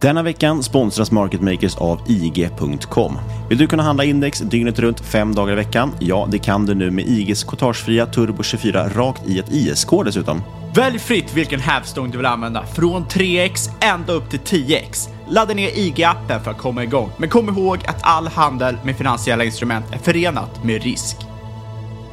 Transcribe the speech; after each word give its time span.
Denna 0.00 0.22
veckan 0.22 0.62
sponsras 0.62 1.10
Market 1.10 1.40
Makers 1.40 1.76
av 1.76 2.00
IG.com. 2.06 3.18
Vill 3.48 3.58
du 3.58 3.66
kunna 3.66 3.82
handla 3.82 4.04
index 4.04 4.38
dygnet 4.38 4.78
runt 4.78 5.00
fem 5.00 5.34
dagar 5.34 5.52
i 5.52 5.56
veckan? 5.56 5.92
Ja, 6.00 6.28
det 6.30 6.38
kan 6.38 6.66
du 6.66 6.74
nu 6.74 6.90
med 6.90 7.04
IGs 7.08 7.44
courtagefria 7.44 8.06
Turbo 8.06 8.42
24 8.42 8.88
rakt 8.88 9.28
i 9.28 9.38
ett 9.38 9.52
ISK 9.52 9.88
dessutom. 10.04 10.42
Välj 10.74 10.98
fritt 10.98 11.34
vilken 11.34 11.60
hävstång 11.60 12.10
du 12.10 12.16
vill 12.16 12.26
använda, 12.26 12.66
från 12.66 13.04
3x 13.06 13.70
ända 13.80 14.12
upp 14.12 14.30
till 14.30 14.40
10x. 14.40 15.08
Ladda 15.28 15.54
ner 15.54 15.68
IG-appen 15.68 16.40
för 16.40 16.50
att 16.50 16.58
komma 16.58 16.84
igång, 16.84 17.10
men 17.16 17.28
kom 17.28 17.48
ihåg 17.48 17.78
att 17.86 17.98
all 18.02 18.26
handel 18.26 18.76
med 18.84 18.96
finansiella 18.96 19.44
instrument 19.44 19.84
är 19.92 19.98
förenat 19.98 20.64
med 20.64 20.82
risk. 20.82 21.16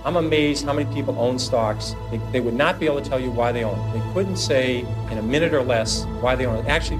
I'm 0.06 0.18
amazed 0.18 0.68
how 0.68 0.74
many 0.74 0.96
people 0.96 1.13
own 1.13 1.40
stocks. 1.40 1.96
They, 2.12 2.19
they 2.31 2.41
would 2.41 2.57
not 2.57 2.80
be 2.80 2.90
able 2.90 3.02
to 3.02 3.09
tell 3.09 3.22
you 3.22 3.31
why 3.31 3.53
they 3.53 3.63
own 3.66 3.80
it. 3.80 3.94
They 3.94 4.13
couldn't 4.13 4.38
say 4.38 4.86
in 5.12 5.18
a 5.18 5.22
minute 5.22 5.53
or 5.53 5.66
less 5.66 6.06
why 6.22 6.36
they 6.36 6.46
own 6.46 6.57
it. 6.57 6.68
Actually, 6.68 7.00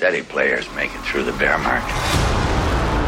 steady 0.00 0.22
players 0.22 0.66
make 0.72 0.90
it 0.94 1.00
through 1.02 1.22
the 1.22 1.32
bear 1.32 1.58
market. 1.58 1.92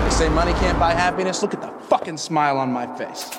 They 0.04 0.10
say 0.10 0.28
money 0.28 0.52
can't 0.52 0.78
buy 0.78 0.92
happiness. 0.92 1.40
Look 1.40 1.54
at 1.54 1.62
the 1.62 1.70
fucking 1.86 2.18
smile 2.18 2.58
on 2.58 2.70
my 2.70 2.86
face. 2.98 3.30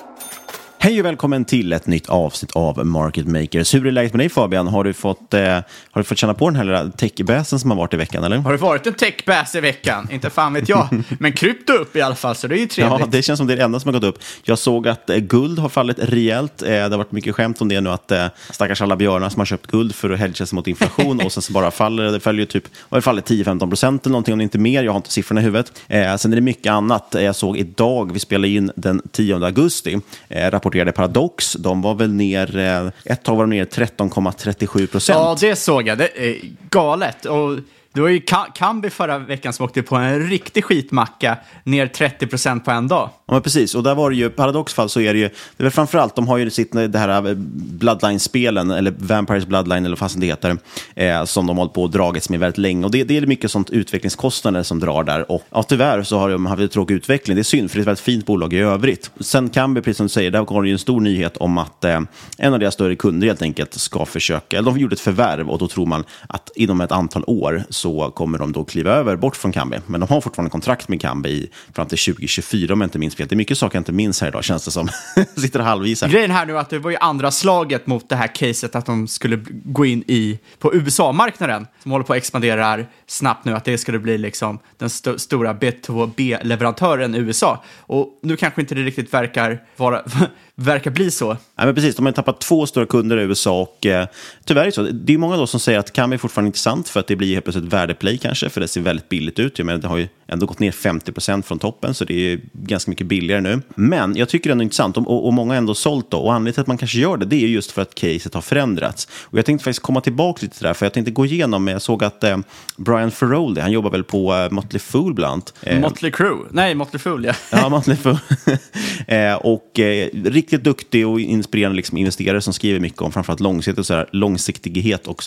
Hej 0.84 1.00
och 1.00 1.06
välkommen 1.06 1.44
till 1.44 1.72
ett 1.72 1.86
nytt 1.86 2.08
avsnitt 2.08 2.52
av 2.52 2.86
Market 2.86 3.26
Makers. 3.26 3.74
Hur 3.74 3.86
är 3.86 3.90
läget 3.90 4.12
med 4.12 4.20
dig 4.20 4.28
Fabian? 4.28 4.66
Har 4.66 4.84
du 4.84 4.92
fått, 4.92 5.34
eh, 5.34 5.40
har 5.42 5.64
du 5.94 6.04
fått 6.04 6.18
känna 6.18 6.34
på 6.34 6.50
den 6.50 6.56
här 6.56 6.64
lilla 6.64 6.90
techbäsen 6.90 7.58
som 7.58 7.70
har 7.70 7.78
varit 7.78 7.94
i 7.94 7.96
veckan? 7.96 8.24
Eller? 8.24 8.36
Har 8.36 8.52
det 8.52 8.58
varit 8.58 8.86
en 8.86 8.94
techbass 8.94 9.54
i 9.54 9.60
veckan? 9.60 10.08
Inte 10.10 10.30
fan 10.30 10.52
vet 10.54 10.68
jag. 10.68 10.88
Men 11.18 11.32
krypto 11.32 11.72
upp 11.72 11.96
i 11.96 12.00
alla 12.00 12.14
fall, 12.14 12.34
så 12.34 12.46
det 12.46 12.54
är 12.54 12.58
ju 12.58 12.66
trevligt. 12.66 13.00
Ja, 13.00 13.06
det 13.06 13.22
känns 13.22 13.38
som 13.38 13.46
det 13.46 13.52
är 13.52 13.56
det 13.56 13.62
enda 13.62 13.80
som 13.80 13.94
har 13.94 14.00
gått 14.00 14.08
upp. 14.08 14.22
Jag 14.42 14.58
såg 14.58 14.88
att 14.88 15.10
eh, 15.10 15.16
guld 15.16 15.58
har 15.58 15.68
fallit 15.68 15.98
rejält. 15.98 16.62
Eh, 16.62 16.68
det 16.68 16.80
har 16.80 16.96
varit 16.96 17.12
mycket 17.12 17.34
skämt 17.34 17.60
om 17.60 17.68
det 17.68 17.80
nu, 17.80 17.90
att 17.90 18.10
eh, 18.10 18.26
stackars 18.50 18.82
alla 18.82 18.96
björnar 18.96 19.28
som 19.28 19.40
har 19.40 19.46
köpt 19.46 19.66
guld 19.66 19.94
för 19.94 20.10
att 20.10 20.18
hedga 20.18 20.46
sig 20.46 20.56
mot 20.56 20.66
inflation 20.66 21.20
och 21.20 21.32
sen 21.32 21.42
så 21.42 21.52
bara 21.52 21.70
faller 21.70 22.04
det. 22.04 22.20
Följer 22.20 22.46
typ, 22.46 22.64
har 22.78 22.98
det 22.98 23.02
fallit 23.02 23.30
10-15 23.30 23.68
procent 23.68 24.06
eller 24.06 24.12
någonting, 24.12 24.32
om 24.32 24.38
det 24.38 24.42
inte 24.44 24.58
mer. 24.58 24.82
Jag 24.82 24.92
har 24.92 24.96
inte 24.96 25.12
siffrorna 25.12 25.40
i 25.40 25.44
huvudet. 25.44 25.72
Eh, 25.88 26.16
sen 26.16 26.32
är 26.32 26.36
det 26.36 26.42
mycket 26.42 26.70
annat. 26.70 27.14
Eh, 27.14 27.22
Jag 27.22 27.36
såg 27.36 27.56
idag, 27.56 28.12
vi 28.12 28.18
spelar 28.18 28.48
in 28.48 28.70
den 28.76 29.02
10 29.12 29.44
augusti, 29.44 29.98
eh, 30.28 30.50
rapporterade 30.74 30.92
Paradox. 30.92 31.52
De 31.52 31.82
var 31.82 31.94
väl 31.94 32.12
ner, 32.12 32.58
eh, 32.58 32.90
ett 33.04 33.22
tag 33.22 33.36
var 33.36 33.42
de 33.44 33.50
ner 33.50 33.64
13,37 33.64 34.86
procent. 34.86 35.18
Ja, 35.18 35.36
det 35.40 35.56
såg 35.56 35.88
jag. 35.88 35.98
Det 35.98 36.28
är 36.28 36.36
galet. 36.70 37.24
Och 37.24 37.58
det 37.94 38.00
var 38.00 38.08
ju 38.08 38.20
Kambi 38.54 38.90
förra 38.90 39.18
veckan 39.18 39.52
som 39.52 39.64
åkte 39.64 39.82
på 39.82 39.96
en 39.96 40.28
riktig 40.28 40.64
skitmacka, 40.64 41.36
ner 41.64 41.86
30% 41.86 42.60
på 42.60 42.70
en 42.70 42.88
dag. 42.88 43.10
Ja, 43.26 43.34
men 43.34 43.42
precis. 43.42 43.74
Och 43.74 43.82
där 43.82 43.94
var 43.94 44.10
det 44.10 44.16
ju, 44.16 44.30
paradoxfall 44.30 44.88
så 44.88 45.00
är 45.00 45.14
det 45.14 45.18
ju, 45.18 45.28
det 45.28 45.62
är 45.62 45.62
väl 45.62 45.72
framförallt, 45.72 46.16
de 46.16 46.28
har 46.28 46.38
ju 46.38 46.50
sitt, 46.50 46.74
eh, 46.74 46.82
det 46.82 46.98
här 46.98 47.28
eh, 47.28 47.34
Bloodline-spelen, 47.54 48.70
eller 48.70 48.94
Vampires 48.98 49.46
Bloodline, 49.46 49.84
eller 49.84 49.88
vad 49.88 49.98
fasen 49.98 50.20
det 50.20 50.26
heter, 50.26 50.56
eh, 50.94 51.24
som 51.24 51.46
de 51.46 51.56
har 51.56 51.64
hållit 51.64 51.74
på 51.74 51.82
och 51.82 51.90
dragits 51.90 52.30
med 52.30 52.40
väldigt 52.40 52.58
länge. 52.58 52.84
Och 52.84 52.90
det, 52.90 53.04
det 53.04 53.16
är 53.16 53.26
mycket 53.26 53.50
sånt 53.50 53.70
utvecklingskostnader 53.70 54.62
som 54.62 54.80
drar 54.80 55.04
där. 55.04 55.32
Och 55.32 55.42
ja, 55.50 55.62
tyvärr 55.62 56.02
så 56.02 56.18
har 56.18 56.30
de 56.30 56.46
haft 56.46 56.62
en 56.62 56.68
tråkig 56.68 56.94
utveckling. 56.94 57.34
Det 57.36 57.40
är 57.40 57.44
synd, 57.44 57.70
för 57.70 57.76
det 57.76 57.80
är 57.80 57.82
ett 57.82 57.86
väldigt 57.86 58.04
fint 58.04 58.26
bolag 58.26 58.52
i 58.52 58.58
övrigt. 58.58 59.10
Sen 59.20 59.50
Kambi, 59.50 59.80
precis 59.80 59.96
som 59.96 60.06
du 60.06 60.12
säger, 60.12 60.30
där 60.30 60.44
var 60.44 60.62
det 60.62 60.68
ju 60.68 60.72
en 60.72 60.78
stor 60.78 61.00
nyhet 61.00 61.36
om 61.36 61.58
att 61.58 61.84
eh, 61.84 62.00
en 62.38 62.52
av 62.52 62.58
deras 62.58 62.74
större 62.74 62.96
kunder 62.96 63.26
helt 63.26 63.42
enkelt 63.42 63.74
ska 63.74 64.04
försöka, 64.04 64.58
eller 64.58 64.70
de 64.70 64.78
gjorde 64.78 64.94
ett 64.94 65.00
förvärv 65.00 65.50
och 65.50 65.58
då 65.58 65.68
tror 65.68 65.86
man 65.86 66.04
att 66.28 66.50
inom 66.54 66.80
ett 66.80 66.92
antal 66.92 67.24
år 67.26 67.64
så 67.84 68.10
kommer 68.10 68.38
de 68.38 68.52
då 68.52 68.64
kliva 68.64 68.90
över 68.92 69.16
bort 69.16 69.36
från 69.36 69.52
Kambi. 69.52 69.78
Men 69.86 70.00
de 70.00 70.08
har 70.08 70.20
fortfarande 70.20 70.50
kontrakt 70.50 70.88
med 70.88 71.00
Kambi 71.00 71.28
i- 71.30 71.50
fram 71.74 71.86
till 71.86 71.98
2024 71.98 72.72
om 72.72 72.80
jag 72.80 72.86
inte 72.86 72.98
minns 72.98 73.14
fel. 73.16 73.26
Det 73.28 73.34
är 73.34 73.36
mycket 73.36 73.58
saker 73.58 73.76
jag 73.76 73.80
inte 73.80 73.92
minns 73.92 74.20
här 74.20 74.28
idag, 74.28 74.44
känns 74.44 74.64
det 74.64 74.70
som. 74.70 74.88
Sitter 75.36 75.58
och 75.58 75.64
halvvisar. 75.64 76.08
Grejen 76.08 76.30
här 76.30 76.46
nu 76.46 76.52
är 76.56 76.56
att 76.60 76.70
det 76.70 76.78
var 76.78 76.90
ju 76.90 76.96
andra 76.96 77.30
slaget 77.30 77.86
mot 77.86 78.08
det 78.08 78.16
här 78.16 78.26
caset 78.34 78.74
att 78.76 78.86
de 78.86 79.08
skulle 79.08 79.36
gå 79.64 79.84
in 79.86 80.04
i 80.06 80.38
på 80.58 80.74
USA-marknaden 80.74 81.66
som 81.82 81.90
håller 81.90 82.04
på 82.04 82.12
att 82.12 82.16
expandera 82.16 82.78
snabbt 83.06 83.44
nu, 83.44 83.52
att 83.52 83.64
det 83.64 83.78
skulle 83.78 83.98
bli 83.98 84.18
liksom 84.18 84.58
den 84.78 84.88
sto- 84.88 85.18
stora 85.18 85.52
B2B-leverantören 85.54 87.14
i 87.14 87.18
USA. 87.18 87.62
Och 87.78 88.18
nu 88.22 88.36
kanske 88.36 88.60
inte 88.60 88.74
det 88.74 88.82
riktigt 88.82 89.14
verkar, 89.14 89.62
vara, 89.76 90.02
verkar 90.54 90.90
bli 90.90 91.10
så. 91.10 91.28
Nej, 91.28 91.66
men 91.66 91.74
precis, 91.74 91.96
de 91.96 92.06
har 92.06 92.12
tappat 92.12 92.40
två 92.40 92.66
stora 92.66 92.86
kunder 92.86 93.16
i 93.18 93.22
USA 93.22 93.60
och 93.60 93.86
eh, 93.86 94.06
tyvärr 94.44 94.62
är 94.62 94.66
det 94.66 94.72
så. 94.72 94.82
Det 94.82 95.14
är 95.14 95.18
många 95.18 95.36
då 95.36 95.46
som 95.46 95.60
säger 95.60 95.78
att 95.78 95.92
Kambi 95.92 96.14
är 96.14 96.18
fortfarande 96.18 96.46
intressant 96.48 96.88
för 96.88 97.00
att 97.00 97.06
det 97.06 97.16
blir 97.16 97.32
helt 97.32 97.44
plötsligt 97.44 97.64
värdeplay 97.74 98.18
kanske, 98.18 98.48
för 98.50 98.60
det 98.60 98.68
ser 98.68 98.80
väldigt 98.80 99.08
billigt 99.08 99.38
ut. 99.38 99.58
Jag 99.58 99.66
menar, 99.66 99.78
det 99.78 99.88
har 99.88 99.98
ju 99.98 100.08
ändå 100.26 100.46
gått 100.46 100.58
ner 100.58 100.70
50% 100.70 101.42
från 101.42 101.58
toppen, 101.58 101.94
så 101.94 102.04
det 102.04 102.32
är 102.32 102.40
ganska 102.52 102.90
mycket 102.90 103.06
billigare 103.06 103.40
nu. 103.40 103.62
Men 103.74 104.16
jag 104.16 104.28
tycker 104.28 104.50
det 104.50 104.60
är 104.60 104.62
intressant, 104.62 104.96
och, 104.96 105.26
och 105.26 105.32
många 105.32 105.52
har 105.52 105.58
ändå 105.58 105.74
sålt 105.74 106.10
då. 106.10 106.18
Och 106.18 106.34
anledningen 106.34 106.54
till 106.54 106.60
att 106.60 106.66
man 106.66 106.78
kanske 106.78 106.98
gör 106.98 107.16
det, 107.16 107.26
det 107.26 107.44
är 107.44 107.48
just 107.48 107.70
för 107.70 107.82
att 107.82 107.94
caset 107.94 108.34
har 108.34 108.40
förändrats. 108.40 109.08
Och 109.22 109.38
jag 109.38 109.46
tänkte 109.46 109.64
faktiskt 109.64 109.82
komma 109.82 110.00
tillbaka 110.00 110.38
lite 110.42 110.56
till 110.56 110.62
det 110.62 110.68
där, 110.68 110.74
för 110.74 110.86
jag 110.86 110.92
tänkte 110.92 111.10
gå 111.10 111.26
igenom, 111.26 111.68
jag 111.68 111.82
såg 111.82 112.04
att 112.04 112.24
eh, 112.24 112.38
Brian 112.76 113.10
Ferroldi, 113.10 113.60
han 113.60 113.72
jobbar 113.72 113.90
väl 113.90 114.04
på 114.04 114.34
eh, 114.34 114.50
Motley 114.50 114.80
Fool 114.80 115.14
bland 115.14 115.32
annat. 115.32 115.54
Eh, 115.62 115.80
Motley 115.80 116.12
Crue? 116.12 116.46
Nej, 116.50 116.74
Motley 116.74 116.98
Fool, 116.98 117.24
ja. 117.24 117.32
Ja, 117.50 117.68
Motley 117.68 117.96
Fool. 117.96 118.18
eh, 119.06 119.34
och 119.34 119.78
eh, 119.78 120.08
riktigt 120.24 120.64
duktig 120.64 121.08
och 121.08 121.20
inspirerande 121.20 121.76
liksom, 121.76 121.98
investerare 121.98 122.40
som 122.40 122.52
skriver 122.52 122.80
mycket 122.80 123.02
om 123.02 123.12
framförallt 123.12 123.40
långsiktighet 123.40 123.78
och, 123.78 123.86
så 123.86 123.94
här, 123.94 124.08
långsiktighet. 124.12 125.06
Och, 125.06 125.22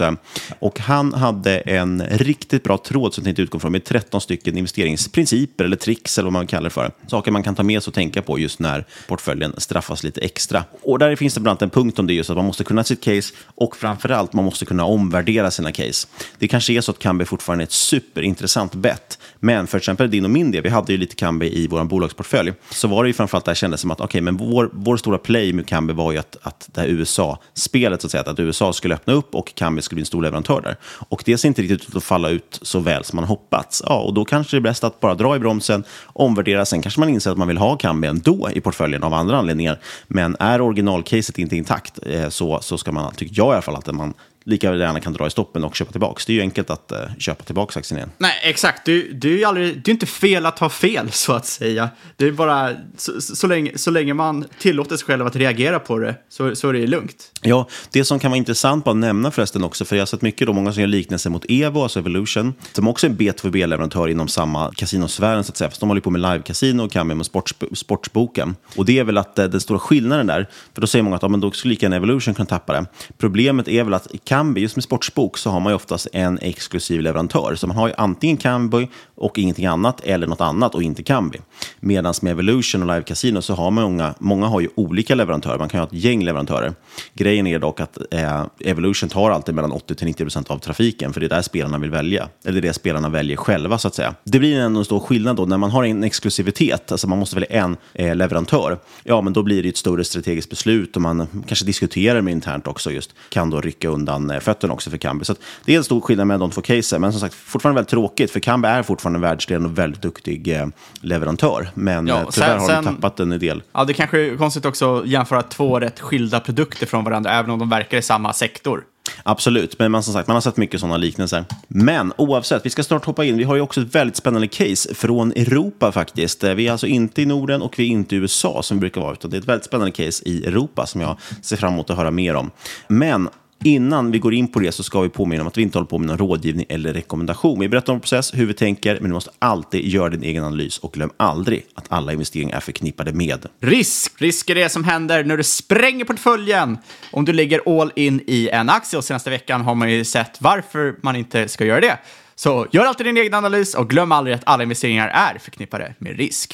och 0.59 0.79
han 0.79 1.13
hade 1.13 1.59
en 1.59 2.03
riktigt 2.11 2.63
bra 2.63 2.77
tråd 2.77 3.13
som 3.13 3.21
jag 3.21 3.25
tänkte 3.25 3.41
utgå 3.41 3.59
från 3.59 3.71
med 3.71 3.83
13 3.83 4.21
stycken 4.21 4.57
investeringsprinciper 4.87 5.63
eller 5.63 5.75
tricks 5.75 6.17
eller 6.17 6.25
vad 6.25 6.33
man 6.33 6.47
kallar 6.47 6.63
det 6.63 6.69
för. 6.69 6.91
Saker 7.07 7.31
man 7.31 7.43
kan 7.43 7.55
ta 7.55 7.63
med 7.63 7.83
sig 7.83 7.91
och 7.91 7.95
tänka 7.95 8.21
på 8.21 8.39
just 8.39 8.59
när 8.59 8.85
portföljen 9.07 9.53
straffas 9.57 10.03
lite 10.03 10.21
extra. 10.21 10.63
Och 10.81 10.99
där 10.99 11.15
finns 11.15 11.33
det 11.33 11.39
bland 11.39 11.51
annat 11.51 11.61
en 11.61 11.69
punkt 11.69 11.99
om 11.99 12.07
det 12.07 12.13
just 12.13 12.29
att 12.29 12.35
man 12.35 12.45
måste 12.45 12.63
kunna 12.63 12.83
sitt 12.83 13.03
case 13.03 13.33
och 13.55 13.75
framförallt 13.75 14.33
man 14.33 14.45
måste 14.45 14.65
kunna 14.65 14.85
omvärdera 14.85 15.51
sina 15.51 15.71
case. 15.71 16.07
Det 16.39 16.47
kanske 16.47 16.73
är 16.73 16.81
så 16.81 16.91
att 16.91 16.99
Kambi 16.99 17.25
fortfarande 17.25 17.63
är 17.63 17.65
ett 17.65 17.71
superintressant 17.71 18.75
bett, 18.75 19.19
men 19.39 19.67
för 19.67 19.77
exempel 19.77 20.11
din 20.11 20.25
och 20.25 20.31
min 20.31 20.51
del, 20.51 20.63
vi 20.63 20.69
hade 20.69 20.91
ju 20.91 20.97
lite 20.97 21.15
Kambi 21.15 21.63
i 21.63 21.67
vår 21.67 21.83
bolagsportfölj, 21.83 22.53
så 22.69 22.87
var 22.87 23.03
det 23.03 23.09
ju 23.09 23.13
framförallt 23.13 23.45
där 23.45 23.51
det 23.51 23.55
kändes 23.55 23.81
som 23.81 23.91
att 23.91 24.01
okay, 24.01 24.21
men 24.21 24.37
vår, 24.37 24.69
vår 24.73 24.97
stora 24.97 25.17
play 25.17 25.53
med 25.53 25.67
Kambi 25.67 25.93
var 25.93 26.11
ju 26.11 26.17
att, 26.17 26.37
att 26.41 26.69
det 26.73 26.81
här 26.81 26.87
USA-spelet, 26.87 28.01
så 28.01 28.07
att 28.07 28.11
säga, 28.11 28.23
att 28.23 28.39
USA 28.39 28.73
skulle 28.73 28.95
öppna 28.95 29.13
upp 29.13 29.35
och 29.35 29.55
Kambi 29.55 29.81
skulle 29.81 29.95
bli 29.95 30.01
en 30.01 30.05
stor 30.05 30.21
leverantör 30.21 30.61
där. 30.61 30.75
Och 31.09 31.23
det 31.25 31.37
ser 31.37 31.47
inte 31.47 31.61
riktigt 31.61 31.89
ut 31.89 31.95
att 31.95 32.03
falla 32.03 32.29
ut 32.29 32.59
så 32.61 32.79
väl 32.79 33.03
som 33.03 33.15
man 33.15 33.25
hoppats. 33.25 33.83
Ja, 33.85 33.99
och 33.99 34.13
då 34.13 34.25
kanske 34.25 34.57
det 34.57 34.59
är 34.59 34.61
bäst 34.77 34.83
att 34.83 34.99
bara 34.99 35.15
dra 35.15 35.35
i 35.35 35.39
bromsen, 35.39 35.83
omvärdera, 36.13 36.65
sen 36.65 36.81
kanske 36.81 36.99
man 36.99 37.09
inser 37.09 37.31
att 37.31 37.37
man 37.37 37.47
vill 37.47 37.57
ha 37.57 37.77
Kambi 37.77 38.07
ändå 38.07 38.49
i 38.53 38.61
portföljen 38.61 39.03
av 39.03 39.13
andra 39.13 39.37
anledningar. 39.37 39.79
Men 40.07 40.35
är 40.39 40.61
originalcaset 40.61 41.37
inte 41.39 41.55
intakt 41.55 41.99
eh, 42.05 42.29
så, 42.29 42.59
så 42.61 42.77
ska 42.77 42.91
man, 42.91 43.13
tycker 43.13 43.35
jag 43.37 43.47
i 43.47 43.53
alla 43.53 43.61
fall, 43.61 43.75
att 43.75 43.95
man 43.95 44.13
lika 44.47 44.75
gärna 44.75 44.99
kan 44.99 45.13
dra 45.13 45.27
i 45.27 45.29
stoppen 45.29 45.63
och 45.63 45.75
köpa 45.75 45.91
tillbaka. 45.91 46.23
Det 46.27 46.33
är 46.33 46.35
ju 46.35 46.41
enkelt 46.41 46.69
att 46.69 46.91
uh, 46.91 47.17
köpa 47.17 47.43
tillbaka 47.43 47.79
aktien 47.79 47.97
igen. 47.97 48.11
Nej, 48.17 48.31
exakt. 48.43 48.85
Det, 48.85 49.27
är 49.27 49.27
ju 49.27 49.43
aldrig, 49.43 49.81
det 49.83 49.91
är 49.91 49.93
inte 49.93 50.05
fel 50.05 50.45
att 50.45 50.59
ha 50.59 50.69
fel, 50.69 51.11
så 51.11 51.33
att 51.33 51.45
säga. 51.45 51.89
Det 52.15 52.25
är 52.25 52.31
bara 52.31 52.71
så, 52.97 53.21
så, 53.21 53.47
länge, 53.47 53.77
så 53.77 53.91
länge 53.91 54.13
man 54.13 54.45
tillåter 54.59 54.97
sig 54.97 55.05
själv 55.05 55.27
att 55.27 55.35
reagera 55.35 55.79
på 55.79 55.99
det 55.99 56.15
så, 56.29 56.55
så 56.55 56.69
är 56.69 56.73
det 56.73 56.87
lugnt. 56.87 57.31
Ja, 57.41 57.67
det 57.91 58.03
som 58.03 58.19
kan 58.19 58.31
vara 58.31 58.37
intressant 58.37 58.85
bara 58.85 58.91
att 58.91 58.97
nämna 58.97 59.31
förresten 59.31 59.63
också, 59.63 59.85
för 59.85 59.95
jag 59.95 60.01
har 60.01 60.07
sett 60.07 60.21
mycket 60.21 60.47
då, 60.47 60.53
många 60.53 60.73
som 60.73 60.81
gör 60.81 60.87
liknelser 60.87 61.29
mot 61.29 61.45
Evo, 61.49 61.83
alltså 61.83 61.99
Evolution, 61.99 62.53
som 62.73 62.87
också 62.87 63.07
är 63.07 63.11
en 63.11 63.17
B2B-leverantör 63.17 64.07
inom 64.07 64.27
samma 64.27 64.71
kasinosfären, 64.71 65.43
så 65.43 65.51
att 65.51 65.57
säga. 65.57 65.69
Fast 65.69 65.79
de 65.79 65.89
håller 65.89 66.01
på 66.01 66.09
med 66.09 66.21
live-kasino 66.21 66.85
och 66.85 66.91
kan 66.91 67.07
med 67.07 67.25
sports, 67.25 67.53
sportsboken. 67.73 68.55
Och 68.75 68.85
det 68.85 68.99
är 68.99 69.03
väl 69.03 69.17
att 69.17 69.39
eh, 69.39 69.45
den 69.45 69.61
stora 69.61 69.79
skillnaden 69.79 70.27
där, 70.27 70.49
för 70.73 70.81
då 70.81 70.87
säger 70.87 71.03
många 71.03 71.15
att 71.15 71.21
ja, 71.21 71.27
men 71.27 71.39
då 71.39 71.51
skulle 71.51 71.69
lika 71.69 71.85
gärna 71.85 71.95
Evolution 71.95 72.33
kunna 72.33 72.45
tappa 72.45 72.73
det. 72.73 72.85
Problemet 73.17 73.67
är 73.67 73.83
väl 73.83 73.93
att 73.93 74.07
Kambi, 74.37 74.61
just 74.61 74.75
med 74.75 74.83
sportsbok, 74.83 75.37
så 75.37 75.49
har 75.49 75.59
man 75.59 75.71
ju 75.71 75.75
oftast 75.75 76.07
en 76.13 76.39
exklusiv 76.41 77.01
leverantör. 77.01 77.55
Så 77.55 77.67
man 77.67 77.77
har 77.77 77.87
ju 77.87 77.93
antingen 77.97 78.37
Kambi 78.37 78.87
och 79.15 79.37
ingenting 79.37 79.65
annat, 79.65 80.01
eller 80.03 80.27
något 80.27 80.41
annat 80.41 80.75
och 80.75 80.83
inte 80.83 81.03
Kambi. 81.03 81.39
Medan 81.79 82.13
med 82.21 82.31
Evolution 82.31 82.81
och 82.81 82.87
Live 82.87 83.01
Casino 83.01 83.41
så 83.41 83.53
har 83.53 83.71
man 83.71 83.83
många, 83.83 84.13
många 84.19 84.47
har 84.47 84.59
ju 84.59 84.69
olika 84.75 85.15
leverantörer. 85.15 85.59
Man 85.59 85.69
kan 85.69 85.77
ju 85.77 85.81
ha 85.81 85.87
ett 85.87 86.03
gäng 86.03 86.23
leverantörer. 86.23 86.73
Grejen 87.13 87.47
är 87.47 87.59
dock 87.59 87.79
att 87.79 87.97
eh, 88.11 88.45
Evolution 88.59 89.09
tar 89.09 89.31
alltid 89.31 89.55
mellan 89.55 89.73
80-90% 89.73 90.51
av 90.51 90.59
trafiken, 90.59 91.13
för 91.13 91.19
det 91.19 91.27
är 91.27 91.29
där 91.29 91.41
spelarna 91.41 91.77
vill 91.77 91.91
välja. 91.91 92.29
Eller 92.45 92.61
det 92.61 92.67
är 92.67 92.69
det 92.69 92.73
spelarna 92.73 93.09
väljer 93.09 93.37
själva, 93.37 93.77
så 93.77 93.87
att 93.87 93.95
säga. 93.95 94.15
Det 94.23 94.39
blir 94.39 94.59
ändå 94.59 94.79
en 94.79 94.85
stor 94.85 94.99
skillnad 94.99 95.35
då, 95.35 95.45
när 95.45 95.57
man 95.57 95.71
har 95.71 95.83
en 95.83 96.03
exklusivitet, 96.03 96.91
alltså 96.91 97.07
man 97.07 97.19
måste 97.19 97.35
välja 97.35 97.63
en 97.63 97.77
eh, 97.93 98.15
leverantör, 98.15 98.77
ja, 99.03 99.21
men 99.21 99.33
då 99.33 99.43
blir 99.43 99.63
det 99.63 99.69
ett 99.69 99.77
större 99.77 100.03
strategiskt 100.03 100.49
beslut 100.49 100.95
och 100.95 101.01
man 101.01 101.43
kanske 101.47 101.65
diskuterar 101.65 102.21
med 102.21 102.31
internt 102.31 102.67
också 102.67 102.91
just, 102.91 103.13
kan 103.29 103.49
då 103.49 103.61
rycka 103.61 103.89
undan 103.89 104.26
eh, 104.31 104.39
fötterna 104.39 104.73
också 104.73 104.89
för 104.89 104.97
Kambi. 104.97 105.25
Så 105.25 105.35
det 105.65 105.73
är 105.73 105.77
en 105.77 105.83
stor 105.83 106.01
skillnad 106.01 106.27
mellan 106.27 106.39
de 106.39 106.51
två 106.51 106.61
casen, 106.61 107.01
men 107.01 107.11
som 107.11 107.21
sagt, 107.21 107.33
fortfarande 107.33 107.77
väldigt 107.77 107.89
tråkigt, 107.89 108.31
för 108.31 108.39
Kambi 108.39 108.67
är 108.67 108.83
fortfarande 108.83 109.19
världsledande 109.19 109.69
och 109.69 109.77
väldigt 109.77 110.01
duktig 110.01 110.47
eh, 110.47 110.67
leverantör, 111.01 111.69
men 111.73 112.07
ja, 112.07 112.31
tyvärr 112.31 112.59
sen, 112.59 112.75
har 112.75 112.83
de 112.83 112.95
tappat 112.95 113.19
en 113.19 113.29
del. 113.29 113.63
Ja, 113.73 113.83
det 113.83 113.93
kanske 113.93 114.19
är 114.19 114.37
konstigt 114.37 114.65
också 114.65 114.97
att 114.97 115.07
jämföra 115.07 115.41
två 115.41 115.79
rätt 115.79 115.99
skilda 115.99 116.39
produkter 116.39 116.85
från 116.85 117.03
varandra, 117.03 117.31
även 117.31 117.51
om 117.51 117.59
de 117.59 117.69
verkar 117.69 117.97
i 117.97 118.01
samma 118.01 118.33
sektor. 118.33 118.83
Absolut, 119.23 119.79
men 119.79 119.91
man, 119.91 120.03
som 120.03 120.13
sagt, 120.13 120.27
man 120.27 120.35
har 120.35 120.41
sett 120.41 120.57
mycket 120.57 120.79
sådana 120.79 120.97
liknelser. 120.97 121.45
Men 121.67 122.13
oavsett, 122.17 122.65
vi 122.65 122.69
ska 122.69 122.83
snart 122.83 123.05
hoppa 123.05 123.25
in. 123.25 123.37
Vi 123.37 123.43
har 123.43 123.55
ju 123.55 123.61
också 123.61 123.81
ett 123.81 123.95
väldigt 123.95 124.15
spännande 124.15 124.47
case 124.47 124.93
från 124.93 125.31
Europa 125.31 125.91
faktiskt. 125.91 126.43
Vi 126.43 126.67
är 126.67 126.71
alltså 126.71 126.87
inte 126.87 127.21
i 127.21 127.25
Norden 127.25 127.61
och 127.61 127.79
vi 127.79 127.83
är 127.83 127.87
inte 127.87 128.15
i 128.15 128.17
USA 128.17 128.63
som 128.63 128.77
vi 128.77 128.81
brukar 128.81 129.01
vara, 129.01 129.13
utan 129.13 129.31
det 129.31 129.37
är 129.37 129.41
ett 129.41 129.47
väldigt 129.47 129.65
spännande 129.65 129.91
case 129.91 130.23
i 130.25 130.45
Europa 130.45 130.85
som 130.85 131.01
jag 131.01 131.17
ser 131.41 131.55
fram 131.55 131.73
emot 131.73 131.89
att 131.89 131.97
höra 131.97 132.11
mer 132.11 132.35
om. 132.35 132.51
Men 132.87 133.29
Innan 133.63 134.11
vi 134.11 134.19
går 134.19 134.33
in 134.33 134.47
på 134.47 134.59
det 134.59 134.71
så 134.71 134.83
ska 134.83 135.01
vi 135.01 135.09
påminna 135.09 135.41
om 135.41 135.47
att 135.47 135.57
vi 135.57 135.61
inte 135.61 135.77
håller 135.77 135.87
på 135.87 135.97
med 135.97 136.07
någon 136.07 136.17
rådgivning 136.17 136.65
eller 136.69 136.93
rekommendation. 136.93 137.59
Vi 137.59 137.69
berättar 137.69 137.93
om 137.93 137.99
process, 137.99 138.33
hur 138.33 138.45
vi 138.45 138.53
tänker, 138.53 138.93
men 138.93 139.09
du 139.09 139.13
måste 139.13 139.31
alltid 139.39 139.85
göra 139.85 140.09
din 140.09 140.23
egen 140.23 140.43
analys 140.43 140.77
och 140.77 140.93
glöm 140.93 141.11
aldrig 141.17 141.65
att 141.75 141.85
alla 141.89 142.13
investeringar 142.13 142.55
är 142.57 142.59
förknippade 142.59 143.13
med 143.13 143.45
risk. 143.59 144.13
Risk 144.17 144.49
är 144.49 144.55
det 144.55 144.69
som 144.69 144.83
händer 144.83 145.23
när 145.23 145.37
du 145.37 145.43
spränger 145.43 146.05
portföljen. 146.05 146.77
Om 147.11 147.25
du 147.25 147.33
lägger 147.33 147.81
all 147.81 147.91
in 147.95 148.21
i 148.27 148.49
en 148.49 148.69
aktie 148.69 148.97
och 148.97 149.03
senaste 149.03 149.29
veckan 149.29 149.61
har 149.61 149.75
man 149.75 149.91
ju 149.91 150.05
sett 150.05 150.41
varför 150.41 150.95
man 151.01 151.15
inte 151.15 151.47
ska 151.47 151.65
göra 151.65 151.81
det. 151.81 151.97
Så 152.35 152.67
gör 152.71 152.85
alltid 152.85 153.05
din 153.05 153.17
egen 153.17 153.33
analys 153.33 153.75
och 153.75 153.89
glöm 153.89 154.11
aldrig 154.11 154.35
att 154.35 154.43
alla 154.45 154.63
investeringar 154.63 155.07
är 155.07 155.39
förknippade 155.39 155.95
med 155.99 156.17
risk. 156.17 156.53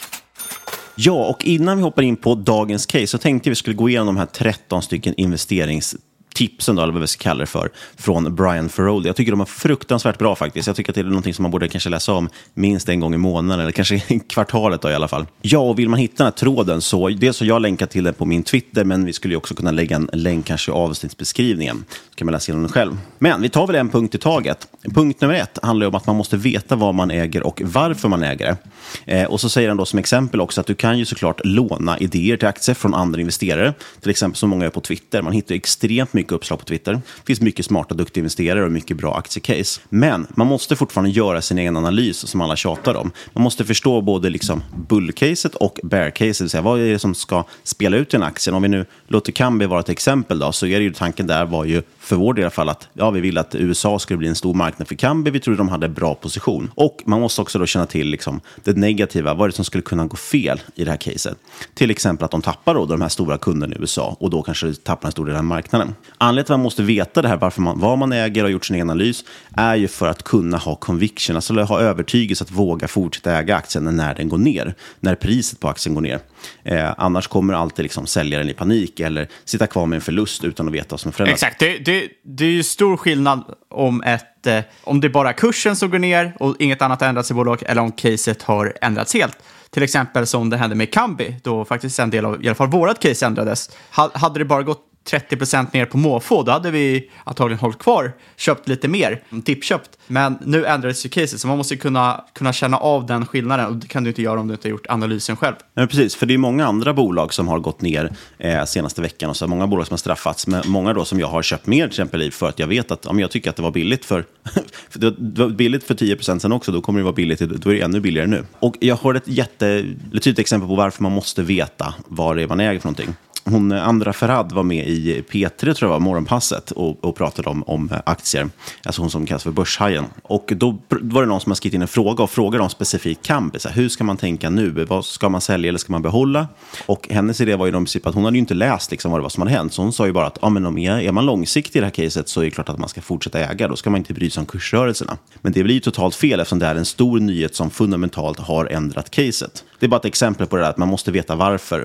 Ja, 0.96 1.26
och 1.26 1.46
innan 1.46 1.78
vi 1.78 1.84
hoppar 1.84 2.02
in 2.02 2.16
på 2.16 2.36
dagens 2.36 2.86
case 2.86 3.08
så 3.08 3.18
tänkte 3.18 3.50
vi 3.50 3.56
skulle 3.56 3.76
gå 3.76 3.90
igenom 3.90 4.08
de 4.08 4.18
här 4.18 4.26
13 4.26 4.82
stycken 4.82 5.14
investerings 5.18 5.96
tipsen, 6.34 6.76
då, 6.76 6.82
eller 6.82 6.94
vad 6.94 7.02
vi 7.02 7.08
ska 7.08 7.24
kalla 7.24 7.40
det 7.40 7.46
för, 7.46 7.70
från 7.98 8.36
Brian 8.36 8.70
Ferroldi. 8.70 9.10
Jag 9.10 9.16
tycker 9.16 9.32
de 9.32 9.42
är 9.42 9.46
fruktansvärt 9.46 10.18
bra 10.18 10.36
faktiskt. 10.36 10.68
Jag 10.68 10.76
tycker 10.76 10.92
att 10.92 10.96
det 10.96 11.02
är 11.02 11.06
någonting 11.06 11.34
som 11.34 11.44
man 11.44 11.52
borde 11.52 11.68
kanske 11.68 11.90
läsa 11.90 12.14
om 12.14 12.30
minst 12.54 12.90
en 12.90 13.00
gång 13.00 13.14
i 13.14 13.18
månaden, 13.18 13.60
eller 13.60 13.72
kanske 13.72 13.96
i 14.08 14.20
kvartalet 14.20 14.82
då, 14.82 14.90
i 14.90 14.94
alla 14.94 15.08
fall. 15.08 15.26
Ja, 15.42 15.60
och 15.60 15.80
vill 15.80 15.90
man 15.90 16.00
hitta 16.00 16.14
den 16.18 16.26
här 16.26 16.32
tråden 16.32 16.82
så, 16.82 17.10
dels 17.10 17.40
har 17.40 17.48
jag 17.48 17.62
länkat 17.62 17.90
till 17.90 18.04
den 18.04 18.14
på 18.14 18.26
min 18.26 18.44
Twitter, 18.44 18.84
men 18.84 19.06
vi 19.06 19.14
skulle 19.14 19.34
ju 19.34 19.38
också 19.38 19.56
kunna 19.56 19.72
lägga 19.72 19.96
en 19.96 20.10
länk 20.14 20.46
kanske 20.46 20.72
i 20.72 20.74
avsnittsbeskrivningen. 20.74 21.86
Så 22.10 22.16
kan 22.16 22.26
man 22.26 22.34
läsa 22.34 22.52
igenom 22.52 22.64
den 22.64 22.72
själv. 22.72 22.98
Men 23.20 23.42
vi 23.42 23.50
tar 23.50 23.68
väl 23.68 23.76
en 23.76 23.90
punkt 23.90 24.16
i 24.16 24.18
taget. 24.18 24.68
Punkt 24.96 25.22
nummer 25.22 25.34
ett 25.34 25.60
handlar 25.64 25.88
om 25.88 25.96
att 25.96 26.08
man 26.08 26.16
måste 26.16 26.38
veta 26.38 26.76
vad 26.76 26.96
man 26.96 27.12
äger 27.12 27.44
och 27.44 27.62
varför 27.66 28.10
man 28.10 28.24
äger 28.24 28.46
det. 28.46 28.58
Eh, 29.06 29.26
och 29.26 29.42
så 29.42 29.50
säger 29.50 29.68
han 29.68 29.78
då 29.78 29.86
som 29.86 30.00
exempel 30.00 30.42
också 30.42 30.62
att 30.62 30.68
du 30.68 30.76
kan 30.76 31.00
ju 31.00 31.06
såklart 31.06 31.42
låna 31.44 31.98
idéer 31.98 32.38
till 32.38 32.48
aktier 32.48 32.76
från 32.76 32.94
andra 32.94 33.22
investerare, 33.22 33.74
till 34.02 34.10
exempel 34.10 34.38
som 34.38 34.50
många 34.50 34.64
gör 34.64 34.72
på 34.72 34.82
Twitter. 34.82 35.22
Man 35.22 35.34
hittar 35.34 35.56
extremt 35.56 36.14
mycket 36.14 36.32
uppslag 36.32 36.60
på 36.60 36.66
Twitter. 36.66 36.94
Det 36.94 37.26
finns 37.26 37.42
mycket 37.42 37.66
smarta, 37.66 37.96
duktiga 37.96 38.22
investerare 38.22 38.66
och 38.66 38.72
mycket 38.72 38.98
bra 38.98 39.16
aktiecase. 39.16 39.82
Men 39.90 40.28
man 40.30 40.48
måste 40.48 40.76
fortfarande 40.76 41.12
göra 41.12 41.42
sin 41.42 41.58
egen 41.58 41.78
analys 41.78 42.28
som 42.28 42.42
alla 42.42 42.56
tjatar 42.56 42.96
om. 42.96 43.12
Man 43.34 43.44
måste 43.44 43.66
förstå 43.66 44.02
både 44.02 44.30
liksom 44.30 44.64
bullcaset 44.90 45.56
och 45.56 45.80
bearcaset, 45.84 46.38
det 46.38 46.44
vill 46.44 46.50
säga 46.50 46.62
vad 46.62 46.80
är 46.80 46.92
det 46.92 47.00
som 47.00 47.16
ska 47.16 47.44
spela 47.64 47.98
ut 47.98 48.14
i 48.14 48.18
en 48.18 48.24
aktie. 48.24 48.54
Om 48.54 48.62
vi 48.62 48.70
nu 48.70 48.86
låter 49.08 49.32
Kambi 49.32 49.66
vara 49.66 49.80
ett 49.80 49.90
exempel 49.90 50.40
då, 50.40 50.52
så 50.52 50.66
är 50.66 50.80
det 50.80 50.84
ju 50.84 50.94
tanken 50.94 51.28
där 51.28 51.46
var 51.46 51.66
ju 51.66 51.82
för 52.00 52.16
vår 52.16 52.34
del 52.34 52.42
i 52.42 52.46
alla 52.46 52.52
fall 52.52 52.70
att 52.70 52.88
ja, 52.94 53.12
vi 53.12 53.22
vill 53.22 53.38
att 53.38 53.56
USA 53.56 54.00
skulle 54.00 54.18
bli 54.18 54.28
en 54.28 54.36
stor 54.36 54.54
marknad 54.54 54.88
för 54.88 54.96
Kambi. 54.96 55.32
Vi 55.32 55.40
trodde 55.40 55.58
de 55.58 55.70
hade 55.70 55.90
bra 55.90 56.16
position. 56.16 56.72
Och 56.76 57.02
man 57.06 57.22
måste 57.22 57.42
också 57.42 57.60
då 57.60 57.66
känna 57.66 57.86
till 57.86 58.08
liksom, 58.08 58.42
det 58.64 58.73
negativa. 58.78 59.34
Vad 59.34 59.46
är 59.46 59.50
det 59.50 59.56
som 59.56 59.66
skulle 59.66 59.82
kunna 59.82 60.06
gå 60.06 60.16
fel 60.16 60.62
i 60.76 60.84
det 60.84 60.92
här 60.92 60.98
caset? 60.98 61.38
Till 61.74 61.92
exempel 61.92 62.26
att 62.26 62.32
de 62.32 62.42
tappar 62.42 62.74
då 62.74 62.86
de 62.86 63.02
här 63.02 63.10
stora 63.10 63.38
kunderna 63.38 63.76
i 63.76 63.78
USA 63.80 64.18
och 64.20 64.30
då 64.30 64.42
kanske 64.42 64.74
tappar 64.74 65.08
en 65.08 65.12
stor 65.12 65.26
del 65.26 65.36
av 65.36 65.44
marknaden. 65.44 65.96
Anledningen 66.18 66.46
till 66.46 66.54
att 66.54 66.60
man 66.60 66.64
måste 66.64 66.84
veta 66.84 67.22
det 67.22 67.28
här, 67.28 67.38
varför 67.38 67.62
man, 67.62 67.80
vad 67.80 67.98
man 67.98 68.12
äger 68.12 68.42
och 68.42 68.48
har 68.48 68.52
gjort 68.52 68.66
sin 68.66 68.76
egen 68.76 68.90
analys, 68.90 69.24
är 69.58 69.76
ju 69.76 69.88
för 69.88 70.08
att 70.08 70.24
kunna 70.24 70.58
ha 70.58 70.76
conviction, 70.76 71.36
alltså 71.36 71.54
ha 71.54 71.80
övertygelse 71.80 72.44
att 72.44 72.52
våga 72.52 72.88
fortsätta 72.88 73.32
äga 73.32 73.56
aktien 73.56 73.96
när 73.96 74.16
den 74.16 74.30
går 74.30 74.38
ner, 74.38 74.76
när 75.00 75.16
priset 75.16 75.60
på 75.60 75.70
aktien 75.70 75.96
går 75.96 76.02
ner. 76.02 76.20
Eh, 76.64 76.94
annars 76.98 77.28
kommer 77.28 77.54
alltid 77.54 77.84
liksom 77.84 78.08
säljaren 78.08 78.50
i 78.50 78.54
panik 78.54 79.00
eller 79.00 79.28
sitta 79.46 79.68
kvar 79.68 79.86
med 79.86 79.96
en 79.96 80.02
förlust 80.02 80.44
utan 80.44 80.68
att 80.68 80.74
veta 80.74 80.88
vad 80.90 81.00
som 81.00 81.10
är 81.10 81.14
förändrat. 81.14 81.34
Exakt, 81.34 81.60
det, 81.60 81.78
det, 81.78 82.10
det 82.24 82.46
är 82.46 82.52
ju 82.52 82.64
stor 82.64 82.98
skillnad 82.98 83.44
om, 83.70 84.04
ett, 84.04 84.26
eh, 84.48 84.60
om 84.84 85.02
det 85.02 85.08
är 85.08 85.10
bara 85.10 85.34
kursen 85.34 85.76
som 85.76 85.90
går 85.90 86.00
ner 86.00 86.34
och 86.40 86.56
inget 86.60 86.82
annat 86.82 87.02
har 87.02 87.08
ändrats 87.08 87.32
i 87.32 87.34
bolaget 87.34 87.70
eller 87.70 87.82
om 87.82 87.92
caset 87.92 88.44
har 88.44 88.74
ändrats 88.82 89.14
helt. 89.14 89.38
Till 89.70 89.84
exempel 89.84 90.28
som 90.28 90.50
det 90.50 90.58
hände 90.58 90.76
med 90.76 90.94
Kambi, 90.94 91.36
då 91.44 91.66
faktiskt 91.66 92.00
en 92.00 92.10
del 92.10 92.26
av 92.26 92.44
i 92.44 92.48
alla 92.48 92.56
fall 92.56 92.68
vårat 92.68 93.00
case 93.00 93.26
ändrades. 93.26 93.70
Hade 93.90 94.40
det 94.40 94.46
bara 94.46 94.64
gått 94.64 94.93
30% 95.10 95.68
ner 95.74 95.86
på 95.86 95.98
måfå, 95.98 96.44
då 96.44 96.52
hade 96.52 96.72
vi 96.72 97.12
antagligen 97.24 97.60
hållit 97.60 97.80
kvar, 97.80 98.12
köpt 98.38 98.68
lite 98.68 98.88
mer, 98.88 99.24
tippköpt. 99.46 99.98
Men 100.08 100.38
nu 100.46 100.66
ändrades 100.66 101.06
ju 101.06 101.10
caset, 101.10 101.40
så 101.40 101.48
man 101.48 101.58
måste 101.58 101.76
kunna, 101.76 102.24
kunna 102.34 102.54
känna 102.54 102.78
av 102.78 103.06
den 103.06 103.26
skillnaden. 103.26 103.66
Och 103.66 103.76
det 103.76 103.88
kan 103.88 104.04
du 104.04 104.10
inte 104.10 104.22
göra 104.22 104.40
om 104.40 104.48
du 104.48 104.54
inte 104.54 104.68
har 104.68 104.72
gjort 104.72 104.86
analysen 104.90 105.36
själv. 105.36 105.56
Nej, 105.74 105.88
precis, 105.88 106.16
för 106.16 106.26
det 106.26 106.34
är 106.34 106.38
många 106.38 106.68
andra 106.68 106.94
bolag 106.94 107.34
som 107.34 107.48
har 107.48 107.60
gått 107.60 107.82
ner 107.82 108.16
eh, 108.38 108.66
senaste 108.66 109.02
veckan. 109.02 109.30
Och 109.30 109.38
så 109.38 109.48
många 109.48 109.68
bolag 109.68 109.88
som 109.88 109.94
har 109.94 109.98
straffats, 109.98 110.48
men 110.48 110.64
många 110.66 110.94
då 110.94 111.06
som 111.06 111.20
jag 111.20 111.28
har 111.28 111.42
köpt 111.42 111.68
mer 111.68 111.84
till 111.84 111.92
exempel 111.92 112.22
i 112.22 112.32
för 112.32 112.50
att 112.50 112.60
jag 112.60 112.68
vet 112.68 112.92
att 112.92 113.06
om 113.06 113.20
jag 113.20 113.32
tycker 113.32 113.50
att 113.50 113.56
det 113.56 113.64
var 113.64 113.72
billigt 113.72 114.06
för, 114.06 114.26
för 114.90 115.00
det 115.00 115.16
var 115.18 115.50
billigt 115.50 115.84
för 115.84 115.96
10% 115.96 116.40
sen 116.40 116.52
också, 116.52 116.72
då 116.72 116.82
kommer 116.82 117.00
det 117.00 117.04
vara 117.04 117.14
billigt, 117.14 117.40
då 117.40 117.70
är 117.70 117.74
det 117.74 117.82
ännu 117.82 118.00
billigare 118.00 118.28
nu. 118.28 118.46
Och 118.60 118.76
jag 118.80 118.96
har 118.96 119.14
ett 119.14 119.28
jätte, 119.28 119.86
tydligt 120.12 120.40
exempel 120.40 120.70
på 120.70 120.76
varför 120.76 121.04
man 121.04 121.12
måste 121.12 121.42
veta 121.42 121.94
vad 122.08 122.36
det 122.36 122.44
är 122.44 122.48
man 122.48 122.60
äger 122.60 122.80
för 122.80 122.88
någonting 122.88 123.16
hon, 123.46 123.72
Andra 123.72 124.14
Ferhad 124.14 124.52
var 124.52 124.64
med 124.64 124.88
i 124.88 125.24
P3, 125.32 125.74
tror 125.74 125.78
jag 125.82 125.90
var, 125.90 126.00
Morgonpasset, 126.00 126.72
och, 126.72 127.04
och 127.04 127.16
pratade 127.16 127.50
om, 127.50 127.64
om 127.64 127.90
aktier. 128.06 128.50
Alltså 128.86 129.02
hon 129.02 129.12
som 129.12 129.26
kallas 129.26 129.44
för 129.44 129.52
Börshajen. 129.52 130.06
Och 130.24 130.54
då 130.56 130.78
var 130.90 131.22
det 131.22 131.28
någon 131.28 131.42
som 131.42 131.50
har 131.50 131.56
skrivit 131.56 131.76
in 131.76 131.82
en 131.82 131.88
fråga 131.88 132.24
och 132.24 132.30
frågade 132.30 132.64
om 132.64 132.70
specifikt 132.70 133.26
Kambi. 133.26 133.60
Så 133.60 133.70
här, 133.70 133.76
hur 133.76 133.90
ska 133.90 134.04
man 134.04 134.18
tänka 134.18 134.50
nu? 134.50 134.70
Vad 134.70 135.06
ska 135.06 135.30
man 135.30 135.42
sälja 135.42 135.70
eller 135.70 135.80
ska 135.80 135.92
man 135.92 136.02
behålla? 136.02 136.48
Och 136.86 137.08
hennes 137.10 137.42
idé 137.42 137.56
var 137.56 137.66
ju 137.66 137.70
i 137.70 137.74
princip 137.74 138.08
att 138.08 138.16
hon 138.16 138.26
hade 138.26 138.38
ju 138.38 138.40
inte 138.40 138.54
läst 138.54 138.92
liksom 138.92 139.12
vad 139.12 139.20
det 139.20 139.24
var 139.24 139.30
som 139.30 139.42
hade 139.42 139.52
hänt. 139.56 139.74
Så 139.74 139.82
hon 139.82 139.94
sa 139.94 140.06
ju 140.06 140.14
bara 140.14 140.28
att 140.28 140.38
ah, 140.42 140.50
men 140.50 140.66
om 140.66 140.78
är, 140.78 141.00
är 141.00 141.12
man 141.12 141.26
långsiktig 141.26 141.80
i 141.80 141.80
det 141.80 141.86
här 141.86 141.92
caset 141.92 142.30
så 142.30 142.42
är 142.42 142.46
det 142.46 142.52
klart 142.52 142.70
att 142.70 142.80
man 142.80 142.90
ska 142.90 143.02
fortsätta 143.02 143.40
äga. 143.40 143.68
Då 143.68 143.76
ska 143.76 143.90
man 143.90 143.98
inte 143.98 144.14
bry 144.14 144.30
sig 144.30 144.42
om 144.42 144.46
kursrörelserna. 144.46 145.18
Men 145.42 145.52
det 145.52 145.64
blir 145.64 145.76
ju 145.76 145.82
totalt 145.82 146.16
fel 146.16 146.40
eftersom 146.40 146.60
det 146.60 146.66
är 146.66 146.76
en 146.76 146.86
stor 146.86 147.20
nyhet 147.20 147.56
som 147.56 147.70
fundamentalt 147.70 148.40
har 148.40 148.66
ändrat 148.66 149.10
caset. 149.10 149.64
Det 149.84 149.88
är 149.88 149.90
bara 149.90 149.98
ett 149.98 150.06
exempel 150.06 150.48
på 150.48 150.56
det 150.56 150.62
där 150.62 150.70
att 150.70 150.78
man 150.78 150.88
måste 150.88 151.12
veta 151.12 151.36
varför. 151.36 151.82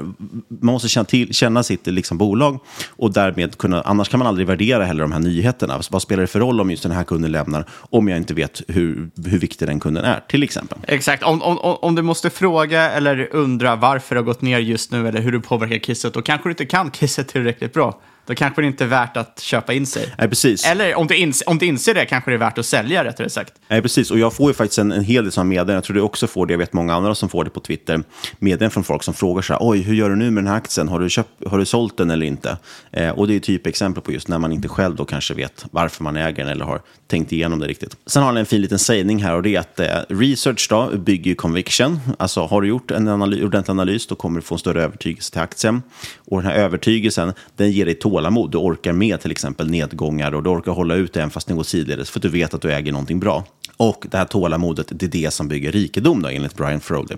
Man 0.49 0.73
måste 0.73 0.89
känna, 0.89 1.05
till, 1.05 1.35
känna 1.35 1.63
sitt 1.63 1.87
liksom, 1.87 2.19
bolag 2.19 2.61
och 2.89 3.13
därmed 3.13 3.59
kunna, 3.59 3.83
annars 3.83 4.09
kan 4.09 4.19
man 4.19 4.27
aldrig 4.27 4.47
värdera 4.47 4.85
heller 4.85 5.03
de 5.03 5.13
här 5.13 5.21
nyheterna. 5.21 5.83
Så 5.83 5.93
vad 5.93 6.03
spelar 6.03 6.21
det 6.21 6.27
för 6.27 6.41
roll 6.41 6.61
om 6.61 6.71
just 6.71 6.83
den 6.83 6.93
här 6.93 7.05
kunden 7.05 7.33
lämnar 7.33 7.65
om 7.71 8.09
jag 8.09 8.17
inte 8.17 8.35
vet 8.35 8.63
hur, 8.69 9.11
hur 9.27 9.39
viktig 9.39 9.69
den 9.69 9.81
kunden 9.81 10.05
är, 10.05 10.21
till 10.29 10.43
exempel. 10.43 10.79
Exakt, 10.83 11.23
om, 11.23 11.43
om, 11.43 11.59
om 11.59 11.95
du 11.95 12.03
måste 12.03 12.31
fråga 12.31 12.91
eller 12.91 13.29
undra 13.33 13.77
varför 13.77 14.15
det 14.15 14.21
har 14.21 14.27
gått 14.27 14.43
ner 14.43 14.59
just 14.59 14.93
nu 14.93 15.09
eller 15.09 15.21
hur 15.21 15.33
det 15.33 15.41
påverkar 15.41 15.79
kisset, 15.79 16.15
då 16.15 16.23
kanske 16.23 16.49
du 16.49 16.51
inte 16.51 16.67
kan 16.67 16.91
kisset 17.01 17.29
tillräckligt 17.29 17.73
bra. 17.73 18.01
Då 18.29 18.35
kanske 18.35 18.63
det 18.63 18.67
inte 18.67 18.85
är 18.85 18.89
värt 18.89 19.17
att 19.17 19.41
köpa 19.41 19.73
in 19.73 19.87
sig. 19.87 20.15
Nej, 20.19 20.29
precis. 20.29 20.67
Eller 20.67 20.95
om 20.95 21.07
du, 21.07 21.17
ins 21.17 21.43
om 21.47 21.59
du 21.59 21.67
inser 21.67 21.95
det 21.95 22.07
kanske 22.07 22.31
det 22.31 22.35
är 22.35 22.39
värt 22.39 22.59
att 22.59 22.67
sälja 22.67 23.05
rättare 23.05 23.31
sagt. 23.31 23.53
Nej, 23.69 23.83
precis. 23.83 24.11
Och 24.11 24.19
jag 24.19 24.33
får 24.33 24.51
ju 24.51 24.55
faktiskt 24.55 24.79
en, 24.79 24.93
en 24.93 25.05
hel 25.05 25.25
del 25.25 25.33
sådana 25.33 25.49
meddelanden. 25.49 25.75
Jag 25.75 25.85
tror 25.85 25.95
du 25.95 26.01
också 26.01 26.27
får 26.27 26.47
det. 26.47 26.53
Jag 26.53 26.59
vet 26.59 26.73
många 26.73 26.95
andra 26.95 27.15
som 27.15 27.29
får 27.29 27.45
det 27.45 27.51
på 27.51 27.61
Twitter. 27.61 28.03
Meddelanden 28.39 28.71
från 28.71 28.85
folk 28.85 29.03
som 29.03 29.15
frågar 29.15 29.43
så 29.43 29.53
här, 29.53 29.61
oj, 29.63 29.83
hur 29.83 29.95
gör 29.95 30.11
du 30.11 30.17
nu 30.17 30.31
med 30.31 30.45
den 30.45 30.51
här 30.51 30.57
aktien? 30.57 30.89
Har 30.89 31.01
du, 31.01 31.11
köpt, 31.11 31.31
har 31.47 31.59
du 31.59 31.65
sålt 31.65 31.97
den 31.97 32.11
eller 32.11 32.27
inte? 32.27 32.57
Eh, 32.93 33.11
och 33.11 33.29
det 33.29 33.35
är 33.35 33.41
typ 33.41 33.67
exempel 33.67 34.03
på 34.03 34.13
just 34.13 34.29
när 34.29 34.39
man 34.39 34.53
inte 34.53 34.69
själv 34.69 34.97
då 34.97 35.05
kanske 35.05 35.35
vet 35.35 35.65
varför 35.71 36.05
man 36.05 36.17
äger 36.17 36.45
den 36.45 36.49
eller 36.49 36.65
har 36.65 36.81
tänkt 37.07 37.33
igenom 37.33 37.59
det 37.59 37.67
riktigt. 37.67 37.97
Sen 38.07 38.23
har 38.23 38.29
han 38.29 38.37
en 38.37 38.47
fin 38.47 38.61
liten 38.61 38.79
sägning 38.79 39.23
här 39.23 39.35
och 39.35 39.43
det 39.43 39.55
är 39.55 39.61
att 39.61 39.81
eh, 39.81 39.87
research 40.09 40.67
då 40.71 40.91
bygger 40.97 41.35
conviction. 41.35 42.01
Alltså 42.19 42.47
har 42.47 42.61
du 42.63 42.69
gjort 42.69 42.91
en 42.91 43.09
analys, 43.09 43.43
ordentlig 43.43 43.71
analys 43.71 44.07
då 44.07 44.15
kommer 44.15 44.41
du 44.41 44.47
få 44.47 44.55
en 44.55 44.59
större 44.59 44.83
övertygelse 44.83 45.33
till 45.33 45.41
aktien. 45.41 45.83
Och 46.19 46.43
den 46.43 46.51
här 46.51 46.59
övertygelsen, 46.59 47.33
den 47.57 47.71
ger 47.71 47.85
dig 47.85 47.95
tålamod. 47.95 48.18
Du 48.51 48.59
orkar 48.59 48.93
med 48.93 49.21
till 49.21 49.31
exempel 49.31 49.71
nedgångar 49.71 50.35
och 50.35 50.43
du 50.43 50.51
orkar 50.51 50.73
hålla 50.73 50.95
ut 50.95 51.17
även 51.17 51.31
fast 51.31 51.49
det 51.49 51.55
går 51.55 51.63
sidledes 51.63 52.11
för 52.11 52.19
att 52.19 52.23
du 52.23 52.29
vet 52.29 52.55
att 52.55 52.63
du 52.63 52.73
äger 52.73 52.93
någonting 52.93 53.21
bra. 53.21 53.45
Och 53.77 54.07
det 54.11 54.17
här 54.17 54.25
tålamodet, 54.25 54.87
det 54.91 55.07
är 55.07 55.11
det 55.11 55.31
som 55.31 55.49
bygger 55.49 55.73
rikedom 55.73 56.23
då, 56.23 56.29
enligt 56.29 56.57
Brian 56.57 56.81
Frode. 56.81 57.17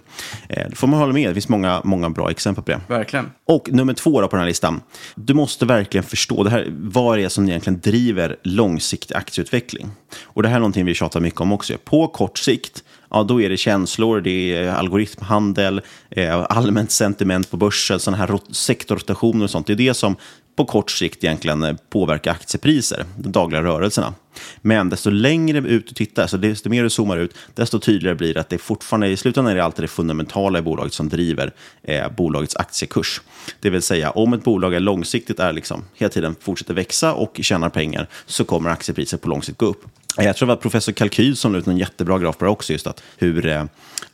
Eh, 0.49 0.71
det 0.71 0.76
får 0.76 0.87
man 0.87 1.00
hålla 1.00 1.12
med, 1.12 1.30
det 1.30 1.35
finns 1.35 1.49
många, 1.49 1.80
många 1.85 2.11
bra 2.11 2.30
exempel 2.30 2.64
på 2.64 2.71
det. 2.71 2.80
Verkligen. 2.95 3.30
Och 3.47 3.69
nummer 3.73 3.95
två 3.95 4.21
då 4.21 4.28
på 4.28 4.37
den 4.37 4.40
här 4.40 4.49
listan. 4.49 4.80
Du 5.14 5.35
måste 5.35 5.66
verkligen 5.66 6.04
förstå 6.04 6.45
det 6.45 6.50
här, 6.50 6.66
vad 6.71 7.19
det 7.19 7.25
är 7.25 7.28
som 7.28 7.49
egentligen 7.49 7.80
driver 7.80 8.37
långsiktig 8.42 9.14
aktieutveckling. 9.14 9.90
Och 10.23 10.42
det 10.42 10.49
här 10.49 10.57
är 10.57 10.61
någonting 10.61 10.85
vi 10.85 10.95
tjatar 10.95 11.21
mycket 11.21 11.40
om 11.40 11.52
också. 11.52 11.75
På 11.85 12.09
kort 12.09 12.38
sikt, 12.38 12.85
ja, 13.11 13.23
då 13.23 13.40
är 13.40 13.49
det 13.49 13.57
känslor, 13.57 14.21
det 14.21 14.55
är 14.55 14.69
algoritmhandel, 14.69 15.81
eh, 16.11 16.47
allmänt 16.49 16.90
sentiment 16.90 17.50
på 17.50 17.57
börsen, 17.57 18.00
sådana 18.00 18.17
här 18.26 18.38
sektorrotationer 18.52 19.45
och 19.45 19.50
sånt. 19.50 19.67
Det 19.67 19.73
är 19.73 19.76
det 19.76 19.95
som 19.95 20.17
på 20.57 20.64
kort 20.64 20.90
sikt 20.90 21.25
egentligen 21.25 21.62
eh, 21.62 21.76
påverkar 21.90 22.31
aktiepriser, 22.31 23.05
de 23.19 23.33
dagliga 23.33 23.62
rörelserna. 23.62 24.14
Men 24.61 24.88
desto 24.88 25.11
längre 25.11 25.59
ut 25.59 25.88
du 25.88 25.95
tittar, 25.95 26.26
så 26.26 26.37
desto 26.37 26.71
mer 26.71 26.83
du 26.83 26.90
zoomar 26.90 27.17
ut, 27.17 27.35
desto 27.55 27.79
tydligare 27.79 28.17
blir 28.17 28.35
det 28.35 28.40
att 28.40 28.49
det 28.49 28.59
fortfarande 28.59 29.09
i 29.09 29.17
slutändan 29.17 29.52
är 29.52 29.57
det 29.57 29.64
alltid 29.64 29.85
det 29.85 29.88
fundamentala 29.88 30.59
i 30.59 30.62
bolaget 30.62 30.93
som 30.93 31.09
driver 31.09 31.52
eh, 31.83 32.09
bolagets 32.17 32.57
aktiekurs. 32.57 33.21
Det 33.61 33.71
vill 33.71 33.83
säga, 33.83 34.11
om 34.11 34.33
ett 34.33 34.45
bolag 34.45 34.75
är 34.75 34.81
långsiktigt, 34.81 35.40
är 35.40 35.52
liksom 35.52 35.85
hela 35.95 36.11
tiden 36.11 36.37
fortsätter 36.40 36.75
växa 36.75 37.14
och 37.14 37.40
tjänar 37.43 37.69
pengar, 37.69 38.09
så 38.26 38.45
kommer 38.45 38.71
aktiepriset 38.71 39.21
på 39.21 39.29
lång 39.29 39.43
sikt 39.43 39.59
gå 39.59 39.67
upp. 39.67 39.85
Jag 40.17 40.37
tror 40.37 40.47
det 40.47 40.55
var 40.55 40.61
professor 40.61 40.93
Kalkyl 40.93 41.37
som 41.37 41.52
la 41.52 41.59
ut 41.59 41.67
en 41.67 41.79
jättebra 41.79 42.19
graf 42.19 42.38
på 42.38 42.45
det 42.45 42.50
också, 42.50 42.73
just 42.73 42.87
att 42.87 43.02
hur 43.19 43.47
eh, 43.47 43.64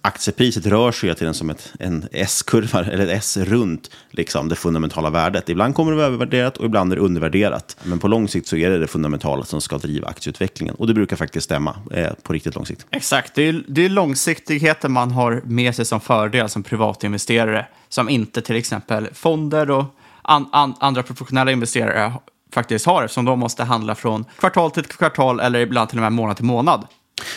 aktiepriset 0.00 0.67
rör 0.67 0.93
sig 0.93 1.07
hela 1.09 1.19
tiden 1.19 1.35
som 1.35 1.50
ett, 1.50 1.73
en 1.79 2.09
S-kurva, 2.12 2.85
eller 2.85 3.07
ett 3.07 3.19
S 3.19 3.37
runt 3.37 3.91
liksom, 4.11 4.49
det 4.49 4.57
fundamentala 4.57 5.11
värdet. 5.11 5.49
Ibland 5.49 5.75
kommer 5.75 5.93
det 5.93 5.97
vara 5.97 6.07
övervärderat 6.07 6.57
och 6.57 6.65
ibland 6.65 6.93
är 6.93 6.97
det 6.97 7.03
undervärderat. 7.03 7.76
Men 7.83 7.99
på 7.99 8.09
lång 8.09 8.29
sikt 8.29 8.47
så 8.47 8.57
är 8.57 8.71
det 8.71 8.79
det 8.79 8.87
fundamentala 8.87 9.45
som 9.45 9.61
ska 9.61 9.79
driva 9.79 10.09
aktieutvecklingen. 10.09 10.75
Och 10.75 10.87
det 10.87 10.95
brukar 10.95 11.17
faktiskt 11.17 11.45
stämma 11.45 11.76
eh, 11.91 12.12
på 12.23 12.33
riktigt 12.33 12.55
lång 12.55 12.67
sikt. 12.67 12.87
Exakt, 12.91 13.35
det 13.35 13.43
är, 13.43 13.65
det 13.69 13.85
är 13.85 13.88
långsiktigheten 13.88 14.93
man 14.93 15.11
har 15.11 15.43
med 15.45 15.75
sig 15.75 15.85
som 15.85 16.00
fördel 16.00 16.49
som 16.49 16.62
privatinvesterare, 16.62 17.67
som 17.88 18.09
inte 18.09 18.43
till 18.43 18.57
exempel 18.57 19.09
fonder 19.15 19.71
och 19.71 19.85
an, 20.23 20.49
an, 20.53 20.75
andra 20.81 21.03
professionella 21.03 21.53
investerare 21.53 22.12
faktiskt 22.56 22.86
har, 22.86 23.04
eftersom 23.04 23.25
de 23.25 23.38
måste 23.38 23.64
handla 23.64 23.94
från 23.94 24.25
kvartal 24.38 24.70
till 24.70 24.84
kvartal 24.84 25.40
eller 25.40 25.58
ibland 25.58 25.88
till 25.88 25.98
och 25.98 26.02
med 26.02 26.12
månad 26.12 26.36
till 26.36 26.44
månad. 26.44 26.86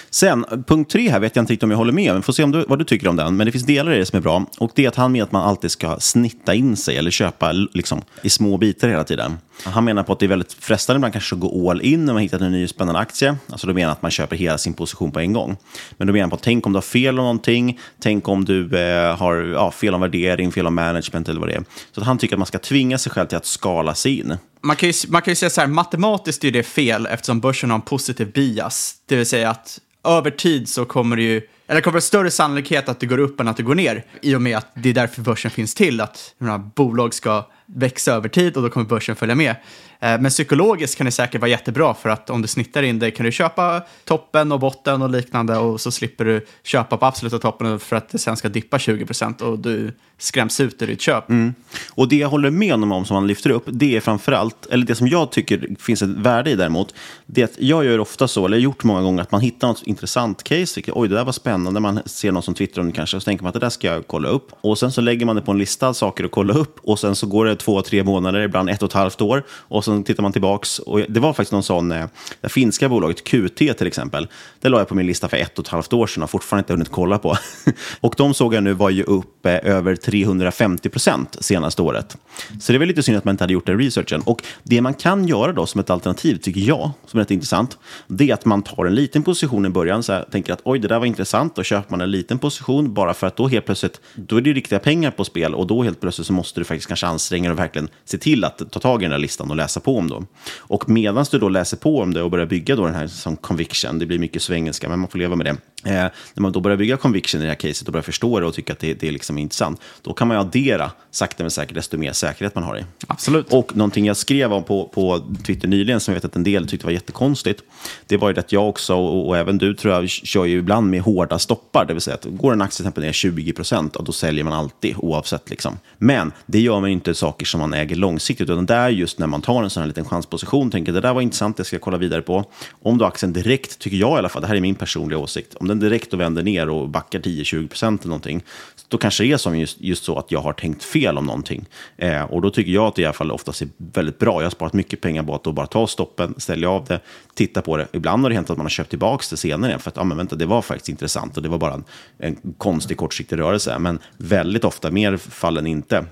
Sen, 0.09 0.45
punkt 0.67 0.91
tre 0.91 1.09
här 1.09 1.19
vet 1.19 1.35
jag 1.35 1.43
inte 1.43 1.53
riktigt 1.53 1.63
om 1.63 1.71
jag 1.71 1.77
håller 1.77 1.93
med, 1.93 2.13
men 2.13 2.21
får 2.21 2.33
se 2.33 2.43
om 2.43 2.51
du, 2.51 2.65
vad 2.67 2.79
du 2.79 2.85
tycker 2.85 3.07
om 3.07 3.15
den. 3.15 3.37
Men 3.37 3.45
det 3.45 3.51
finns 3.51 3.65
delar 3.65 3.91
i 3.91 3.97
det 3.97 4.05
som 4.05 4.17
är 4.17 4.21
bra. 4.21 4.45
Och 4.57 4.71
det 4.75 4.85
är 4.85 4.87
att 4.87 4.95
han 4.95 5.11
menar 5.11 5.25
att 5.25 5.31
man 5.31 5.41
alltid 5.41 5.71
ska 5.71 5.99
snitta 5.99 6.53
in 6.53 6.75
sig 6.77 6.97
eller 6.97 7.11
köpa 7.11 7.51
liksom, 7.51 8.01
i 8.21 8.29
små 8.29 8.57
bitar 8.57 8.89
hela 8.89 9.03
tiden. 9.03 9.37
Han 9.63 9.85
menar 9.85 10.03
på 10.03 10.13
att 10.13 10.19
det 10.19 10.25
är 10.25 10.27
väldigt 10.27 10.53
frestande 10.53 10.97
ibland 10.97 11.13
kanske 11.13 11.35
att 11.35 11.41
gå 11.41 11.71
all 11.71 11.81
in 11.81 12.05
när 12.05 12.13
man 12.13 12.21
hittat 12.21 12.41
en 12.41 12.51
ny 12.51 12.67
spännande 12.67 12.99
aktie. 12.99 13.35
Alltså 13.49 13.67
då 13.67 13.73
menar 13.73 13.87
han 13.87 13.91
att 13.91 14.01
man 14.01 14.11
köper 14.11 14.35
hela 14.35 14.57
sin 14.57 14.73
position 14.73 15.11
på 15.11 15.19
en 15.19 15.33
gång. 15.33 15.57
Men 15.97 16.07
då 16.07 16.13
menar 16.13 16.23
han 16.23 16.29
på 16.29 16.35
att 16.35 16.43
tänk 16.43 16.65
om 16.65 16.73
du 16.73 16.77
har 16.77 16.81
fel 16.81 17.19
om 17.19 17.23
någonting, 17.23 17.79
tänk 18.01 18.27
om 18.27 18.45
du 18.45 18.79
eh, 18.79 19.17
har 19.17 19.35
ja, 19.35 19.71
fel 19.71 19.93
om 19.93 20.01
värdering, 20.01 20.51
fel 20.51 20.67
om 20.67 20.75
management 20.75 21.29
eller 21.29 21.39
vad 21.39 21.49
det 21.49 21.55
är. 21.55 21.63
Så 21.91 22.01
att 22.01 22.07
han 22.07 22.17
tycker 22.17 22.35
att 22.35 22.39
man 22.39 22.45
ska 22.45 22.59
tvinga 22.59 22.97
sig 22.97 23.11
själv 23.11 23.27
till 23.27 23.37
att 23.37 23.45
skala 23.45 23.95
sig 23.95 24.19
in. 24.19 24.37
Man 24.61 24.75
kan, 24.75 24.89
ju, 24.89 24.93
man 25.09 25.21
kan 25.21 25.31
ju 25.31 25.35
säga 25.35 25.49
så 25.49 25.61
här, 25.61 25.67
matematiskt 25.67 26.43
är 26.43 26.51
det 26.51 26.63
fel 26.63 27.05
eftersom 27.05 27.39
börsen 27.39 27.69
har 27.69 27.77
en 27.77 27.81
positiv 27.81 28.31
bias. 28.31 28.95
Det 29.05 29.15
vill 29.15 29.25
säga 29.25 29.49
att 29.49 29.79
över 30.03 30.31
tid 30.31 30.69
så 30.69 30.85
kommer 30.85 31.15
det 31.15 31.23
ju, 31.23 31.41
eller 31.67 31.81
kommer 31.81 31.97
det 31.97 32.01
större 32.01 32.31
sannolikhet 32.31 32.89
att 32.89 32.99
det 32.99 33.05
går 33.05 33.17
upp 33.17 33.39
än 33.39 33.47
att 33.47 33.57
det 33.57 33.63
går 33.63 33.75
ner. 33.75 34.05
I 34.21 34.35
och 34.35 34.41
med 34.41 34.57
att 34.57 34.67
det 34.75 34.89
är 34.89 34.93
därför 34.93 35.21
börsen 35.21 35.51
finns 35.51 35.75
till, 35.75 36.01
att 36.01 36.35
menar, 36.37 36.57
bolag 36.57 37.13
ska 37.13 37.47
växa 37.65 38.13
över 38.13 38.29
tid 38.29 38.57
och 38.57 38.63
då 38.63 38.69
kommer 38.69 38.85
börsen 38.85 39.15
följa 39.15 39.35
med. 39.35 39.55
Eh, 39.99 40.21
men 40.21 40.29
psykologiskt 40.29 40.97
kan 40.97 41.05
det 41.05 41.11
säkert 41.11 41.41
vara 41.41 41.49
jättebra 41.49 41.93
för 41.93 42.09
att 42.09 42.29
om 42.29 42.41
du 42.41 42.47
snittar 42.47 42.83
in 42.83 42.99
det 42.99 43.11
kan 43.11 43.25
du 43.25 43.31
köpa 43.31 43.81
toppen 44.05 44.51
och 44.51 44.59
botten 44.59 45.01
och 45.01 45.09
liknande 45.09 45.57
och 45.57 45.81
så 45.81 45.91
slipper 45.91 46.25
du 46.25 46.45
köpa 46.63 46.97
på 46.97 47.05
absoluta 47.05 47.39
toppen 47.39 47.79
för 47.79 47.95
att 47.95 48.09
det 48.09 48.17
sen 48.17 48.37
ska 48.37 48.49
dippa 48.49 48.77
20% 48.77 49.41
och 49.41 49.59
du 49.59 49.91
skräms 50.19 50.59
ut 50.59 50.81
ur 50.81 50.87
ditt 50.87 51.01
köp. 51.01 51.29
Mm. 51.29 51.53
Och 51.89 52.07
det 52.07 52.15
jag 52.15 52.29
håller 52.29 52.49
med 52.49 52.71
honom 52.71 52.91
om 52.91 53.05
som 53.05 53.15
han 53.15 53.27
lyfter 53.27 53.49
upp, 53.49 53.63
det 53.67 53.95
är 53.95 53.99
framförallt, 53.99 54.65
eller 54.65 54.85
det 54.85 54.95
som 54.95 55.07
jag 55.07 55.31
tycker 55.31 55.75
finns 55.79 56.01
ett 56.01 56.09
värde 56.09 56.49
i 56.51 56.55
däremot, 56.55 56.93
det 57.25 57.41
är 57.41 57.45
att 57.45 57.59
jag 57.59 57.85
gör 57.85 57.99
ofta 57.99 58.27
så, 58.27 58.45
eller 58.45 58.57
gjort 58.57 58.83
många 58.83 59.01
gånger, 59.01 59.21
att 59.21 59.31
man 59.31 59.41
hittar 59.41 59.67
något 59.67 59.83
intressant 59.83 60.43
case, 60.43 60.81
oj 60.87 61.09
det 61.09 61.15
där 61.15 61.25
var 61.25 61.31
spännande, 61.31 61.79
man 61.79 61.99
ser 62.05 62.31
någon 62.31 62.43
som 62.43 62.53
twittrar 62.53 62.81
om 62.81 62.87
det 62.87 62.95
kanske, 62.95 63.17
och 63.17 63.21
så 63.21 63.25
tänker 63.25 63.43
man 63.43 63.49
att 63.49 63.53
det 63.53 63.59
där 63.59 63.69
ska 63.69 63.87
jag 63.87 64.07
kolla 64.07 64.29
upp. 64.29 64.51
Och 64.61 64.77
sen 64.77 64.91
så 64.91 65.01
lägger 65.01 65.25
man 65.25 65.35
det 65.35 65.41
på 65.41 65.51
en 65.51 65.57
lista 65.57 65.87
av 65.87 65.93
saker 65.93 66.23
att 66.23 66.31
kolla 66.31 66.53
upp, 66.53 66.79
och 66.83 66.99
sen 66.99 67.15
så 67.15 67.27
går 67.27 67.45
det 67.45 67.55
två, 67.55 67.81
tre 67.81 68.03
månader, 68.03 68.39
ibland 68.39 68.69
ett 68.69 68.83
och 68.83 68.89
ett 68.89 68.93
halvt 68.93 69.21
år, 69.21 69.43
och 69.49 69.85
så 69.97 70.03
tittar 70.03 70.23
man 70.23 70.31
tillbaks. 70.31 70.79
Och 70.79 71.01
det 71.09 71.19
var 71.19 71.33
faktiskt 71.33 71.51
någon 71.51 71.63
sån, 71.63 71.91
eh, 71.91 72.05
det 72.41 72.49
finska 72.49 72.89
bolaget 72.89 73.23
QT 73.23 73.55
till 73.55 73.87
exempel, 73.87 74.27
det 74.61 74.69
la 74.69 74.77
jag 74.77 74.87
på 74.87 74.95
min 74.95 75.05
lista 75.05 75.27
för 75.27 75.37
ett 75.37 75.59
och 75.59 75.65
ett 75.65 75.71
halvt 75.71 75.93
år 75.93 76.07
sedan 76.07 76.23
och 76.23 76.29
fortfarande 76.29 76.61
inte 76.61 76.73
hunnit 76.73 76.89
kolla 76.89 77.17
på. 77.17 77.37
och 78.01 78.13
de 78.17 78.33
såg 78.33 78.53
jag 78.53 78.63
nu 78.63 78.73
var 78.73 78.89
ju 78.89 79.03
upp 79.03 79.45
eh, 79.45 79.59
över 79.63 79.95
350 79.95 80.89
procent 80.89 81.37
senaste 81.39 81.81
året. 81.81 82.17
Så 82.59 82.71
det 82.71 82.77
är 82.77 82.79
väl 82.79 82.87
lite 82.87 83.03
synd 83.03 83.17
att 83.17 83.25
man 83.25 83.33
inte 83.33 83.43
hade 83.43 83.53
gjort 83.53 83.65
den 83.65 83.77
researchen. 83.77 84.21
Och 84.21 84.43
det 84.63 84.81
man 84.81 84.93
kan 84.93 85.27
göra 85.27 85.53
då 85.53 85.65
som 85.65 85.79
ett 85.79 85.89
alternativ, 85.89 86.37
tycker 86.37 86.61
jag, 86.61 86.91
som 87.05 87.19
är 87.19 87.23
rätt 87.23 87.31
intressant, 87.31 87.77
det 88.07 88.29
är 88.29 88.33
att 88.33 88.45
man 88.45 88.61
tar 88.61 88.85
en 88.85 88.95
liten 88.95 89.23
position 89.23 89.65
i 89.65 89.69
början, 89.69 90.03
så 90.03 90.13
här, 90.13 90.25
tänker 90.31 90.53
att 90.53 90.61
oj, 90.63 90.79
det 90.79 90.87
där 90.87 90.99
var 90.99 91.05
intressant, 91.05 91.55
då 91.55 91.63
köper 91.63 91.91
man 91.91 92.01
en 92.01 92.11
liten 92.11 92.39
position 92.39 92.93
bara 92.93 93.13
för 93.13 93.27
att 93.27 93.35
då 93.35 93.47
helt 93.47 93.65
plötsligt, 93.65 94.01
då 94.15 94.37
är 94.37 94.41
det 94.41 94.53
riktiga 94.53 94.79
pengar 94.79 95.11
på 95.11 95.25
spel 95.25 95.55
och 95.55 95.67
då 95.67 95.83
helt 95.83 96.01
plötsligt 96.01 96.27
så 96.27 96.33
måste 96.33 96.59
du 96.59 96.63
faktiskt 96.63 96.87
kanske 96.87 97.07
anstränga 97.07 97.43
dig 97.43 97.53
och 97.53 97.59
verkligen 97.59 97.89
se 98.05 98.17
till 98.17 98.43
att 98.43 98.71
ta 98.71 98.79
tag 98.79 99.01
i 99.01 99.03
den 99.03 99.11
där 99.11 99.17
listan 99.17 99.49
och 99.49 99.55
läsa 99.55 99.78
på 99.79 99.97
om 99.97 100.09
dem. 100.09 100.27
Och 100.57 100.89
medan 100.89 101.25
du 101.31 101.39
då 101.39 101.49
läser 101.49 101.77
på 101.77 101.99
om 101.99 102.13
det 102.13 102.21
och 102.21 102.31
börjar 102.31 102.45
bygga 102.45 102.75
då 102.75 102.85
den 102.85 102.95
här 102.95 103.07
som 103.07 103.35
conviction, 103.35 103.99
det 103.99 104.05
blir 104.05 104.19
mycket 104.19 104.41
svengelska, 104.41 104.89
men 104.89 104.99
man 104.99 105.09
får 105.09 105.19
leva 105.19 105.35
med 105.35 105.45
det. 105.45 105.57
Eh, 105.83 106.11
när 106.33 106.41
man 106.41 106.51
då 106.51 106.59
börjar 106.59 106.77
bygga 106.77 106.97
conviction 106.97 107.41
i 107.41 107.43
det 107.43 107.49
här 107.49 107.55
caset 107.55 107.87
och 107.87 107.93
börjar 107.93 108.03
förstå 108.03 108.39
det 108.39 108.45
och 108.45 108.53
tycka 108.53 108.73
att 108.73 108.79
det, 108.79 108.93
det 108.93 109.07
är 109.07 109.11
liksom 109.11 109.37
intressant, 109.37 109.81
då 110.01 110.13
kan 110.13 110.27
man 110.27 110.37
ju 110.37 110.41
addera 110.41 110.91
sakta 111.11 111.43
men 111.43 111.51
säkert 111.51 111.75
desto 111.75 111.97
mer 111.97 112.13
säkerhet 112.13 112.55
man 112.55 112.63
har 112.63 112.77
i. 112.77 112.85
Absolut. 113.07 113.53
Och 113.53 113.75
någonting 113.75 114.05
jag 114.05 114.17
skrev 114.17 114.53
om 114.53 114.63
på, 114.63 114.87
på 114.87 115.35
Twitter 115.45 115.67
nyligen, 115.67 115.99
som 115.99 116.11
jag 116.11 116.15
vet 116.15 116.25
att 116.25 116.35
en 116.35 116.43
del 116.43 116.67
tyckte 116.67 116.85
var 116.85 116.93
jättekonstigt, 116.93 117.63
det 118.07 118.17
var 118.17 118.29
ju 118.29 118.39
att 118.39 118.51
jag 118.51 118.69
också, 118.69 118.95
och, 118.95 119.27
och 119.27 119.37
även 119.37 119.57
du 119.57 119.73
tror 119.73 119.93
jag, 119.93 120.09
kör 120.09 120.45
ju 120.45 120.59
ibland 120.59 120.89
med 120.89 121.01
hårda 121.01 121.39
stoppar. 121.39 121.85
Det 121.85 121.93
vill 121.93 122.01
säga 122.01 122.15
att 122.15 122.25
går 122.25 122.53
en 122.53 122.61
aktie 122.61 122.77
till 122.77 122.83
exempel 122.83 123.03
ner 123.03 123.11
20 123.11 123.53
procent, 123.53 123.93
då 123.93 124.11
säljer 124.11 124.43
man 124.43 124.53
alltid 124.53 124.95
oavsett. 124.97 125.49
Liksom. 125.49 125.77
Men 125.97 126.31
det 126.45 126.59
gör 126.59 126.79
man 126.79 126.89
ju 126.89 126.93
inte 126.93 127.15
saker 127.15 127.45
som 127.45 127.59
man 127.59 127.73
äger 127.73 127.95
långsiktigt, 127.95 128.49
utan 128.49 128.65
det 128.65 128.73
är 128.73 128.89
just 128.89 129.19
när 129.19 129.27
man 129.27 129.41
tar 129.41 129.63
en 129.63 129.68
sån 129.69 129.81
här 129.81 129.87
liten 129.87 130.05
chansposition, 130.05 130.71
tänker 130.71 130.91
det 130.91 131.01
där 131.01 131.13
var 131.13 131.21
intressant, 131.21 131.57
det 131.57 131.63
ska 131.63 131.75
jag 131.75 131.81
kolla 131.81 131.97
vidare 131.97 132.21
på. 132.21 132.45
Om 132.81 132.97
då 132.97 133.05
aktien 133.05 133.33
direkt, 133.33 133.79
tycker 133.79 133.97
jag 133.97 134.15
i 134.15 134.19
alla 134.19 134.29
fall, 134.29 134.41
det 134.41 134.47
här 134.47 134.55
är 134.55 134.61
min 134.61 134.75
personliga 134.75 135.19
åsikt, 135.19 135.55
om 135.55 135.67
den 135.67 135.79
direkt 135.79 136.11
då 136.11 136.17
vänder 136.17 136.43
ner 136.43 136.69
och 136.69 136.89
backar 136.89 137.19
10-20 137.19 137.67
procent 137.67 138.01
eller 138.01 138.09
någonting, 138.09 138.43
då 138.87 138.97
kanske 138.97 139.23
det 139.23 139.31
är 139.31 139.37
som 139.37 139.59
just, 139.59 139.81
just 139.81 140.03
så 140.03 140.17
att 140.19 140.31
jag 140.31 140.39
har 140.39 140.53
tänkt 140.53 140.83
fel 140.83 141.17
om 141.17 141.25
någonting. 141.25 141.65
Eh, 141.97 142.23
och 142.23 142.41
då 142.41 142.49
tycker 142.49 142.71
jag 142.71 142.85
att 142.85 142.95
det 142.95 143.01
i 143.01 143.05
alla 143.05 143.13
fall 143.13 143.31
oftast 143.31 143.61
är 143.61 143.67
väldigt 143.77 144.19
bra. 144.19 144.39
Jag 144.39 144.45
har 144.45 144.51
sparat 144.51 144.73
mycket 144.73 145.01
pengar 145.01 145.23
på 145.23 145.35
att 145.35 145.43
då 145.43 145.51
bara 145.51 145.67
ta 145.67 145.87
stoppen, 145.87 146.33
ställa 146.37 146.69
av 146.69 146.85
det, 146.85 146.99
titta 147.33 147.61
på 147.61 147.77
det. 147.77 147.87
Ibland 147.91 148.23
har 148.23 148.29
det 148.29 148.35
hänt 148.35 148.49
att 148.49 148.57
man 148.57 148.65
har 148.65 148.69
köpt 148.69 148.89
tillbaka 148.89 149.25
det 149.29 149.37
senare, 149.37 149.79
för 149.79 149.89
att 149.89 149.97
ah, 149.97 150.03
men 150.03 150.17
vänta, 150.17 150.35
det 150.35 150.45
var 150.45 150.61
faktiskt 150.61 150.89
intressant 150.89 151.37
och 151.37 151.43
det 151.43 151.49
var 151.49 151.57
bara 151.57 151.73
en, 151.73 151.83
en 152.17 152.37
konstig 152.57 152.97
kortsiktig 152.97 153.39
rörelse. 153.39 153.79
Men 153.79 153.99
väldigt 154.17 154.63
ofta, 154.63 154.91
mer 154.91 155.17
fall 155.17 155.57
än 155.57 155.67
inte, 155.67 156.05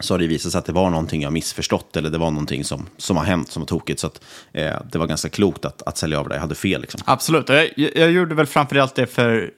så 0.00 0.14
har 0.14 0.18
det 0.18 0.26
visat 0.26 0.52
sig 0.52 0.58
att 0.58 0.64
det 0.64 0.72
var 0.72 0.90
någonting 0.90 1.22
jag 1.22 1.32
missförstått 1.32 1.96
eller 1.96 2.10
det 2.10 2.18
var 2.18 2.30
någonting 2.30 2.64
som, 2.64 2.86
som 2.96 3.16
har 3.16 3.24
hänt 3.24 3.50
som 3.50 3.62
var 3.62 3.66
tokigt. 3.66 4.00
Så 4.00 4.06
att, 4.06 4.20
eh, 4.52 4.76
det 4.92 4.98
var 4.98 5.06
ganska 5.06 5.28
klokt 5.28 5.64
att, 5.64 5.82
att 5.82 5.98
sälja 5.98 6.20
av 6.20 6.28
det. 6.28 6.34
Jag 6.34 6.40
hade 6.40 6.54
fel. 6.54 6.80
Liksom. 6.80 7.00
Absolut. 7.04 7.48
Jag, 7.48 7.70
jag 7.76 8.10
gjorde 8.10 8.34
väl 8.34 8.46
framförallt 8.46 8.94
det 8.94 9.06
för 9.06 9.50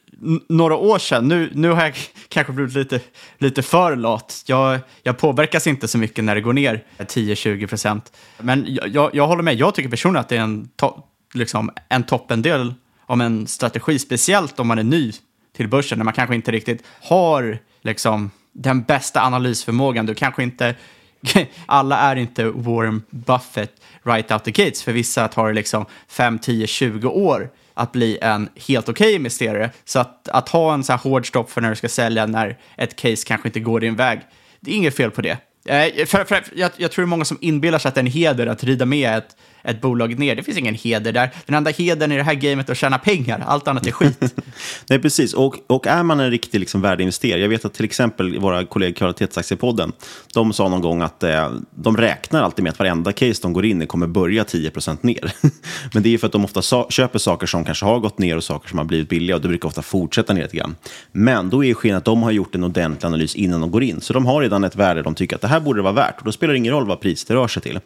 några 0.48 0.76
år 0.76 0.98
sedan. 0.98 1.28
Nu, 1.28 1.50
nu 1.54 1.70
har 1.70 1.82
jag 1.82 1.94
kanske 2.28 2.52
blivit 2.52 2.74
lite, 2.74 3.00
lite 3.38 3.62
för 3.62 3.96
lat. 3.96 4.42
Jag, 4.46 4.78
jag 5.02 5.18
påverkas 5.18 5.66
inte 5.66 5.88
så 5.88 5.98
mycket 5.98 6.24
när 6.24 6.34
det 6.34 6.40
går 6.40 6.52
ner 6.52 6.84
10-20 6.98 7.66
procent. 7.66 8.12
Men 8.38 8.64
jag, 8.68 8.88
jag, 8.88 9.10
jag, 9.14 9.26
håller 9.26 9.42
med. 9.42 9.54
Jag 9.54 9.74
tycker 9.74 9.90
personligen 9.90 10.20
att 10.20 10.28
det 10.28 10.36
är 10.36 10.40
en, 10.40 10.68
to, 10.76 11.02
liksom, 11.34 11.70
en 11.88 12.02
toppendel 12.02 12.74
om 13.06 13.20
en 13.20 13.46
strategi, 13.46 13.98
speciellt 13.98 14.60
om 14.60 14.68
man 14.68 14.78
är 14.78 14.82
ny 14.82 15.12
till 15.56 15.68
börsen, 15.68 15.98
när 15.98 16.04
man 16.04 16.14
kanske 16.14 16.34
inte 16.34 16.52
riktigt 16.52 16.82
har 17.02 17.58
liksom, 17.82 18.30
den 18.62 18.82
bästa 18.82 19.20
analysförmågan. 19.20 20.06
Du 20.06 20.14
kanske 20.14 20.42
inte, 20.42 20.74
alla 21.66 21.98
är 21.98 22.16
inte 22.16 22.44
Warren 22.44 23.02
Buffett 23.10 23.72
right 24.02 24.32
out 24.32 24.44
the 24.44 24.50
gates. 24.50 24.82
För 24.82 24.92
vissa 24.92 25.28
tar 25.28 25.48
det 25.48 25.54
liksom 25.54 25.86
5, 26.08 26.38
10, 26.38 26.66
20 26.66 27.08
år 27.08 27.50
att 27.74 27.92
bli 27.92 28.18
en 28.22 28.48
helt 28.68 28.88
okej 28.88 29.06
okay 29.06 29.14
investerare. 29.14 29.70
Så 29.84 29.98
att, 29.98 30.28
att 30.28 30.48
ha 30.48 30.74
en 30.74 30.84
så 30.84 30.92
här 30.92 31.00
hård 31.00 31.28
stopp 31.28 31.50
för 31.50 31.60
när 31.60 31.70
du 31.70 31.76
ska 31.76 31.88
sälja 31.88 32.26
när 32.26 32.58
ett 32.76 32.96
case 32.96 33.26
kanske 33.26 33.48
inte 33.48 33.60
går 33.60 33.80
din 33.80 33.96
väg, 33.96 34.20
det 34.60 34.70
är 34.70 34.74
inget 34.74 34.96
fel 34.96 35.10
på 35.10 35.22
det. 35.22 35.38
Eh, 35.64 36.06
för, 36.06 36.24
för, 36.24 36.44
jag, 36.54 36.70
jag 36.76 36.92
tror 36.92 37.02
det 37.02 37.06
är 37.06 37.08
många 37.08 37.24
som 37.24 37.38
inbillar 37.40 37.78
sig 37.78 37.88
att 37.88 37.94
det 37.94 37.98
är 37.98 38.04
en 38.04 38.12
heder 38.12 38.46
att 38.46 38.64
rida 38.64 38.86
med 38.86 39.18
ett, 39.18 39.36
ett 39.62 39.80
bolag 39.80 40.18
ner. 40.18 40.36
Det 40.36 40.42
finns 40.42 40.58
ingen 40.58 40.74
heder 40.74 41.12
där. 41.12 41.30
Den 41.46 41.54
enda 41.54 41.70
hedern 41.70 42.12
i 42.12 42.16
det 42.16 42.22
här 42.22 42.34
gamet 42.34 42.68
är 42.68 42.72
att 42.72 42.78
tjäna 42.78 42.98
pengar. 42.98 43.44
Allt 43.46 43.68
annat 43.68 43.86
är 43.86 43.92
skit. 43.92 44.34
Nej, 44.88 44.98
precis. 44.98 45.34
Och, 45.34 45.56
och 45.66 45.86
är 45.86 46.02
man 46.02 46.20
en 46.20 46.30
riktig 46.30 46.58
liksom, 46.58 46.80
värdeinvesterare, 46.80 47.40
jag 47.40 47.48
vet 47.48 47.64
att 47.64 47.74
till 47.74 47.84
exempel 47.84 48.38
våra 48.38 48.64
kollegor 48.64 48.90
i 48.90 48.94
Kvalitetsaktiepodden, 48.94 49.92
de 50.34 50.52
sa 50.52 50.68
någon 50.68 50.80
gång 50.80 51.02
att 51.02 51.22
eh, 51.22 51.52
de 51.70 51.96
räknar 51.96 52.42
alltid 52.42 52.62
med 52.62 52.70
att 52.70 52.78
varenda 52.78 53.12
case 53.12 53.42
de 53.42 53.52
går 53.52 53.64
in 53.64 53.82
i 53.82 53.86
kommer 53.86 54.06
börja 54.06 54.44
10% 54.44 54.98
ner. 55.00 55.32
Men 55.94 56.02
det 56.02 56.14
är 56.14 56.18
för 56.18 56.26
att 56.26 56.32
de 56.32 56.44
ofta 56.44 56.62
sa 56.62 56.86
köper 56.90 57.18
saker 57.18 57.46
som 57.46 57.64
kanske 57.64 57.84
har 57.84 57.98
gått 57.98 58.18
ner 58.18 58.36
och 58.36 58.44
saker 58.44 58.68
som 58.68 58.78
har 58.78 58.84
blivit 58.84 59.08
billiga 59.08 59.36
och 59.36 59.42
det 59.42 59.48
brukar 59.48 59.68
ofta 59.68 59.82
fortsätta 59.82 60.32
ner 60.32 60.42
lite 60.42 60.56
grann. 60.56 60.76
Men 61.12 61.50
då 61.50 61.64
är 61.64 61.74
skillnaden 61.74 61.98
att 61.98 62.04
de 62.04 62.22
har 62.22 62.30
gjort 62.30 62.54
en 62.54 62.64
ordentlig 62.64 63.06
analys 63.06 63.34
innan 63.34 63.60
de 63.60 63.70
går 63.70 63.82
in. 63.82 64.00
Så 64.00 64.12
de 64.12 64.26
har 64.26 64.40
redan 64.42 64.64
ett 64.64 64.76
värde 64.76 65.02
de 65.02 65.14
tycker 65.14 65.36
att 65.36 65.42
det 65.42 65.48
här 65.48 65.60
borde 65.60 65.78
det 65.78 65.82
vara 65.82 65.92
värt. 65.92 66.18
Och 66.18 66.24
då 66.24 66.32
spelar 66.32 66.52
det 66.52 66.58
ingen 66.58 66.72
roll 66.72 66.86
vad 66.86 67.00
priset 67.00 67.28
det 67.28 67.34
rör 67.34 67.48
sig 67.48 67.62
till. 67.62 67.80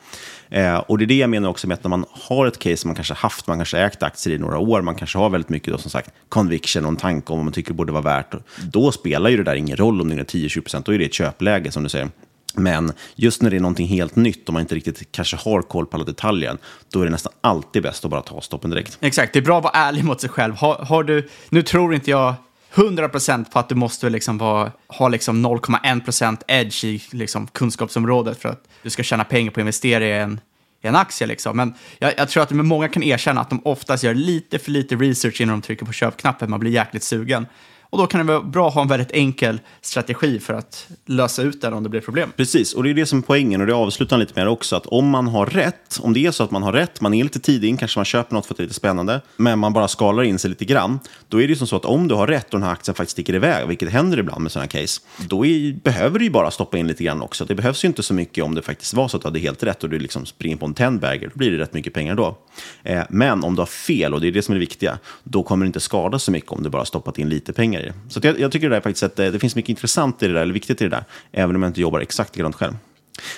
Eh, 0.49 0.77
och 0.77 0.99
det 0.99 1.05
är 1.05 1.07
det 1.07 1.15
jag 1.15 1.31
menar 1.31 1.49
också 1.49 1.69
med 1.69 1.75
att 1.75 1.85
när 1.85 1.89
man 1.89 2.05
har 2.11 2.47
ett 2.47 2.59
case 2.59 2.77
som 2.77 2.89
man 2.89 2.95
kanske 2.95 3.15
haft, 3.15 3.47
man 3.47 3.59
kanske 3.59 3.79
ägt 3.79 4.03
aktier 4.03 4.35
i 4.35 4.39
några 4.39 4.59
år, 4.59 4.83
man 4.83 4.95
kanske 4.95 5.19
har 5.19 5.31
väldigt 5.31 5.49
mycket 5.49 5.73
då, 5.73 5.79
som 5.79 5.91
sagt 5.91 6.11
conviction 6.29 6.85
och 6.85 6.91
en 6.91 6.97
tanke 6.97 7.33
om 7.33 7.39
vad 7.39 7.45
man 7.45 7.53
tycker 7.53 7.71
det 7.71 7.75
borde 7.75 7.93
vara 7.93 8.03
värt. 8.03 8.35
Då 8.73 8.93
spelar 8.93 9.31
ju 9.31 9.37
det 9.37 9.43
där 9.43 9.55
ingen 9.55 9.77
roll 9.77 10.01
om 10.01 10.09
det 10.09 10.15
är 10.15 10.25
10-20%, 10.25 10.83
då 10.85 10.95
är 10.95 10.99
det 10.99 11.05
ett 11.05 11.15
köpläge 11.15 11.71
som 11.71 11.83
du 11.83 11.89
säger. 11.89 12.09
Men 12.57 12.93
just 13.15 13.43
när 13.43 13.51
det 13.51 13.57
är 13.57 13.61
någonting 13.61 13.87
helt 13.87 14.17
nytt 14.17 14.49
och 14.49 14.53
man 14.53 14.61
inte 14.61 14.75
riktigt 14.75 15.13
kanske 15.13 15.37
har 15.37 15.63
koll 15.63 15.87
på 15.87 15.97
alla 15.97 16.05
detaljer, 16.05 16.57
då 16.93 17.01
är 17.01 17.05
det 17.05 17.11
nästan 17.11 17.33
alltid 17.41 17.83
bäst 17.83 18.05
att 18.05 18.11
bara 18.11 18.23
ta 18.23 18.41
stoppen 18.41 18.71
direkt. 18.71 18.99
Exakt, 19.01 19.33
det 19.33 19.39
är 19.39 19.43
bra 19.43 19.59
att 19.59 19.65
vara 19.65 19.75
ärlig 19.75 20.05
mot 20.05 20.21
sig 20.21 20.31
själv. 20.31 20.55
Har, 20.55 20.75
har 20.75 21.03
du, 21.03 21.29
nu 21.49 21.63
tror 21.63 21.95
inte 21.95 22.11
jag 22.11 22.35
100% 22.75 23.51
på 23.51 23.59
att 23.59 23.69
du 23.69 23.75
måste 23.75 24.11
liksom 24.11 24.39
vara, 24.39 24.73
ha 24.89 25.09
liksom 25.09 25.47
0,1% 25.47 26.43
edge 26.49 26.85
i 26.85 27.03
liksom 27.11 27.47
kunskapsområdet 27.47 28.43
för 28.43 28.49
att 28.49 28.69
du 28.83 28.91
ska 28.91 29.03
tjäna 29.03 29.25
pengar 29.25 29.51
på 29.51 29.61
att 29.61 29.63
investera 29.63 30.07
i 30.07 30.13
en, 30.13 30.41
i 30.83 30.87
en 30.87 30.97
aktie. 30.97 31.27
Liksom. 31.27 31.57
Men 31.57 31.75
jag, 31.99 32.13
jag, 32.17 32.29
tror 32.29 32.43
att 32.43 32.51
många 32.51 32.89
kan 32.89 33.03
erkänna 33.03 33.41
att 33.41 33.51
de 33.51 33.61
oftast 33.65 34.05
gör 34.05 34.15
lite 34.15 34.59
för 34.59 34.71
lite 34.71 34.97
research 34.97 35.41
innan 35.41 35.61
de 35.61 35.63
trycker 35.63 35.87
på 35.87 35.93
köpknappen. 35.93 36.51
Man 36.51 36.61
blir 36.61 36.71
jäkligt 36.71 37.03
sugen. 37.03 37.47
Och 37.95 38.01
då 38.01 38.07
kan 38.07 38.27
det 38.27 38.33
vara 38.33 38.43
bra 38.43 38.69
att 38.69 38.75
ha 38.75 38.83
en 38.83 38.89
väldigt 38.89 39.11
enkel 39.13 39.61
strategi 39.81 40.39
för 40.39 40.55
att 40.55 40.87
lösa 41.07 41.43
ut 41.43 41.61
den 41.61 41.73
om 41.73 41.83
det 41.83 41.89
blir 41.89 42.01
problem. 42.01 42.33
Precis, 42.37 42.75
och 42.75 42.83
det 42.83 42.91
är 42.91 42.95
det 42.95 43.07
som 43.07 43.19
är 43.19 43.23
poängen 43.23 43.61
och 43.61 43.67
det 43.67 43.75
avslutar 43.75 44.19
lite 44.19 44.33
med 44.35 44.49
också. 44.49 44.77
Att 44.77 44.87
om 44.87 45.09
man 45.09 45.29
har 45.29 45.47
rätt, 45.47 45.99
om 46.03 46.13
det 46.13 46.27
är 46.27 46.31
så 46.31 46.45
att 46.45 46.51
man 46.51 46.63
har 46.63 46.73
rätt, 46.73 47.01
man 47.01 47.15
är 47.15 47.23
lite 47.23 47.41
tidig 47.41 47.69
in, 47.69 47.77
kanske 47.77 47.99
man 47.99 48.05
köper 48.05 48.35
något 48.35 48.47
för 48.47 48.55
att 48.55 48.57
det 48.57 48.63
är 48.63 48.65
lite 48.65 48.75
spännande, 48.75 49.21
men 49.37 49.59
man 49.59 49.73
bara 49.73 49.89
skalar 49.89 50.23
in 50.23 50.39
sig 50.39 50.51
lite 50.51 50.65
grann. 50.65 50.99
Då 51.29 51.43
är 51.43 51.43
det 51.43 51.49
ju 51.49 51.57
som 51.57 51.67
så 51.67 51.77
att 51.77 51.85
om 51.85 52.09
du 52.09 52.15
har 52.15 52.27
rätt 52.27 52.45
och 52.45 52.61
den 52.61 52.63
här 52.63 52.73
aktien 52.73 52.95
faktiskt 52.95 53.13
sticker 53.13 53.35
iväg, 53.35 53.69
vilket 53.69 53.91
händer 53.91 54.19
ibland 54.19 54.43
med 54.43 54.53
sådana 54.53 54.69
case, 54.69 55.01
då 55.29 55.47
är, 55.47 55.73
behöver 55.73 56.19
du 56.19 56.25
ju 56.25 56.31
bara 56.31 56.51
stoppa 56.51 56.79
in 56.79 56.87
lite 56.87 57.05
grann 57.05 57.23
också. 57.23 57.45
Det 57.45 57.55
behövs 57.55 57.85
ju 57.85 57.89
inte 57.89 58.03
så 58.03 58.15
mycket 58.15 58.45
om 58.45 58.55
det 58.55 58.63
faktiskt 58.63 58.95
var 58.95 59.09
så 59.09 59.17
att 59.17 59.23
du 59.23 59.27
hade 59.29 59.39
helt 59.39 59.63
rätt 59.63 59.85
och 59.85 59.91
du 59.91 59.99
liksom 59.99 60.27
springer 60.27 60.57
på 60.57 60.67
en 60.67 60.75
tendbagger, 60.75 61.29
då 61.29 61.39
blir 61.39 61.51
det 61.51 61.59
rätt 61.59 61.73
mycket 61.73 61.95
pengar 61.95 62.15
då. 62.15 62.39
Eh, 62.83 63.03
men 63.09 63.45
om 63.45 63.55
du 63.55 63.61
har 63.61 63.67
fel, 63.67 64.15
och 64.15 64.21
det 64.21 64.29
är 64.29 64.33
det 64.33 64.43
som 64.43 64.53
är 64.53 64.57
det 64.57 64.61
viktiga, 64.61 64.99
då 65.25 65.43
kommer 65.43 65.65
det 65.65 65.67
inte 65.67 65.81
skada 65.81 66.19
så 66.19 66.31
mycket 66.31 66.53
om 66.53 66.63
du 66.63 66.71
bara 66.71 66.85
stoppat 66.85 67.19
in 67.19 67.29
lite 67.29 67.53
pengar 67.53 67.84
grejer. 67.85 68.01
Så 68.09 68.21
jag, 68.23 68.41
jag, 68.41 68.53
tycker 68.53 68.71
det, 68.71 68.77
där 68.77 68.81
faktiskt 68.81 69.03
att 69.03 69.17
det, 69.17 69.31
det, 69.31 69.39
finns 69.39 69.57
mycket 69.57 69.69
intressant 69.69 70.23
i 70.23 70.27
det 70.27 70.33
där, 70.33 70.41
eller 70.41 70.55
viktigt 70.55 70.81
i 70.81 70.85
det 70.85 70.91
där, 70.91 71.05
även 71.33 71.57
om 71.57 71.63
jag 71.63 71.71
inte 71.71 71.81
jobbar 71.81 72.01
exakt 72.01 72.37
likadant 72.37 72.57
själv. 72.57 72.75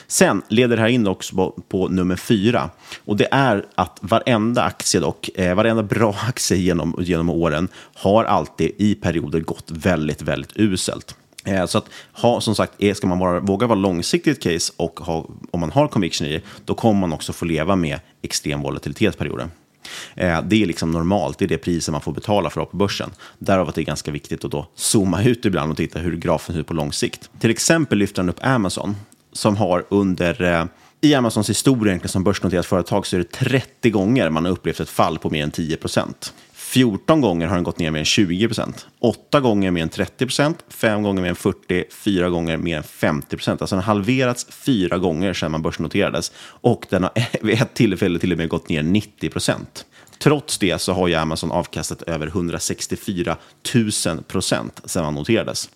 Sen 0.07 0.43
leder 0.49 0.77
det 0.77 0.83
här 0.83 0.89
in 0.89 1.07
också 1.07 1.37
på, 1.37 1.51
på, 1.69 1.89
nummer 1.89 2.17
fyra. 2.17 2.71
Och 3.05 3.17
det 3.17 3.29
är 3.31 3.67
att 3.75 3.99
varenda 4.01 4.63
aktie 4.63 5.01
dock, 5.01 5.31
eh, 5.35 5.55
varenda 5.55 5.83
bra 5.83 6.17
aktie 6.29 6.57
genom, 6.57 6.97
genom 6.99 7.31
åren 7.31 7.69
har 7.95 8.25
alltid 8.25 8.71
i 8.79 8.95
perioder 8.95 9.41
gått 9.41 9.71
väldigt, 9.71 10.23
väldigt 10.23 10.53
uselt. 10.57 11.17
Eh, 11.45 11.67
så 11.67 11.79
att 11.79 11.89
ha, 12.13 12.41
som 12.41 12.55
sagt, 12.55 12.73
eh, 12.79 12.95
ska 12.95 13.07
man 13.07 13.19
vara, 13.19 13.41
våga 13.41 13.67
vara 13.67 13.79
långsiktigt 13.79 14.43
case 14.43 14.73
och 14.77 15.01
ha, 15.01 15.27
om 15.51 15.61
man 15.61 15.71
har 15.71 15.89
conviction 15.89 16.27
i 16.27 16.33
det, 16.33 16.43
då 16.65 16.75
kommer 16.75 17.01
man 17.01 17.13
också 17.13 17.33
få 17.33 17.45
leva 17.45 17.77
med 17.77 18.01
extrem 18.23 18.63
volatilitet 18.63 19.19
perioder. 19.19 19.49
Eh, 20.15 20.43
det 20.43 20.63
är 20.63 20.67
liksom 20.67 20.91
normalt, 20.91 21.39
det 21.39 21.45
är 21.45 21.49
det 21.49 21.59
priset 21.59 21.93
man 21.93 22.01
får 22.01 22.13
betala 22.13 22.51
för 22.51 22.61
att 22.61 22.71
på 22.71 22.77
börsen. 22.77 23.11
Därav 23.39 23.69
att 23.69 23.75
det 23.75 23.81
är 23.81 23.85
ganska 23.85 24.11
viktigt 24.11 24.45
att 24.45 24.51
då 24.51 24.67
zooma 24.75 25.23
ut 25.23 25.45
ibland 25.45 25.71
och 25.71 25.77
titta 25.77 25.99
hur 25.99 26.17
grafen 26.17 26.55
ser 26.55 26.61
ut 26.61 26.67
på 26.67 26.75
lång 26.75 26.93
sikt. 26.93 27.31
Till 27.41 27.51
exempel 27.51 27.99
lyfter 27.99 28.23
han 28.23 28.29
upp 28.29 28.45
Amazon, 28.45 28.97
som 29.33 29.57
har 29.57 29.85
under 29.89 30.43
eh, 30.43 30.65
i 31.01 31.15
Amazons 31.15 31.51
historia 31.51 32.01
som 32.05 32.25
börsnoterat 32.25 32.67
företag 32.67 33.07
så 33.07 33.17
är 33.17 33.19
det 33.19 33.31
30 33.31 33.91
gånger 33.91 34.31
man 34.31 34.45
har 34.45 34.53
upplevt 34.53 34.81
ett 34.81 34.89
fall 34.89 35.19
på 35.19 35.31
mer 35.31 35.43
än 35.43 35.51
10 35.51 35.77
procent. 35.77 36.33
14 36.67 37.21
gånger 37.21 37.47
har 37.47 37.55
den 37.55 37.65
gått 37.65 37.79
ner 37.79 37.91
med 37.91 37.99
en 37.99 38.05
20 38.05 38.49
procent. 38.49 38.87
8 38.99 39.41
gånger 39.41 39.71
med 39.71 39.83
en 39.83 39.89
30 39.89 40.27
procent, 40.27 40.65
5 40.69 41.03
gånger 41.03 41.23
med 41.23 41.29
en 41.29 41.37
40, 41.37 41.85
4 41.91 42.29
gånger 42.29 42.57
med 42.57 42.77
en 42.77 42.83
50 42.83 43.37
procent. 43.37 43.63
Alltså 43.63 43.77
den 43.77 43.85
har 43.85 43.95
halverats 43.95 44.47
fyra 44.51 44.99
gånger 44.99 45.33
sedan 45.33 45.53
man 45.53 45.63
börsnoterades. 45.63 46.33
Och 46.39 46.87
den 46.91 47.03
har 47.03 47.13
vid 47.43 47.63
ett 47.63 47.75
tillfälle 47.75 48.19
till 48.19 48.33
och 48.33 48.39
med 48.39 48.49
gått 48.49 48.69
ner 48.69 48.83
90 48.83 49.31
procent. 49.31 49.87
Trots 50.19 50.59
det 50.59 50.79
så 50.79 50.93
har 50.93 51.09
ju 51.09 51.15
Amazon 51.15 51.53
avkastat 51.53 52.03
över 52.03 52.27
164 52.27 53.37
000 53.75 54.23
procent 54.23 54.81
sedan 54.85 55.05
man 55.05 55.15
noterades. 55.15 55.71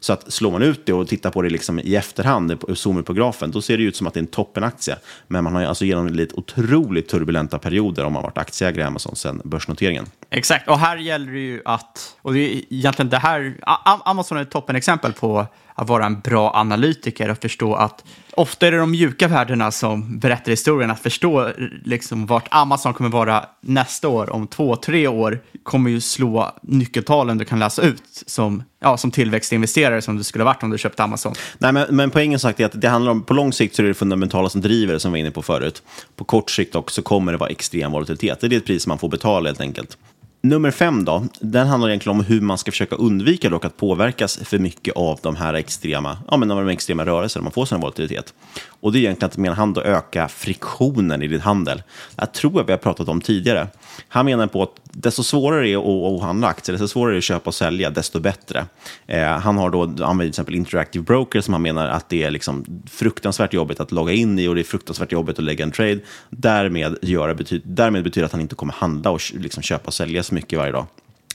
Så 0.00 0.12
att 0.12 0.32
slår 0.32 0.50
man 0.50 0.62
ut 0.62 0.86
det 0.86 0.92
och 0.92 1.08
tittar 1.08 1.30
på 1.30 1.42
det 1.42 1.50
liksom 1.50 1.78
i 1.78 1.96
efterhand, 1.96 2.58
zoomar 2.74 3.02
på 3.02 3.12
grafen, 3.12 3.50
då 3.50 3.62
ser 3.62 3.78
det 3.78 3.82
ut 3.82 3.96
som 3.96 4.06
att 4.06 4.14
det 4.14 4.18
är 4.18 4.22
en 4.22 4.26
toppenaktie. 4.26 4.96
Men 5.26 5.44
man 5.44 5.54
har 5.54 5.60
ju 5.60 5.66
alltså 5.66 5.84
genomlidit 5.84 6.32
otroligt 6.32 7.08
turbulenta 7.08 7.58
perioder 7.58 8.04
om 8.04 8.12
man 8.12 8.22
varit 8.22 8.38
aktieägare 8.38 8.82
i 8.82 8.84
Amazon 8.84 9.16
sedan 9.16 9.40
börsnoteringen. 9.44 10.06
Exakt, 10.30 10.68
och 10.68 10.78
här 10.78 10.96
gäller 10.96 11.32
det 11.32 11.38
ju 11.38 11.62
att, 11.64 12.16
och 12.22 12.34
det 12.34 12.40
är 12.40 12.62
egentligen 12.70 13.10
det 13.10 13.18
här, 13.18 13.58
Amazon 14.04 14.38
är 14.38 14.42
ett 14.42 14.50
toppenexempel 14.50 15.12
på 15.12 15.46
att 15.78 15.88
vara 15.88 16.06
en 16.06 16.20
bra 16.20 16.52
analytiker 16.54 17.30
och 17.30 17.38
förstå 17.38 17.74
att 17.74 18.04
ofta 18.34 18.66
är 18.66 18.70
det 18.70 18.78
de 18.78 18.90
mjuka 18.90 19.28
värdena 19.28 19.70
som 19.70 20.18
berättar 20.18 20.50
historien. 20.50 20.90
Att 20.90 21.00
förstå 21.00 21.52
liksom 21.84 22.26
vart 22.26 22.48
Amazon 22.50 22.94
kommer 22.94 23.10
vara 23.10 23.44
nästa 23.60 24.08
år, 24.08 24.30
om 24.30 24.46
två, 24.46 24.76
tre 24.76 25.08
år, 25.08 25.40
kommer 25.62 25.90
ju 25.90 26.00
slå 26.00 26.52
nyckeltalen 26.62 27.38
du 27.38 27.44
kan 27.44 27.58
läsa 27.58 27.82
ut 27.82 28.02
som, 28.26 28.62
ja, 28.80 28.96
som 28.96 29.10
tillväxtinvesterare 29.10 30.02
som 30.02 30.16
du 30.16 30.24
skulle 30.24 30.44
ha 30.44 30.50
varit 30.52 30.62
om 30.62 30.70
du 30.70 30.78
köpte 30.78 31.02
Amazon. 31.02 31.34
Nej, 31.58 31.72
men, 31.72 31.86
men 31.90 32.10
poängen 32.10 32.38
sagt 32.38 32.60
är 32.60 32.66
att 32.66 32.80
det 32.80 32.88
handlar 32.88 33.12
om, 33.12 33.22
på 33.22 33.34
lång 33.34 33.52
sikt 33.52 33.76
så 33.76 33.82
är 33.82 33.84
det 33.84 33.90
det 33.90 33.94
fundamentala 33.94 34.48
som 34.48 34.60
driver 34.60 34.92
det, 34.92 35.00
som 35.00 35.12
vi 35.12 35.18
var 35.18 35.20
inne 35.20 35.30
på 35.30 35.42
förut. 35.42 35.82
På 36.16 36.24
kort 36.24 36.50
sikt 36.50 36.74
också 36.74 37.02
kommer 37.02 37.32
det 37.32 37.38
vara 37.38 37.50
extrem 37.50 37.92
volatilitet. 37.92 38.40
Det 38.40 38.46
är 38.46 38.52
ett 38.52 38.66
pris 38.66 38.86
man 38.86 38.98
får 38.98 39.08
betala 39.08 39.48
helt 39.48 39.60
enkelt. 39.60 39.96
Nummer 40.40 40.70
fem 40.70 41.04
då, 41.04 41.26
den 41.40 41.66
handlar 41.66 41.88
egentligen 41.88 42.18
om 42.18 42.24
hur 42.24 42.40
man 42.40 42.58
ska 42.58 42.70
försöka 42.70 42.96
undvika 42.96 43.48
dock 43.48 43.64
att 43.64 43.76
påverkas 43.76 44.36
för 44.36 44.58
mycket 44.58 44.96
av 44.96 45.18
de 45.22 45.36
här 45.36 45.54
extrema, 45.54 46.18
ja, 46.30 46.36
men 46.36 46.48
de 46.48 46.68
extrema 46.68 47.06
rörelserna 47.06 47.42
man 47.42 47.52
får 47.52 47.66
sin 47.66 47.80
volatilitet. 47.80 48.34
Och 48.80 48.92
det 48.92 48.98
är 48.98 49.00
egentligen 49.00 49.26
att 49.30 49.36
menar 49.36 49.56
han 49.56 49.72
då 49.72 49.82
öka 49.82 50.28
friktionen 50.28 51.22
i 51.22 51.28
din 51.28 51.40
handel. 51.40 51.82
Jag 52.16 52.32
tror 52.32 52.60
att 52.60 52.68
vi 52.68 52.72
har 52.72 52.78
pratat 52.78 53.08
om 53.08 53.20
tidigare. 53.20 53.66
Han 54.08 54.24
menar 54.26 54.46
på 54.46 54.62
att 54.62 54.74
desto 54.84 55.22
svårare 55.22 55.62
det 55.62 55.72
är 55.72 56.16
att, 56.16 56.22
handla 56.22 56.46
aktier, 56.46 56.72
desto 56.72 56.88
svårare 56.88 57.12
det 57.12 57.16
är 57.16 57.18
att 57.18 57.24
köpa 57.24 57.50
och 57.50 57.54
sälja, 57.54 57.90
desto 57.90 58.20
bättre. 58.20 58.66
Eh, 59.06 59.26
han 59.26 59.58
har 59.58 59.70
då 59.70 59.82
använt 59.82 60.18
till 60.20 60.28
exempel 60.28 60.54
Interactive 60.54 61.04
Broker 61.04 61.40
som 61.40 61.54
han 61.54 61.62
menar 61.62 61.88
att 61.88 62.08
det 62.08 62.22
är 62.22 62.30
liksom 62.30 62.82
fruktansvärt 62.90 63.52
jobbigt 63.52 63.80
att 63.80 63.92
logga 63.92 64.12
in 64.12 64.38
i 64.38 64.48
och 64.48 64.54
det 64.54 64.60
är 64.60 64.64
fruktansvärt 64.64 65.12
jobbigt 65.12 65.38
att 65.38 65.44
lägga 65.44 65.64
en 65.64 65.70
trade. 65.70 66.00
Därmed, 66.30 66.96
göra 67.02 67.34
bety 67.34 67.60
därmed 67.64 68.04
betyder 68.04 68.26
att 68.26 68.32
han 68.32 68.40
inte 68.40 68.54
kommer 68.54 68.72
handla 68.72 69.10
och 69.10 69.20
liksom 69.34 69.62
köpa 69.62 69.86
och 69.86 69.94
sälja 69.94 70.22
så 70.28 70.34
mycket 70.34 70.58
varje 70.58 70.72
dag. 70.72 70.86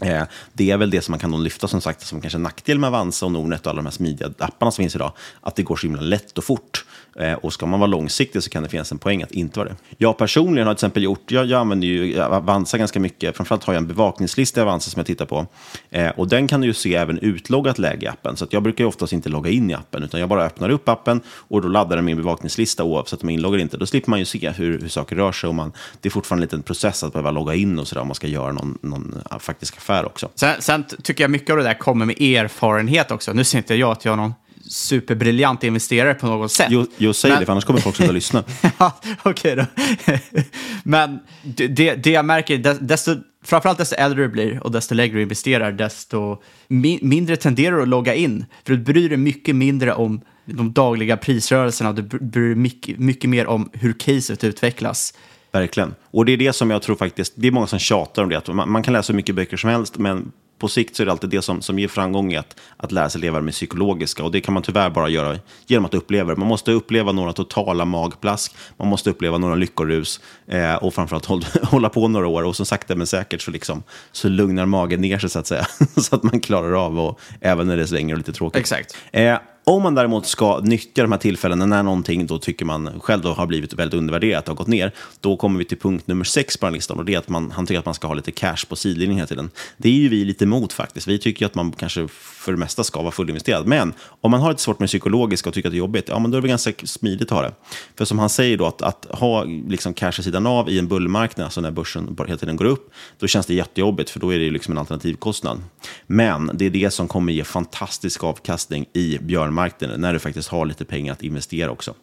Eh, 0.01 0.23
det 0.53 0.71
är 0.71 0.77
väl 0.77 0.89
det 0.89 1.01
som 1.01 1.11
man 1.11 1.19
kan 1.19 1.43
lyfta 1.43 1.67
som 1.67 1.81
sagt 1.81 2.01
som 2.01 2.21
kanske 2.21 2.39
nackdel 2.39 2.79
med 2.79 2.87
Avanza 2.87 3.25
och 3.25 3.31
Nordnet 3.31 3.65
och 3.65 3.69
alla 3.69 3.77
de 3.77 3.85
här 3.85 3.91
smidiga 3.91 4.33
apparna 4.37 4.71
som 4.71 4.83
finns 4.83 4.95
idag. 4.95 5.11
Att 5.41 5.55
det 5.55 5.63
går 5.63 5.75
så 5.75 5.87
himla 5.87 6.01
lätt 6.01 6.37
och 6.37 6.43
fort. 6.43 6.85
Eh, 7.15 7.33
och 7.33 7.53
ska 7.53 7.65
man 7.65 7.79
vara 7.79 7.87
långsiktig 7.87 8.43
så 8.43 8.49
kan 8.49 8.63
det 8.63 8.69
finnas 8.69 8.91
en 8.91 8.97
poäng 8.97 9.23
att 9.23 9.31
inte 9.31 9.59
vara 9.59 9.69
det. 9.69 9.75
Jag 9.97 10.17
personligen 10.17 10.67
har 10.67 10.73
till 10.73 10.77
exempel 10.77 11.03
gjort, 11.03 11.31
jag, 11.31 11.45
jag 11.45 11.59
använder 11.59 11.87
ju 11.87 12.21
Avanza 12.21 12.77
ganska 12.77 12.99
mycket, 12.99 13.37
framförallt 13.37 13.63
har 13.63 13.73
jag 13.73 13.81
en 13.81 13.87
bevakningslista 13.87 14.59
i 14.59 14.63
Avanza 14.63 14.91
som 14.91 14.99
jag 14.99 15.07
tittar 15.07 15.25
på. 15.25 15.45
Eh, 15.89 16.09
och 16.09 16.27
den 16.27 16.47
kan 16.47 16.61
du 16.61 16.67
ju 16.67 16.73
se 16.73 16.95
även 16.95 17.19
utloggat 17.19 17.79
läge 17.79 18.05
i 18.05 18.09
appen. 18.09 18.37
Så 18.37 18.47
jag 18.49 18.63
brukar 18.63 18.83
ju 18.83 18.87
oftast 18.87 19.13
inte 19.13 19.29
logga 19.29 19.51
in 19.51 19.69
i 19.69 19.73
appen, 19.73 20.03
utan 20.03 20.19
jag 20.19 20.29
bara 20.29 20.45
öppnar 20.45 20.69
upp 20.69 20.89
appen 20.89 21.21
och 21.27 21.61
då 21.61 21.67
laddar 21.67 21.95
den 21.95 22.05
min 22.05 22.17
bevakningslista 22.17 22.83
oavsett 22.83 23.23
om 23.23 23.29
jag 23.29 23.33
inloggar 23.33 23.55
eller 23.55 23.63
inte. 23.63 23.77
Då 23.77 23.85
slipper 23.85 24.09
man 24.09 24.19
ju 24.19 24.25
se 24.25 24.49
hur, 24.49 24.79
hur 24.79 24.89
saker 24.89 25.15
rör 25.15 25.31
sig 25.31 25.47
och 25.47 25.55
man, 25.55 25.71
det 26.01 26.09
är 26.09 26.11
fortfarande 26.11 26.43
en 26.43 26.45
liten 26.45 26.61
process 26.61 27.03
att 27.03 27.13
behöva 27.13 27.31
logga 27.31 27.53
in 27.53 27.79
och 27.79 27.87
sådär 27.87 28.01
om 28.01 28.07
man 28.07 28.15
ska 28.15 28.27
göra 28.27 28.51
någon, 28.51 28.77
någon 28.81 29.21
eh, 29.31 29.39
faktisk 29.39 29.77
affär 29.77 30.05
också. 30.05 30.29
Sen, 30.35 30.61
sen 30.61 30.83
tycker 31.03 31.23
jag 31.23 31.31
mycket 31.31 31.49
av 31.49 31.57
det 31.57 31.63
där 31.63 31.73
kommer 31.73 32.05
med 32.05 32.21
erfarenhet 32.21 33.11
också. 33.11 33.33
Nu 33.33 33.43
ser 33.43 33.57
inte 33.57 33.75
jag 33.75 33.91
att 33.91 34.05
jag 34.05 34.11
har 34.11 34.17
någon 34.17 34.33
superbriljant 34.69 35.63
investerare 35.63 36.13
på 36.13 36.27
något 36.27 36.51
sätt. 36.51 36.67
Jo, 36.69 36.85
jo 36.97 37.13
säg 37.13 37.31
men... 37.31 37.39
det, 37.39 37.45
för 37.45 37.51
annars 37.51 37.65
kommer 37.65 37.79
folk 37.79 37.95
sluta 37.95 38.11
lyssna. 38.21 38.43
ja, 38.77 38.99
okej 39.23 39.55
då. 39.55 39.65
men 40.83 41.19
det, 41.43 41.95
det 41.95 42.11
jag 42.11 42.25
märker, 42.25 42.57
desto, 42.81 43.15
framförallt 43.43 43.77
desto 43.77 43.95
äldre 43.95 44.21
du 44.23 44.27
blir 44.29 44.63
och 44.63 44.71
desto 44.71 44.95
lägre 44.95 45.15
du 45.15 45.21
investerar, 45.21 45.71
desto 45.71 46.41
mi 46.67 46.99
mindre 47.01 47.35
tenderar 47.35 47.75
du 47.75 47.81
att 47.81 47.87
logga 47.87 48.15
in. 48.15 48.45
För 48.65 48.73
du 48.73 48.79
bryr 48.79 49.09
dig 49.09 49.17
mycket 49.17 49.55
mindre 49.55 49.93
om 49.93 50.21
de 50.45 50.73
dagliga 50.73 51.17
prisrörelserna 51.17 51.89
och 51.89 51.95
du 51.95 52.01
bryr 52.01 52.47
dig 52.47 52.55
mycket, 52.55 52.99
mycket 52.99 53.29
mer 53.29 53.47
om 53.47 53.69
hur 53.73 53.93
caset 53.93 54.43
utvecklas. 54.43 55.13
Verkligen. 55.51 55.95
Och 56.11 56.25
det 56.25 56.31
är 56.31 56.37
det 56.37 56.53
som 56.53 56.71
jag 56.71 56.81
tror 56.81 56.95
faktiskt, 56.95 57.33
det 57.35 57.47
är 57.47 57.51
många 57.51 57.67
som 57.67 57.79
tjatar 57.79 58.23
om 58.23 58.29
det, 58.29 58.37
att 58.37 58.47
man, 58.47 58.71
man 58.71 58.83
kan 58.83 58.93
läsa 58.93 59.13
hur 59.13 59.17
mycket 59.17 59.35
böcker 59.35 59.57
som 59.57 59.69
helst, 59.69 59.97
men 59.97 60.31
på 60.63 60.67
sikt 60.69 60.95
så 60.95 61.03
är 61.03 61.05
det 61.05 61.11
alltid 61.11 61.29
det 61.29 61.41
som, 61.41 61.61
som 61.61 61.79
ger 61.79 61.87
framgång 61.87 62.35
att, 62.35 62.59
att 62.77 62.91
lära 62.91 63.09
sig 63.09 63.21
leva 63.21 63.41
med 63.41 63.53
psykologiska. 63.53 64.23
Och 64.23 64.31
det 64.31 64.41
kan 64.41 64.53
man 64.53 64.63
tyvärr 64.63 64.89
bara 64.89 65.09
göra 65.09 65.39
genom 65.67 65.85
att 65.85 65.93
uppleva 65.93 66.33
det. 66.33 66.39
Man 66.39 66.47
måste 66.47 66.71
uppleva 66.71 67.11
några 67.11 67.33
totala 67.33 67.85
magplask, 67.85 68.55
man 68.77 68.87
måste 68.87 69.09
uppleva 69.09 69.37
några 69.37 69.55
lyckorus 69.55 70.19
eh, 70.47 70.75
och 70.75 70.93
framförallt 70.93 71.25
hålla, 71.25 71.45
hålla 71.63 71.89
på 71.89 72.07
några 72.07 72.27
år. 72.27 72.43
Och 72.43 72.55
som 72.55 72.65
sakta 72.65 72.95
men 72.95 73.07
säkert 73.07 73.41
så, 73.41 73.51
liksom, 73.51 73.83
så 74.11 74.29
lugnar 74.29 74.65
magen 74.65 75.01
ner 75.01 75.19
sig 75.19 75.29
så 75.29 75.39
att 75.39 75.47
säga. 75.47 75.65
så 75.97 76.15
att 76.15 76.23
man 76.23 76.39
klarar 76.39 76.85
av, 76.85 76.99
och, 76.99 77.19
även 77.41 77.67
när 77.67 77.77
det 77.77 77.87
svänger 77.87 78.13
och 78.13 78.17
lite 78.17 78.33
tråkigt. 78.33 78.59
Exakt. 78.59 78.97
Eh, 79.11 79.37
om 79.63 79.83
man 79.83 79.95
däremot 79.95 80.25
ska 80.25 80.59
nyttja 80.59 81.01
de 81.01 81.11
här 81.11 81.19
tillfällena 81.19 81.65
när 81.65 81.83
någonting 81.83 82.27
då 82.27 82.39
tycker 82.39 82.65
man 82.65 82.99
själv 82.99 83.21
då 83.21 83.33
har 83.33 83.45
blivit 83.45 83.73
väldigt 83.73 83.97
undervärderat 83.97 84.49
och 84.49 84.57
gått 84.57 84.67
ner, 84.67 84.91
då 85.19 85.37
kommer 85.37 85.59
vi 85.59 85.65
till 85.65 85.77
punkt 85.77 86.07
nummer 86.07 86.25
sex 86.25 86.57
på 86.57 86.65
den 86.65 86.73
listan 86.73 86.97
och 86.97 87.05
det 87.05 87.13
är 87.13 87.17
att 87.17 87.29
man, 87.29 87.51
han 87.51 87.65
tycker 87.65 87.79
att 87.79 87.85
man 87.85 87.93
ska 87.93 88.07
ha 88.07 88.13
lite 88.13 88.31
cash 88.31 88.65
på 88.69 88.75
sidlinjen 88.75 89.17
hela 89.17 89.27
tiden. 89.27 89.49
Det 89.77 89.89
är 89.89 89.93
ju 89.93 90.09
vi 90.09 90.25
lite 90.25 90.45
emot 90.45 90.73
faktiskt. 90.73 91.07
Vi 91.07 91.19
tycker 91.19 91.45
att 91.45 91.55
man 91.55 91.71
kanske 91.71 92.07
för 92.43 92.51
det 92.51 92.57
mesta 92.57 92.83
ska 92.83 93.01
vara 93.01 93.11
fullinvesterad. 93.11 93.67
Men 93.67 93.93
om 94.21 94.31
man 94.31 94.41
har 94.41 94.49
lite 94.49 94.61
svårt 94.61 94.79
med 94.79 94.87
det 94.87 94.89
psykologiska 94.89 95.49
och 95.49 95.55
tycker 95.55 95.69
att 95.69 95.73
det 95.73 95.75
är 95.75 95.79
jobbigt, 95.79 96.05
ja 96.07 96.19
men 96.19 96.31
då 96.31 96.37
är 96.37 96.41
det 96.41 96.47
ganska 96.47 96.73
smidigt 96.83 97.31
att 97.31 97.37
ha 97.37 97.41
det. 97.41 97.53
För 97.97 98.05
som 98.05 98.19
han 98.19 98.29
säger 98.29 98.57
då, 98.57 98.65
att, 98.65 98.81
att 98.81 99.05
ha 99.09 99.43
liksom 99.43 99.93
cash 99.93 100.19
i 100.19 100.23
sidan 100.23 100.47
av 100.47 100.69
i 100.69 100.79
en 100.79 100.87
bullmarknad, 100.87 101.45
alltså 101.45 101.61
när 101.61 101.71
börsen 101.71 102.17
hela 102.27 102.37
tiden 102.37 102.55
går 102.55 102.65
upp, 102.65 102.91
då 103.19 103.27
känns 103.27 103.45
det 103.45 103.53
jättejobbigt 103.53 104.09
för 104.09 104.19
då 104.19 104.33
är 104.33 104.39
det 104.39 104.51
liksom 104.51 104.71
en 104.71 104.77
alternativkostnad. 104.77 105.61
Men 106.07 106.51
det 106.53 106.65
är 106.65 106.69
det 106.69 106.93
som 106.93 107.07
kommer 107.07 107.33
ge 107.33 107.43
fantastisk 107.43 108.23
avkastning 108.23 108.85
i 108.93 109.17
björnmarknaden, 109.53 110.01
när 110.01 110.13
du 110.13 110.19
faktiskt 110.19 110.49
har 110.49 110.65
lite 110.65 110.85
pengar 110.85 111.13
att 111.13 111.23
investera 111.23 111.71
också. 111.71 111.93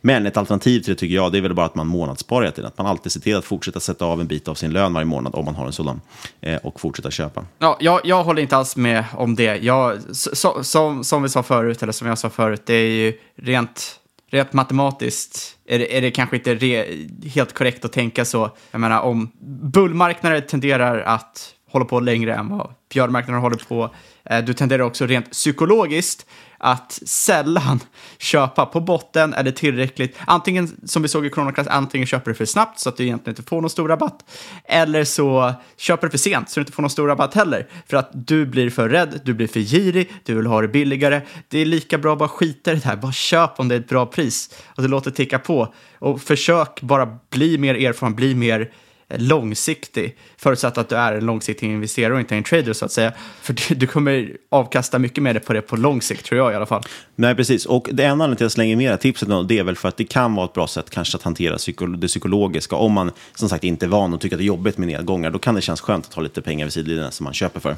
Men 0.00 0.26
ett 0.26 0.36
alternativ 0.36 0.80
till 0.80 0.94
det 0.94 0.98
tycker 0.98 1.14
jag, 1.14 1.32
det 1.32 1.38
är 1.38 1.42
väl 1.42 1.54
bara 1.54 1.66
att 1.66 1.74
man 1.74 1.86
månadssparar 1.86 2.50
till 2.50 2.66
Att 2.66 2.78
man 2.78 2.86
alltid 2.86 3.12
ser 3.12 3.20
till 3.20 3.36
att 3.36 3.44
fortsätta 3.44 3.80
sätta 3.80 4.04
av 4.04 4.20
en 4.20 4.26
bit 4.26 4.48
av 4.48 4.54
sin 4.54 4.72
lön 4.72 4.92
varje 4.92 5.04
månad 5.04 5.34
om 5.34 5.44
man 5.44 5.54
har 5.54 5.66
en 5.66 5.72
sådan. 5.72 6.00
Eh, 6.40 6.56
och 6.56 6.80
fortsätta 6.80 7.10
köpa. 7.10 7.44
Ja, 7.58 7.76
jag, 7.80 8.00
jag 8.04 8.24
håller 8.24 8.42
inte 8.42 8.56
alls 8.56 8.76
med 8.76 9.04
om 9.16 9.34
det. 9.34 9.56
Jag, 9.56 9.98
så, 10.12 10.64
som, 10.64 11.04
som 11.04 11.22
vi 11.22 11.28
sa 11.28 11.42
förut, 11.42 11.82
eller 11.82 11.92
som 11.92 12.08
jag 12.08 12.18
sa 12.18 12.30
förut, 12.30 12.62
det 12.66 12.74
är 12.74 12.90
ju 12.90 13.18
rent 13.36 14.00
rent 14.30 14.52
matematiskt 14.52 15.58
är 15.66 15.78
det, 15.78 15.96
är 15.96 16.00
det 16.00 16.10
kanske 16.10 16.36
inte 16.36 16.54
re, 16.54 16.86
helt 17.34 17.52
korrekt 17.52 17.84
att 17.84 17.92
tänka 17.92 18.24
så. 18.24 18.50
Jag 18.70 18.80
menar, 18.80 19.00
om 19.00 19.30
bullmarknader 19.72 20.40
tenderar 20.40 21.00
att 21.00 21.54
hålla 21.70 21.84
på 21.84 22.00
längre 22.00 22.34
än 22.34 22.48
vad 22.48 22.74
björnmarknaden 22.92 23.42
håller 23.42 23.56
på, 23.68 23.90
Eh, 24.30 24.44
du 24.44 24.54
tenderar 24.54 24.82
också 24.82 25.06
rent 25.06 25.30
psykologiskt 25.30 26.26
att 26.58 26.92
sällan 27.06 27.80
köpa 28.18 28.66
på 28.66 28.80
botten 28.80 29.34
är 29.34 29.42
det 29.42 29.52
tillräckligt. 29.52 30.16
Antingen, 30.26 30.80
som 30.84 31.02
vi 31.02 31.08
såg 31.08 31.26
i 31.26 31.30
Kronoklass, 31.30 31.66
antingen 31.66 32.06
köper 32.06 32.30
du 32.30 32.34
för 32.34 32.44
snabbt 32.44 32.80
så 32.80 32.88
att 32.88 32.96
du 32.96 33.04
egentligen 33.04 33.32
inte 33.32 33.48
får 33.48 33.60
någon 33.60 33.70
stor 33.70 33.88
rabatt. 33.88 34.24
Eller 34.64 35.04
så 35.04 35.54
köper 35.76 36.06
du 36.06 36.10
för 36.10 36.18
sent 36.18 36.50
så 36.50 36.60
du 36.60 36.62
inte 36.62 36.72
får 36.72 36.82
någon 36.82 36.90
stor 36.90 37.08
rabatt 37.08 37.34
heller. 37.34 37.68
För 37.86 37.96
att 37.96 38.10
du 38.12 38.46
blir 38.46 38.70
för 38.70 38.88
rädd, 38.88 39.20
du 39.24 39.34
blir 39.34 39.48
för 39.48 39.60
girig, 39.60 40.12
du 40.24 40.34
vill 40.34 40.46
ha 40.46 40.60
det 40.60 40.68
billigare. 40.68 41.20
Det 41.48 41.58
är 41.58 41.64
lika 41.64 41.98
bra 41.98 42.12
att 42.12 42.18
bara 42.18 42.28
skita 42.28 42.72
i 42.72 42.74
det 42.74 42.84
här, 42.84 42.96
bara 42.96 43.12
köp 43.12 43.60
om 43.60 43.68
det 43.68 43.74
är 43.74 43.80
ett 43.80 43.88
bra 43.88 44.06
pris. 44.06 44.54
Och 44.76 44.82
det 44.82 44.88
låter 44.88 45.10
ticka 45.10 45.38
på. 45.38 45.74
Och 45.98 46.20
försök 46.20 46.80
bara 46.80 47.18
bli 47.30 47.58
mer 47.58 47.74
erfaren, 47.74 48.14
bli 48.14 48.34
mer 48.34 48.70
långsiktig, 49.14 50.16
förutsatt 50.36 50.78
att 50.78 50.88
du 50.88 50.96
är 50.96 51.12
en 51.12 51.26
långsiktig 51.26 51.66
investerare 51.66 52.14
och 52.14 52.20
inte 52.20 52.36
en 52.36 52.42
trader 52.42 52.72
så 52.72 52.84
att 52.84 52.92
säga. 52.92 53.12
För 53.42 53.74
du 53.74 53.86
kommer 53.86 54.36
avkasta 54.50 54.98
mycket 54.98 55.22
mer 55.22 55.38
på 55.38 55.52
det 55.52 55.62
på 55.62 55.76
lång 55.76 56.02
sikt, 56.02 56.24
tror 56.24 56.38
jag 56.38 56.52
i 56.52 56.56
alla 56.56 56.66
fall. 56.66 56.82
Nej, 57.14 57.34
precis. 57.34 57.66
Och 57.66 57.88
det 57.92 58.04
enda 58.04 58.12
anledningen 58.12 58.36
till 58.36 58.44
att 58.44 58.46
jag 58.46 58.52
slänger 58.52 58.76
med 58.76 58.86
det 58.86 58.90
här 58.90 58.96
tipset 58.96 59.28
då, 59.28 59.42
det 59.42 59.58
är 59.58 59.64
väl 59.64 59.76
för 59.76 59.88
att 59.88 59.96
det 59.96 60.04
kan 60.04 60.34
vara 60.34 60.46
ett 60.46 60.52
bra 60.52 60.66
sätt 60.66 60.90
kanske 60.90 61.16
att 61.16 61.22
hantera 61.22 61.56
det 61.96 62.06
psykologiska. 62.06 62.76
Om 62.76 62.92
man 62.92 63.10
som 63.34 63.48
sagt 63.48 63.64
inte 63.64 63.86
är 63.86 63.88
van 63.88 64.14
och 64.14 64.20
tycker 64.20 64.36
att 64.36 64.38
det 64.38 64.44
är 64.44 64.46
jobbigt 64.46 64.78
med 64.78 64.88
nedgångar, 64.88 65.30
då 65.30 65.38
kan 65.38 65.54
det 65.54 65.60
kännas 65.60 65.80
skönt 65.80 66.06
att 66.06 66.14
ha 66.14 66.22
lite 66.22 66.42
pengar 66.42 66.66
vid 66.66 66.72
sidlinjen 66.72 67.12
som 67.12 67.24
man 67.24 67.32
köper 67.32 67.60
för. 67.60 67.76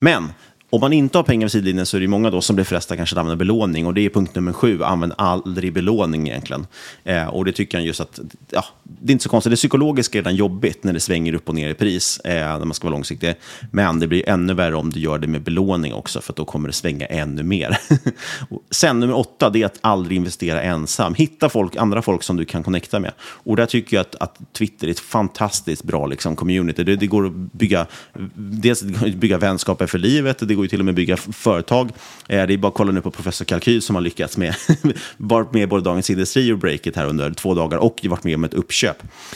Men 0.00 0.32
om 0.70 0.80
man 0.80 0.92
inte 0.92 1.18
har 1.18 1.22
pengar 1.22 1.44
vid 1.44 1.52
sidlinjen 1.52 1.86
så 1.86 1.96
är 1.96 2.00
det 2.00 2.08
många 2.08 2.30
då 2.30 2.40
som 2.40 2.56
blir 2.56 2.64
frestade 2.64 2.96
kanske 2.96 3.14
att 3.14 3.18
använda 3.18 3.36
belåning. 3.36 3.86
Och 3.86 3.94
det 3.94 4.00
är 4.00 4.10
punkt 4.10 4.34
nummer 4.34 4.52
sju, 4.52 4.82
använd 4.82 5.12
aldrig 5.18 5.72
belåning 5.72 6.28
egentligen. 6.28 6.66
Eh, 7.04 7.26
och 7.26 7.44
det 7.44 7.52
tycker 7.52 7.78
jag 7.78 7.86
just 7.86 8.00
att, 8.00 8.20
ja, 8.50 8.64
det 8.88 9.10
är 9.10 9.12
inte 9.12 9.22
så 9.22 9.28
konstigt. 9.28 9.50
Det 9.50 9.56
psykologiska 9.56 10.18
är 10.18 10.22
redan 10.22 10.36
jobbigt 10.36 10.84
när 10.84 10.92
det 10.92 11.00
svänger 11.00 11.34
upp 11.34 11.48
och 11.48 11.54
ner 11.54 11.70
i 11.70 11.74
pris, 11.74 12.20
eh, 12.20 12.58
när 12.58 12.64
man 12.64 12.74
ska 12.74 12.86
vara 12.86 12.96
långsiktig. 12.96 13.34
Men 13.70 14.00
det 14.00 14.06
blir 14.06 14.28
ännu 14.28 14.54
värre 14.54 14.76
om 14.76 14.90
du 14.90 15.00
gör 15.00 15.18
det 15.18 15.26
med 15.26 15.42
belåning 15.42 15.94
också, 15.94 16.20
för 16.20 16.32
då 16.32 16.44
kommer 16.44 16.68
det 16.68 16.72
svänga 16.72 17.06
ännu 17.06 17.42
mer. 17.42 17.78
Sen 18.70 19.00
nummer 19.00 19.16
åtta, 19.16 19.50
det 19.50 19.62
är 19.62 19.66
att 19.66 19.78
aldrig 19.80 20.16
investera 20.16 20.62
ensam. 20.62 21.14
Hitta 21.14 21.48
folk, 21.48 21.76
andra 21.76 22.02
folk 22.02 22.22
som 22.22 22.36
du 22.36 22.44
kan 22.44 22.62
connecta 22.62 23.00
med. 23.00 23.12
Och 23.20 23.56
där 23.56 23.66
tycker 23.66 23.96
jag 23.96 24.00
att, 24.00 24.14
att 24.14 24.38
Twitter 24.52 24.86
är 24.86 24.90
ett 24.90 25.00
fantastiskt 25.00 25.82
bra 25.82 26.06
liksom, 26.06 26.36
community. 26.36 26.84
Det, 26.84 26.96
det 26.96 27.06
går 27.06 27.26
att 27.26 27.32
bygga, 27.32 27.86
dels 28.34 28.82
bygga 29.16 29.38
vänskaper 29.38 29.86
för 29.86 29.98
livet, 29.98 30.48
det 30.48 30.54
går 30.54 30.64
ju 30.64 30.68
till 30.68 30.78
och 30.78 30.84
med 30.84 30.92
att 30.92 30.96
bygga 30.96 31.16
företag. 31.16 31.90
Eh, 32.28 32.46
det 32.46 32.54
är 32.54 32.58
bara 32.58 32.68
att 32.68 32.74
kolla 32.74 32.92
nu 32.92 33.00
på 33.00 33.10
Professor 33.10 33.44
Kalkyl 33.44 33.82
som 33.82 33.94
har 33.94 34.02
lyckats 34.02 34.36
med, 34.36 34.54
varit 35.16 35.52
med 35.52 35.68
både 35.68 35.82
Dagens 35.82 36.10
Industri 36.10 36.52
och 36.52 36.58
Breakit 36.58 36.96
här 36.96 37.06
under 37.06 37.30
två 37.30 37.54
dagar 37.54 37.78
och 37.78 38.00
varit 38.08 38.24
med 38.24 38.34
om 38.34 38.44
ett 38.44 38.54
uppköp. 38.54 38.77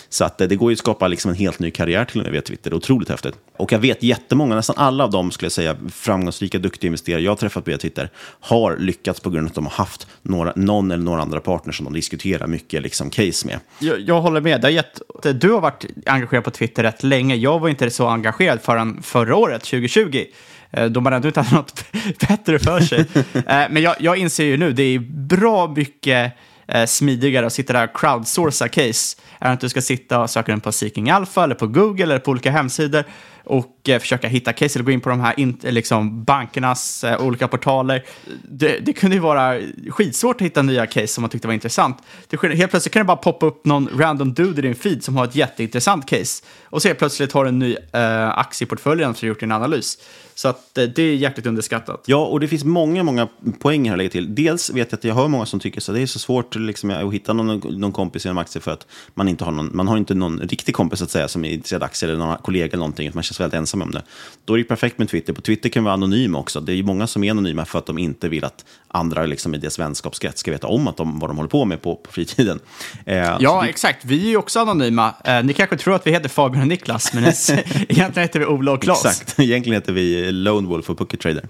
Så 0.09 0.25
att 0.25 0.41
eh, 0.41 0.49
det 0.49 0.57
går 0.57 0.71
ju 0.71 0.73
att 0.73 0.79
skapa 0.79 1.09
liksom 1.09 1.31
en 1.31 1.37
helt 1.37 1.59
ny 1.59 1.71
karriär 1.71 2.05
till 2.05 2.21
och 2.21 2.25
med 2.25 2.33
via 2.33 2.43
Twitter. 2.43 2.71
Det 2.71 2.75
är 2.75 2.77
otroligt 2.77 3.09
häftigt. 3.09 3.35
Och 3.57 3.73
jag 3.73 3.79
vet 3.79 4.03
jättemånga, 4.03 4.55
nästan 4.55 4.77
alla 4.79 5.05
av 5.05 5.11
dem 5.11 5.31
skulle 5.31 5.45
jag 5.47 5.53
säga, 5.53 5.77
framgångsrika, 5.93 6.59
duktiga 6.59 6.87
investerare 6.87 7.23
jag 7.23 7.31
har 7.31 7.37
träffat 7.37 7.69
via 7.69 7.79
Twitter, 7.79 8.11
har 8.41 8.77
lyckats 8.77 9.21
på 9.21 9.31
grund 9.31 9.47
av 9.47 9.51
att 9.51 9.55
de 9.55 9.67
har 9.67 9.73
haft 9.73 10.07
några, 10.23 10.53
någon 10.57 10.91
eller 10.91 11.05
några 11.05 11.23
andra 11.23 11.41
partners 11.41 11.77
som 11.77 11.85
de 11.85 11.93
diskuterar 11.95 12.47
mycket 12.47 12.83
liksom, 12.83 13.11
case 13.11 13.47
med. 13.47 13.59
Jag, 13.79 14.01
jag 14.01 14.21
håller 14.21 14.41
med. 14.41 14.61
Det 14.61 14.71
gett, 14.71 15.01
du 15.35 15.51
har 15.51 15.61
varit 15.61 15.87
engagerad 16.07 16.45
på 16.45 16.51
Twitter 16.51 16.83
rätt 16.83 17.03
länge. 17.03 17.35
Jag 17.35 17.59
var 17.59 17.69
inte 17.69 17.91
så 17.91 18.09
engagerad 18.09 18.61
förrän 18.61 19.03
förra 19.03 19.37
året, 19.37 19.63
2020. 19.63 20.25
eh, 20.71 20.85
då 20.87 21.01
man 21.01 21.13
ändå 21.13 21.29
inte 21.29 21.41
hade 21.41 21.57
något 21.57 21.85
bättre 22.29 22.59
för 22.59 22.81
sig. 22.81 23.07
Eh, 23.35 23.65
men 23.71 23.83
jag, 23.83 23.97
jag 23.99 24.17
inser 24.17 24.45
ju 24.45 24.57
nu, 24.57 24.73
det 24.73 24.83
är 24.83 24.99
bra 25.29 25.73
mycket 25.77 26.33
eh, 26.75 26.87
smidigare 26.87 27.47
att 27.47 27.53
sitta 27.53 27.73
där 27.73 27.85
och 27.85 27.97
crowdsourca 28.01 28.69
case 28.69 29.17
än 29.41 29.53
att 29.53 29.61
du 29.61 29.69
ska 29.69 29.81
sitta 29.81 30.21
och 30.21 30.31
söka 30.31 30.53
den 30.53 30.61
på 30.61 30.73
Seeking 30.73 31.11
Alpha 31.11 31.45
eller 31.45 31.55
på 31.55 31.67
Google 31.67 32.05
eller 32.05 32.19
på 32.19 32.31
olika 32.31 32.51
hemsidor 32.51 33.05
och 33.45 33.89
eh, 33.89 33.99
försöka 33.99 34.29
hitta 34.29 34.53
case 34.53 34.79
eller 34.79 34.85
gå 34.85 34.93
in 34.93 35.01
på 35.01 35.09
de 35.09 35.21
här 35.21 35.41
in, 35.41 35.59
eh, 35.63 35.73
liksom 35.73 36.25
bankernas 36.25 37.05
eh, 37.05 37.27
olika 37.27 37.49
portaler. 37.49 38.05
Det, 38.45 38.79
det 38.79 38.93
kunde 38.93 39.17
ju 39.17 39.23
vara 39.23 39.61
skitsvårt 39.89 40.37
att 40.37 40.43
hitta 40.47 40.63
nya 40.63 40.87
case 40.87 41.07
som 41.07 41.23
man 41.23 41.31
tyckte 41.31 41.49
var 41.49 41.55
intressant. 41.55 41.99
Det, 42.29 42.55
helt 42.55 42.71
plötsligt 42.71 42.93
kan 42.93 43.01
det 43.01 43.05
bara 43.05 43.17
poppa 43.17 43.47
upp 43.47 43.65
någon 43.65 43.89
random 43.99 44.35
dude 44.35 44.59
i 44.59 44.63
din 44.63 44.75
feed 44.75 45.05
som 45.05 45.17
har 45.17 45.25
ett 45.25 45.37
jätteintressant 45.37 46.09
case 46.09 46.45
och 46.65 46.83
så 46.83 46.89
helt 46.89 46.99
plötsligt 46.99 47.33
har 47.33 47.45
du 47.45 47.49
en 47.49 47.59
ny 47.59 47.77
eh, 47.93 48.39
aktieportfölj 48.39 49.03
som 49.03 49.15
du 49.21 49.27
gjort 49.27 49.43
en 49.43 49.53
analys. 49.53 49.99
Så 50.35 50.49
att, 50.49 50.79
eh, 50.79 50.85
det 50.85 51.03
är 51.03 51.15
jäkligt 51.15 51.47
underskattat. 51.47 52.05
Ja, 52.07 52.27
och 52.27 52.41
det 52.41 52.49
finns 52.49 52.65
många, 52.65 53.03
många 53.03 53.29
poäng 53.59 53.85
här 53.85 53.93
att 53.93 53.99
lägga 53.99 54.11
till. 54.11 54.35
Dels 54.35 54.71
vet 54.71 54.93
jag 54.93 54.99
att 54.99 55.05
jag 55.05 55.15
hör 55.15 55.29
många 55.29 55.47
som 55.47 55.61
tycker 55.61 55.81
att 55.91 55.95
det 55.95 56.03
är 56.03 56.07
så 56.07 56.19
svårt 56.19 56.57
liksom, 56.57 56.91
att 56.91 57.15
hitta 57.15 57.33
någon, 57.33 57.81
någon 57.81 57.93
kompis 57.93 58.27
inom 58.27 58.39
aktier 58.39 58.61
för 58.61 58.71
att 58.71 58.87
man 59.15 59.29
inte 59.29 59.45
har 59.45 59.53
någon, 59.53 59.77
man 59.77 59.89
har 59.89 59.97
inte 59.97 60.15
någon 60.15 60.41
riktig 60.41 60.75
kompis 60.75 61.03
att 61.03 61.11
säga 61.11 61.29
som 61.29 61.45
är 61.45 61.51
intresserad 61.51 61.83
av 61.83 61.87
aktier 61.87 62.11
eller 62.11 62.19
någon 62.19 62.37
kollega 62.37 62.67
eller 62.67 62.77
någonting. 62.77 63.11
Man 63.15 63.23
känns 63.33 63.41
väldigt 63.41 63.59
ensam 63.59 63.83
om 63.83 63.91
det. 63.91 64.03
Då 64.45 64.55
är 64.55 64.59
det 64.59 64.65
perfekt 64.65 64.99
med 64.99 65.09
Twitter. 65.09 65.33
På 65.33 65.41
Twitter 65.41 65.69
kan 65.69 65.83
man 65.83 65.85
vara 65.85 65.95
anonym 65.95 66.37
också. 66.37 66.61
Det 66.61 66.73
är 66.73 66.83
många 66.83 67.07
som 67.07 67.25
är 67.25 67.31
anonyma 67.31 67.65
för 67.65 67.79
att 67.79 67.87
de 67.87 67.99
inte 67.99 68.29
vill 68.29 68.45
att 68.45 68.65
andra 68.93 69.27
liksom, 69.27 69.55
i 69.55 69.59
deras 69.59 69.79
vänskapskrets 69.79 70.41
ska 70.41 70.51
veta 70.51 70.67
om 70.67 70.89
att 70.89 70.97
de, 70.97 71.19
vad 71.19 71.31
de 71.31 71.37
håller 71.37 71.51
på 71.51 71.65
med 71.65 71.83
på, 71.83 71.97
på 71.97 72.13
fritiden. 72.13 72.61
Eh, 73.07 73.17
ja, 73.17 73.63
det... 73.63 73.69
exakt. 73.69 74.05
Vi 74.05 74.25
är 74.25 74.29
ju 74.29 74.37
också 74.37 74.61
anonyma. 74.61 75.15
Eh, 75.25 75.45
ni 75.45 75.53
kanske 75.53 75.77
tror 75.77 75.95
att 75.95 76.07
vi 76.07 76.11
heter 76.11 76.29
Fabian 76.29 76.63
och 76.63 76.69
Niklas, 76.69 77.15
men 77.15 77.25
egentligen 77.89 78.13
heter 78.15 78.39
vi 78.39 78.47
Ola 78.47 78.73
och 78.73 78.83
Klas. 78.83 79.05
Exakt. 79.05 79.39
Egentligen 79.41 79.75
heter 79.75 79.93
vi 79.93 80.33
Lone 80.33 80.69
Wolf 80.69 80.91
och 80.91 80.99
Pocket 80.99 81.21
Trader. 81.21 81.49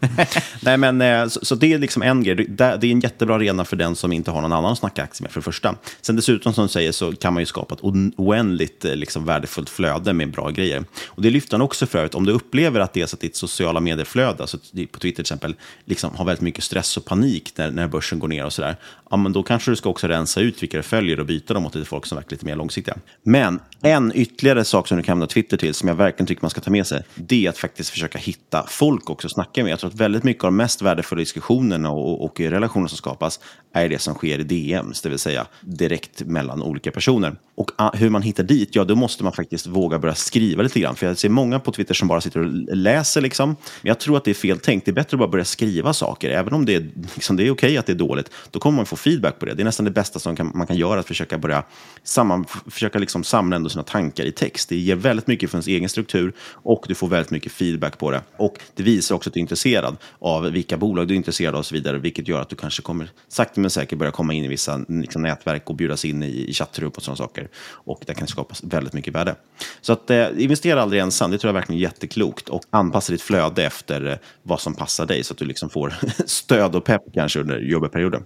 Nej, 0.60 0.76
men, 0.76 1.00
eh, 1.00 1.28
så, 1.28 1.44
så, 1.44 1.54
det 1.54 1.72
är 1.72 1.78
liksom 1.78 2.02
en 2.02 2.22
grej. 2.22 2.34
Det, 2.34 2.64
är 2.64 2.84
en 2.84 3.00
jättebra 3.00 3.34
arena 3.34 3.64
för 3.64 3.76
den 3.76 3.96
som 3.96 4.12
inte 4.12 4.30
har 4.30 4.40
någon 4.40 4.52
annan 4.52 4.72
att 4.72 4.78
snacka 4.78 5.02
aktier 5.02 5.22
med, 5.22 5.32
för 5.32 5.40
det 5.40 5.44
första. 5.44 5.74
Sen 6.00 6.16
dessutom, 6.16 6.52
som 6.52 6.64
du 6.64 6.68
säger, 6.68 6.92
så 6.92 7.12
kan 7.12 7.34
man 7.34 7.40
ju 7.42 7.46
skapa 7.46 7.74
ett 7.74 7.80
oändligt 8.16 8.84
eh, 8.84 8.96
liksom, 8.96 9.24
värdefullt 9.24 9.70
flöde 9.70 10.12
med 10.12 10.30
bra 10.30 10.50
grejer. 10.50 10.84
Och 11.06 11.22
det 11.22 11.30
lyfter 11.30 11.54
han 11.54 11.62
också 11.62 11.86
för 11.86 11.98
övrigt. 11.98 12.14
Om 12.14 12.26
du 12.26 12.32
upplever 12.32 12.80
att 12.80 12.92
det 12.92 13.02
är 13.02 13.06
så 13.06 13.16
att 13.16 13.20
ditt 13.20 13.36
sociala 13.36 13.80
medieflöde, 13.80 14.42
alltså 14.42 14.58
på 14.92 14.98
Twitter 14.98 15.10
till 15.10 15.20
exempel, 15.20 15.54
liksom 15.84 16.16
har 16.16 16.24
väldigt 16.24 16.42
mycket 16.42 16.64
stress 16.64 16.96
och 16.96 17.04
panik 17.04 17.31
när, 17.56 17.70
när 17.70 17.88
börsen 17.88 18.18
går 18.18 18.28
ner 18.28 18.44
och 18.44 18.52
sådär, 18.52 18.76
ja, 19.10 19.16
men 19.16 19.32
då 19.32 19.42
kanske 19.42 19.70
du 19.70 19.76
ska 19.76 19.90
också 19.90 20.06
rensa 20.08 20.40
ut 20.40 20.62
vilka 20.62 20.76
du 20.76 20.82
följer 20.82 21.20
och 21.20 21.26
byta 21.26 21.54
dem 21.54 21.62
mot 21.62 21.74
lite 21.74 21.88
folk 21.88 22.06
som 22.06 22.16
verkar 22.16 22.30
lite 22.30 22.46
mer 22.46 22.56
långsiktiga. 22.56 22.96
Men 23.22 23.60
en 23.82 24.12
ytterligare 24.14 24.64
sak 24.64 24.88
som 24.88 24.96
du 24.96 25.02
kan 25.02 25.12
använda 25.12 25.32
Twitter 25.32 25.56
till, 25.56 25.74
som 25.74 25.88
jag 25.88 25.94
verkligen 25.94 26.26
tycker 26.26 26.42
man 26.42 26.50
ska 26.50 26.60
ta 26.60 26.70
med 26.70 26.86
sig, 26.86 27.02
det 27.14 27.46
är 27.46 27.50
att 27.50 27.58
faktiskt 27.58 27.90
försöka 27.90 28.18
hitta 28.18 28.66
folk 28.68 29.10
också 29.10 29.26
att 29.26 29.32
snacka 29.32 29.62
med. 29.62 29.72
Jag 29.72 29.80
tror 29.80 29.90
att 29.90 29.96
väldigt 29.96 30.24
mycket 30.24 30.44
av 30.44 30.48
de 30.50 30.56
mest 30.56 30.82
värdefulla 30.82 31.20
diskussionerna 31.20 31.90
och, 31.90 32.24
och 32.24 32.40
relationer 32.40 32.88
som 32.88 32.96
skapas 32.96 33.40
är 33.72 33.88
det 33.88 33.98
som 33.98 34.14
sker 34.14 34.38
i 34.38 34.42
DMs, 34.42 35.00
det 35.00 35.08
vill 35.08 35.18
säga 35.18 35.46
direkt 35.60 36.22
mellan 36.22 36.62
olika 36.62 36.90
personer. 36.90 37.36
Och 37.54 37.70
ah, 37.76 37.90
hur 37.94 38.10
man 38.10 38.22
hittar 38.22 38.42
dit, 38.42 38.74
ja 38.76 38.84
då 38.84 38.96
måste 38.96 39.24
man 39.24 39.32
faktiskt 39.32 39.66
våga 39.66 39.98
börja 39.98 40.14
skriva 40.14 40.62
lite 40.62 40.80
grann. 40.80 40.96
För 40.96 41.06
jag 41.06 41.18
ser 41.18 41.28
många 41.28 41.60
på 41.60 41.72
Twitter 41.72 41.94
som 41.94 42.08
bara 42.08 42.20
sitter 42.20 42.40
och 42.40 42.76
läser 42.76 43.20
liksom. 43.20 43.48
Men 43.48 43.88
jag 43.88 43.98
tror 43.98 44.16
att 44.16 44.24
det 44.24 44.30
är 44.30 44.34
fel 44.34 44.58
tänkt. 44.58 44.84
Det 44.84 44.90
är 44.90 44.92
bättre 44.92 45.14
att 45.14 45.18
bara 45.18 45.28
börja 45.28 45.44
skriva 45.44 45.92
saker. 45.92 46.30
Även 46.30 46.52
om 46.52 46.64
det 46.64 46.74
är, 46.74 46.88
liksom, 47.14 47.36
det 47.36 47.46
är 47.46 47.50
okej 47.50 47.78
att 47.78 47.86
det 47.86 47.92
är 47.92 47.96
dåligt, 47.96 48.30
då 48.50 48.60
kommer 48.60 48.76
man 48.76 48.86
få 48.86 48.96
feedback 48.96 49.38
på 49.38 49.46
det. 49.46 49.54
Det 49.54 49.62
är 49.62 49.64
nästan 49.64 49.84
det 49.84 49.90
bästa 49.90 50.18
som 50.18 50.36
kan, 50.36 50.52
man 50.54 50.66
kan 50.66 50.76
göra, 50.76 51.00
att 51.00 51.06
försöka 51.06 51.38
börja 51.38 51.64
samman, 52.02 52.44
försöka 52.70 52.98
liksom 52.98 53.24
samla 53.24 53.56
ändå 53.56 53.68
sina 53.68 53.82
tankar 53.82 54.24
i 54.24 54.32
text. 54.32 54.68
Det 54.68 54.76
ger 54.76 54.96
väldigt 54.96 55.26
mycket 55.26 55.50
för 55.50 55.56
ens 55.56 55.66
egen 55.66 55.88
struktur 55.88 56.32
och 56.42 56.84
du 56.88 56.94
får 56.94 57.08
väldigt 57.08 57.30
mycket 57.30 57.52
feedback 57.52 57.98
på 57.98 58.10
det. 58.10 58.22
Och 58.36 58.58
det 58.74 58.82
visar 58.82 59.14
också 59.14 59.30
att 59.30 59.34
du 59.34 59.40
är 59.40 59.42
intresserad 59.42 59.96
av 60.18 60.42
vilka 60.42 60.76
bolag 60.76 61.08
du 61.08 61.14
är 61.14 61.16
intresserad 61.16 61.54
av 61.54 61.58
och 61.58 61.66
så 61.66 61.74
vidare, 61.74 61.98
vilket 61.98 62.28
gör 62.28 62.40
att 62.40 62.48
du 62.48 62.56
kanske 62.56 62.82
kommer 62.82 63.10
sakta 63.28 63.61
men 63.62 63.70
säkert 63.70 63.98
börja 63.98 64.12
komma 64.12 64.34
in 64.34 64.44
i 64.44 64.48
vissa 64.48 64.80
liksom, 64.88 65.22
nätverk 65.22 65.70
och 65.70 65.76
bjudas 65.76 66.04
in 66.04 66.22
i, 66.22 66.44
i 66.48 66.52
chattrum 66.52 66.92
och 66.96 67.02
sådana 67.02 67.16
saker. 67.16 67.48
Och 67.68 68.02
det 68.06 68.14
kan 68.14 68.28
skapas 68.28 68.64
väldigt 68.64 68.92
mycket 68.92 69.14
värde. 69.14 69.34
Så 69.80 69.92
att 69.92 70.10
eh, 70.10 70.26
investera 70.38 70.82
aldrig 70.82 71.02
ensam, 71.02 71.30
det 71.30 71.38
tror 71.38 71.48
jag 71.48 71.54
verkligen 71.54 71.78
är 71.78 71.82
jätteklokt. 71.82 72.48
Och 72.48 72.62
anpassa 72.70 73.12
ditt 73.12 73.22
flöde 73.22 73.64
efter 73.64 74.06
eh, 74.06 74.16
vad 74.42 74.60
som 74.60 74.74
passar 74.74 75.06
dig 75.06 75.24
så 75.24 75.32
att 75.32 75.38
du 75.38 75.44
liksom 75.44 75.70
får 75.70 75.94
stöd 76.26 76.74
och 76.74 76.84
pepp 76.84 77.02
kanske 77.14 77.40
under 77.40 77.58
jobbperioden. 77.58 78.22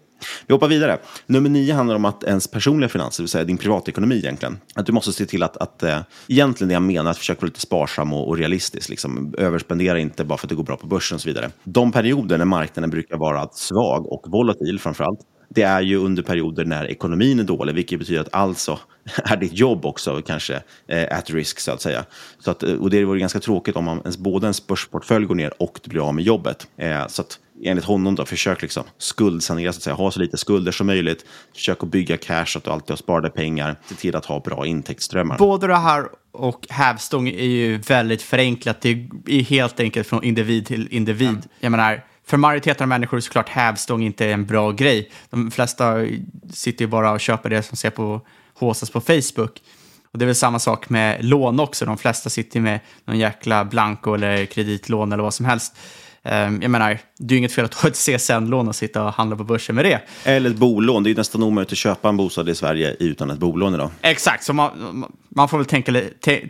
Vi 0.46 0.54
hoppar 0.54 0.68
vidare. 0.68 0.98
Nummer 1.26 1.50
nio 1.50 1.74
handlar 1.74 1.94
om 1.94 2.04
att 2.04 2.24
ens 2.24 2.48
personliga 2.48 2.88
finanser, 2.88 3.22
det 3.22 3.24
vill 3.24 3.30
säga 3.30 3.44
din 3.44 3.58
privatekonomi 3.58 4.16
egentligen. 4.16 4.58
Att 4.74 4.86
du 4.86 4.92
måste 4.92 5.12
se 5.12 5.26
till 5.26 5.42
att, 5.42 5.56
att 5.56 5.82
äh, 5.82 5.98
egentligen 6.28 6.68
det 6.68 6.74
jag 6.74 6.82
menar, 6.82 7.10
att 7.10 7.18
försöka 7.18 7.40
vara 7.40 7.46
lite 7.46 7.60
sparsam 7.60 8.12
och, 8.12 8.28
och 8.28 8.36
realistisk. 8.36 8.88
Liksom. 8.88 9.34
Överspendera 9.38 9.98
inte 9.98 10.24
bara 10.24 10.38
för 10.38 10.46
att 10.46 10.48
det 10.48 10.54
går 10.54 10.64
bra 10.64 10.76
på 10.76 10.86
börsen 10.86 11.14
och 11.14 11.20
så 11.20 11.28
vidare. 11.28 11.50
De 11.64 11.92
perioder 11.92 12.38
när 12.38 12.44
marknaden 12.44 12.90
brukar 12.90 13.16
vara 13.16 13.48
svag 13.52 14.12
och 14.12 14.24
volatil 14.28 14.78
framförallt, 14.78 15.20
det 15.48 15.62
är 15.62 15.80
ju 15.80 15.96
under 15.96 16.22
perioder 16.22 16.64
när 16.64 16.84
ekonomin 16.84 17.38
är 17.38 17.44
dålig, 17.44 17.74
vilket 17.74 17.98
betyder 17.98 18.20
att 18.20 18.34
alltså 18.34 18.78
är 19.24 19.36
ditt 19.36 19.52
jobb 19.52 19.86
också 19.86 20.22
kanske 20.26 20.62
eh, 20.88 21.18
at 21.18 21.30
risk 21.30 21.60
så 21.60 21.72
att 21.72 21.82
säga. 21.82 22.04
Så 22.38 22.50
att, 22.50 22.62
eh, 22.62 22.74
och 22.74 22.90
det 22.90 23.04
vore 23.04 23.20
ganska 23.20 23.40
tråkigt 23.40 23.76
om 23.76 23.84
man 23.84 23.98
ens, 23.98 24.18
både 24.18 24.46
ens 24.46 24.66
börsportfölj 24.66 25.26
går 25.26 25.34
ner 25.34 25.62
och 25.62 25.80
du 25.82 25.90
blir 25.90 26.08
av 26.08 26.14
med 26.14 26.24
jobbet. 26.24 26.66
Eh, 26.76 27.06
så 27.06 27.22
att 27.22 27.38
enligt 27.64 27.84
honom 27.84 28.14
då, 28.14 28.24
försök 28.24 28.62
liksom 28.62 28.84
skuldsanera, 28.98 29.72
så 29.72 29.76
att 29.76 29.82
säga. 29.82 29.94
ha 29.94 30.10
så 30.10 30.20
lite 30.20 30.36
skulder 30.36 30.72
som 30.72 30.86
möjligt. 30.86 31.24
Försök 31.54 31.82
att 31.82 31.88
bygga 31.88 32.16
cash, 32.16 32.46
så 32.46 32.58
att 32.58 32.64
du 32.64 32.70
alltid 32.70 32.90
har 32.90 32.96
sparade 32.96 33.30
pengar. 33.30 33.76
Se 33.88 33.94
till 33.94 34.16
att 34.16 34.24
ha 34.24 34.40
bra 34.40 34.66
intäktsströmmar. 34.66 35.38
Både 35.38 35.66
det 35.66 35.76
här 35.76 36.08
och 36.32 36.66
hävstång 36.70 37.28
är 37.28 37.44
ju 37.44 37.78
väldigt 37.78 38.22
förenklat. 38.22 38.80
Det 38.80 39.08
är 39.26 39.42
helt 39.42 39.80
enkelt 39.80 40.06
från 40.06 40.24
individ 40.24 40.66
till 40.66 40.88
individ. 40.90 41.28
Mm. 41.28 41.42
Jag 41.60 41.70
menar, 41.70 42.04
för 42.26 42.36
majoriteten 42.36 42.84
av 42.84 42.88
människor 42.88 43.16
är 43.16 43.20
såklart 43.20 43.48
hävstång 43.48 44.02
inte 44.02 44.26
en 44.26 44.46
bra 44.46 44.72
grej. 44.72 45.10
De 45.30 45.50
flesta 45.50 45.94
sitter 46.52 46.84
ju 46.84 46.88
bara 46.88 47.12
och 47.12 47.20
köper 47.20 47.50
det 47.50 47.62
som 47.62 47.76
ser 47.76 47.90
på 47.90 48.20
håsas 48.54 48.90
på 48.90 49.00
Facebook. 49.00 49.62
Och 50.12 50.18
det 50.18 50.24
är 50.24 50.26
väl 50.26 50.34
samma 50.34 50.58
sak 50.58 50.88
med 50.88 51.24
lån 51.24 51.60
också. 51.60 51.84
De 51.84 51.98
flesta 51.98 52.30
sitter 52.30 52.60
med 52.60 52.80
någon 53.04 53.18
jäkla 53.18 53.64
blanko 53.64 54.14
eller 54.14 54.46
kreditlån 54.46 55.12
eller 55.12 55.22
vad 55.22 55.34
som 55.34 55.46
helst. 55.46 55.76
Ehm, 56.28 56.62
jag 56.62 56.70
menar, 56.70 56.98
det 57.18 57.32
är 57.32 57.36
ju 57.36 57.38
inget 57.38 57.52
fel 57.52 57.64
att 57.64 57.74
ha 57.74 57.88
ett 57.88 57.96
CSN-lån 57.96 58.68
och 58.68 58.76
sitta 58.76 59.04
och 59.04 59.12
handla 59.12 59.36
på 59.36 59.44
börsen 59.44 59.74
med 59.74 59.84
det. 59.84 60.00
Eller 60.24 60.50
ett 60.50 60.56
bolån. 60.56 61.02
Det 61.02 61.10
är 61.10 61.14
nästan 61.14 61.42
omöjligt 61.42 61.72
att 61.72 61.78
köpa 61.78 62.08
en 62.08 62.16
bostad 62.16 62.48
i 62.48 62.54
Sverige 62.54 62.96
utan 62.98 63.30
ett 63.30 63.38
bolån 63.38 63.74
idag. 63.74 63.90
Exakt, 64.02 64.44
så 64.44 64.52
man, 64.52 65.04
man 65.28 65.48
får 65.48 65.58
väl 65.58 65.66
tänka, 65.66 66.00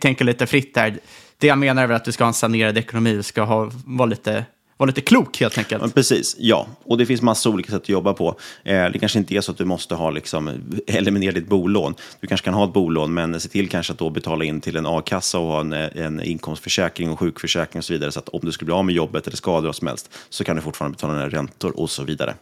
tänka 0.00 0.24
lite 0.24 0.46
fritt 0.46 0.74
där. 0.74 0.98
Det 1.38 1.46
jag 1.46 1.58
menar 1.58 1.82
är 1.82 1.86
väl 1.86 1.96
att 1.96 2.04
du 2.04 2.12
ska 2.12 2.24
ha 2.24 2.28
en 2.28 2.34
sanerad 2.34 2.78
ekonomi 2.78 3.18
och 3.18 3.24
ska 3.24 3.42
ha, 3.42 3.70
vara 3.84 4.06
lite 4.06 4.44
vara 4.76 4.86
lite 4.86 5.00
klok 5.00 5.40
helt 5.40 5.58
enkelt. 5.58 5.82
Ja, 5.82 5.88
precis, 5.94 6.36
ja. 6.38 6.66
Och 6.84 6.98
det 6.98 7.06
finns 7.06 7.22
massa 7.22 7.50
olika 7.50 7.70
sätt 7.70 7.82
att 7.82 7.88
jobba 7.88 8.12
på. 8.12 8.38
Eh, 8.64 8.84
det 8.92 8.98
kanske 8.98 9.18
inte 9.18 9.36
är 9.36 9.40
så 9.40 9.52
att 9.52 9.58
du 9.58 9.64
måste 9.64 9.94
ha, 9.94 10.10
liksom, 10.10 10.50
eliminera 10.86 11.32
ditt 11.32 11.48
bolån. 11.48 11.94
Du 12.20 12.26
kanske 12.26 12.44
kan 12.44 12.54
ha 12.54 12.64
ett 12.64 12.72
bolån, 12.72 13.14
men 13.14 13.40
se 13.40 13.48
till 13.48 13.68
kanske 13.68 13.92
att 13.92 13.98
då 13.98 14.10
betala 14.10 14.44
in 14.44 14.60
till 14.60 14.76
en 14.76 14.86
a-kassa 14.86 15.38
och 15.38 15.46
ha 15.46 15.60
en, 15.60 15.72
en 15.72 16.22
inkomstförsäkring 16.22 17.10
och 17.10 17.18
sjukförsäkring 17.18 17.78
och 17.78 17.84
så 17.84 17.92
vidare. 17.92 18.12
Så 18.12 18.18
att 18.18 18.28
om 18.28 18.40
du 18.42 18.52
skulle 18.52 18.66
bli 18.66 18.74
av 18.74 18.84
med 18.84 18.94
jobbet 18.94 19.26
eller 19.26 19.36
skador 19.36 19.68
och 19.68 19.76
som 19.76 19.86
helst 19.86 20.10
så 20.28 20.44
kan 20.44 20.56
du 20.56 20.62
fortfarande 20.62 20.96
betala 20.96 21.14
dina 21.14 21.28
räntor 21.28 21.80
och 21.80 21.90
så 21.90 22.04
vidare. 22.04 22.34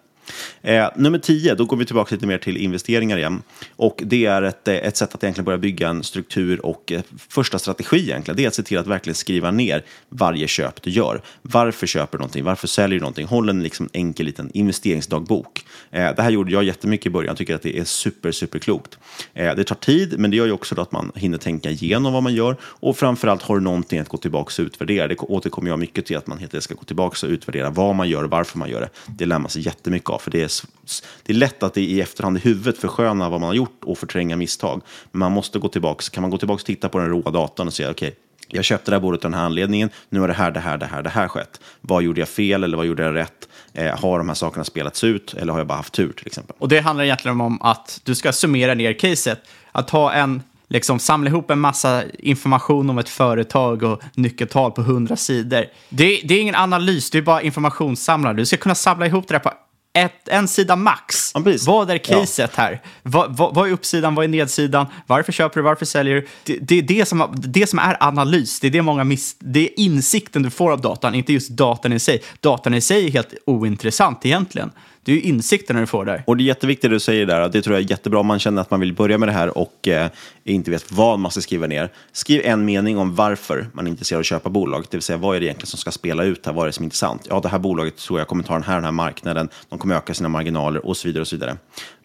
Eh, 0.62 0.88
nummer 0.96 1.18
10, 1.18 1.54
då 1.54 1.64
går 1.64 1.76
vi 1.76 1.84
tillbaka 1.84 2.14
lite 2.14 2.26
mer 2.26 2.38
till 2.38 2.56
investeringar 2.56 3.18
igen. 3.18 3.42
Och 3.76 4.02
det 4.04 4.26
är 4.26 4.42
ett, 4.42 4.68
eh, 4.68 4.74
ett 4.74 4.96
sätt 4.96 5.14
att 5.14 5.24
egentligen 5.24 5.44
börja 5.44 5.58
bygga 5.58 5.88
en 5.88 6.02
struktur 6.02 6.66
och 6.66 6.92
eh, 6.92 7.02
första 7.28 7.58
strategi 7.58 7.96
egentligen, 7.96 8.36
det 8.36 8.44
är 8.44 8.48
att 8.48 8.54
se 8.54 8.62
till 8.62 8.78
att 8.78 8.86
verkligen 8.86 9.14
skriva 9.14 9.50
ner 9.50 9.84
varje 10.08 10.46
köp 10.46 10.82
du 10.82 10.90
gör. 10.90 11.22
Varför 11.42 11.86
köper 11.86 12.18
du 12.18 12.20
någonting? 12.20 12.44
Varför 12.44 12.68
säljer 12.68 12.98
du 12.98 13.00
någonting? 13.00 13.26
Håll 13.26 13.48
en 13.48 13.62
liksom 13.62 13.88
enkel 13.92 14.26
liten 14.26 14.50
investeringsdagbok. 14.54 15.64
Eh, 15.90 16.14
det 16.16 16.22
här 16.22 16.30
gjorde 16.30 16.52
jag 16.52 16.64
jättemycket 16.64 17.06
i 17.06 17.10
början, 17.10 17.28
jag 17.28 17.36
tycker 17.36 17.54
att 17.54 17.62
det 17.62 17.78
är 17.78 17.84
super, 17.84 18.32
super 18.32 18.58
klokt. 18.58 18.98
Eh, 19.34 19.54
det 19.54 19.64
tar 19.64 19.74
tid, 19.74 20.18
men 20.18 20.30
det 20.30 20.36
gör 20.36 20.46
ju 20.46 20.52
också 20.52 20.80
att 20.80 20.92
man 20.92 21.12
hinner 21.14 21.38
tänka 21.38 21.70
igenom 21.70 22.12
vad 22.12 22.22
man 22.22 22.34
gör 22.34 22.56
och 22.62 22.96
framförallt 22.96 23.42
har 23.42 23.54
du 23.54 23.60
någonting 23.60 23.98
att 23.98 24.08
gå 24.08 24.16
tillbaka 24.16 24.62
och 24.62 24.66
utvärdera. 24.66 25.08
Det 25.08 25.16
återkommer 25.16 25.70
jag 25.70 25.78
mycket 25.78 26.06
till 26.06 26.16
att 26.16 26.26
man 26.26 26.38
helt 26.38 26.54
enkelt 26.54 26.64
ska 26.64 26.74
gå 26.74 26.84
tillbaka 26.84 27.26
och 27.26 27.30
utvärdera 27.30 27.70
vad 27.70 27.94
man 27.94 28.08
gör 28.08 28.24
och 28.24 28.30
varför 28.30 28.58
man 28.58 28.70
gör 28.70 28.80
det. 28.80 28.88
Det 29.06 29.26
lär 29.26 29.38
man 29.38 29.50
sig 29.50 29.62
jättemycket 29.62 30.10
av, 30.10 30.13
för 30.18 30.30
det 30.30 30.42
är, 30.42 30.50
det 31.22 31.32
är 31.32 31.36
lätt 31.36 31.62
att 31.62 31.74
det 31.74 31.80
i 31.80 32.00
efterhand 32.00 32.36
i 32.36 32.40
huvudet 32.40 32.78
försköna 32.78 33.28
vad 33.28 33.40
man 33.40 33.48
har 33.48 33.54
gjort 33.54 33.84
och 33.84 33.98
förtränga 33.98 34.36
misstag. 34.36 34.82
Men 35.10 35.18
man 35.18 35.32
måste 35.32 35.58
gå 35.58 35.68
tillbaka, 35.68 36.04
kan 36.12 36.22
man 36.22 36.30
gå 36.30 36.38
tillbaka 36.38 36.60
och 36.60 36.66
titta 36.66 36.88
på 36.88 36.98
den 36.98 37.08
råa 37.08 37.30
datan 37.30 37.66
och 37.66 37.74
säga 37.74 37.90
okej, 37.90 38.08
okay, 38.08 38.20
jag 38.48 38.64
köpte 38.64 38.90
det 38.90 38.94
här 38.94 39.00
bordet 39.00 39.24
av 39.24 39.30
den 39.30 39.40
här 39.40 39.46
anledningen, 39.46 39.90
nu 40.08 40.20
har 40.20 40.28
det 40.28 40.34
här, 40.34 40.50
det 40.50 40.60
här, 40.60 40.78
det 40.78 40.86
här, 40.86 41.02
det 41.02 41.10
här 41.10 41.28
skett. 41.28 41.60
Vad 41.80 42.02
gjorde 42.02 42.20
jag 42.20 42.28
fel 42.28 42.64
eller 42.64 42.76
vad 42.76 42.86
gjorde 42.86 43.02
jag 43.02 43.14
rätt? 43.14 43.48
Eh, 43.72 43.98
har 43.98 44.18
de 44.18 44.28
här 44.28 44.34
sakerna 44.34 44.64
spelats 44.64 45.04
ut 45.04 45.34
eller 45.34 45.52
har 45.52 45.60
jag 45.60 45.66
bara 45.66 45.78
haft 45.78 45.94
tur 45.94 46.12
till 46.12 46.26
exempel? 46.26 46.56
Och 46.58 46.68
det 46.68 46.80
handlar 46.80 47.04
egentligen 47.04 47.40
om 47.40 47.62
att 47.62 48.00
du 48.04 48.14
ska 48.14 48.32
summera 48.32 48.74
ner 48.74 48.92
caset. 48.92 49.40
Att 49.72 49.90
ha 49.90 50.12
en 50.12 50.42
liksom 50.68 50.98
samla 50.98 51.30
ihop 51.30 51.50
en 51.50 51.58
massa 51.58 52.02
information 52.18 52.90
om 52.90 52.98
ett 52.98 53.08
företag 53.08 53.82
och 53.82 54.02
nyckeltal 54.14 54.72
på 54.72 54.82
hundra 54.82 55.16
sidor. 55.16 55.64
Det, 55.88 56.20
det, 56.24 56.34
är 56.34 56.40
ingen 56.40 56.54
analys, 56.54 57.10
det 57.10 57.18
är 57.18 57.22
bara 57.22 57.42
informationssamlare. 57.42 58.34
Du 58.34 58.46
ska 58.46 58.56
kunna 58.56 58.74
samla 58.74 59.06
ihop 59.06 59.28
det 59.28 59.34
där 59.34 59.38
på 59.38 59.52
ett, 59.94 60.28
en 60.28 60.48
sida 60.48 60.76
max. 60.76 61.32
vad 61.66 61.90
är 61.90 61.98
caset 61.98 62.56
här? 62.56 62.82
Vad, 63.02 63.36
vad, 63.36 63.54
vad 63.54 63.68
är 63.68 63.72
uppsidan, 63.72 64.14
vad 64.14 64.24
är 64.24 64.28
nedsidan? 64.28 64.86
Varför 65.06 65.32
köper 65.32 65.60
du, 65.60 65.64
varför 65.64 65.86
säljer 65.86 66.14
du? 66.14 66.26
Det, 66.44 66.58
det, 66.58 66.78
är 66.78 66.82
det, 66.82 67.08
som, 67.08 67.34
det 67.36 67.66
som 67.66 67.78
är 67.78 67.96
analys, 68.00 68.60
det 68.60 68.66
är 68.66 68.70
det 68.70 68.82
många 68.82 69.04
miss, 69.04 69.36
det 69.38 69.60
är 69.60 69.80
insikten 69.80 70.42
du 70.42 70.50
får 70.50 70.72
av 70.72 70.80
datan, 70.80 71.14
inte 71.14 71.32
just 71.32 71.50
datan 71.50 71.92
i 71.92 71.98
sig. 71.98 72.22
Datan 72.40 72.74
i 72.74 72.80
sig 72.80 73.06
är 73.06 73.10
helt 73.10 73.34
ointressant 73.46 74.26
egentligen. 74.26 74.70
Det 75.04 75.12
är 75.12 75.16
ju 75.16 75.22
insikterna 75.22 75.80
du 75.80 75.86
får 75.86 76.04
där. 76.04 76.22
Och 76.26 76.36
det 76.36 76.42
är 76.42 76.44
jätteviktigt 76.44 76.90
det 76.90 76.94
du 76.94 77.00
säger 77.00 77.26
där, 77.26 77.48
det 77.48 77.62
tror 77.62 77.76
jag 77.76 77.84
är 77.84 77.90
jättebra 77.90 78.20
om 78.20 78.26
man 78.26 78.38
känner 78.38 78.62
att 78.62 78.70
man 78.70 78.80
vill 78.80 78.94
börja 78.94 79.18
med 79.18 79.28
det 79.28 79.32
här 79.32 79.58
och 79.58 79.88
eh, 79.88 80.10
inte 80.44 80.70
vet 80.70 80.92
vad 80.92 81.18
man 81.18 81.30
ska 81.30 81.40
skriva 81.40 81.66
ner. 81.66 81.88
Skriv 82.12 82.40
en 82.44 82.64
mening 82.64 82.98
om 82.98 83.14
varför 83.14 83.66
man 83.72 83.86
är 83.86 83.90
intresserad 83.90 84.18
av 84.18 84.20
att 84.20 84.26
köpa 84.26 84.50
bolag, 84.50 84.84
det 84.90 84.96
vill 84.96 85.02
säga 85.02 85.16
vad 85.16 85.36
är 85.36 85.40
det 85.40 85.46
egentligen 85.46 85.66
som 85.66 85.78
ska 85.78 85.90
spela 85.90 86.24
ut 86.24 86.46
här, 86.46 86.52
vad 86.52 86.62
är 86.62 86.66
det 86.66 86.72
som 86.72 86.82
är 86.82 86.86
intressant? 86.86 87.26
Ja, 87.30 87.40
det 87.40 87.48
här 87.48 87.58
bolaget 87.58 87.96
tror 87.96 88.18
jag 88.18 88.28
kommer 88.28 88.44
ta 88.44 88.52
den 88.52 88.62
här, 88.62 88.74
den 88.74 88.84
här 88.84 88.92
marknaden, 88.92 89.48
de 89.68 89.78
kommer 89.78 89.94
öka 89.94 90.14
sina 90.14 90.28
marginaler 90.28 90.86
och 90.86 90.96
så 90.96 91.08
vidare. 91.08 91.20
och 91.20 91.28
så 91.28 91.36
vidare. 91.36 91.56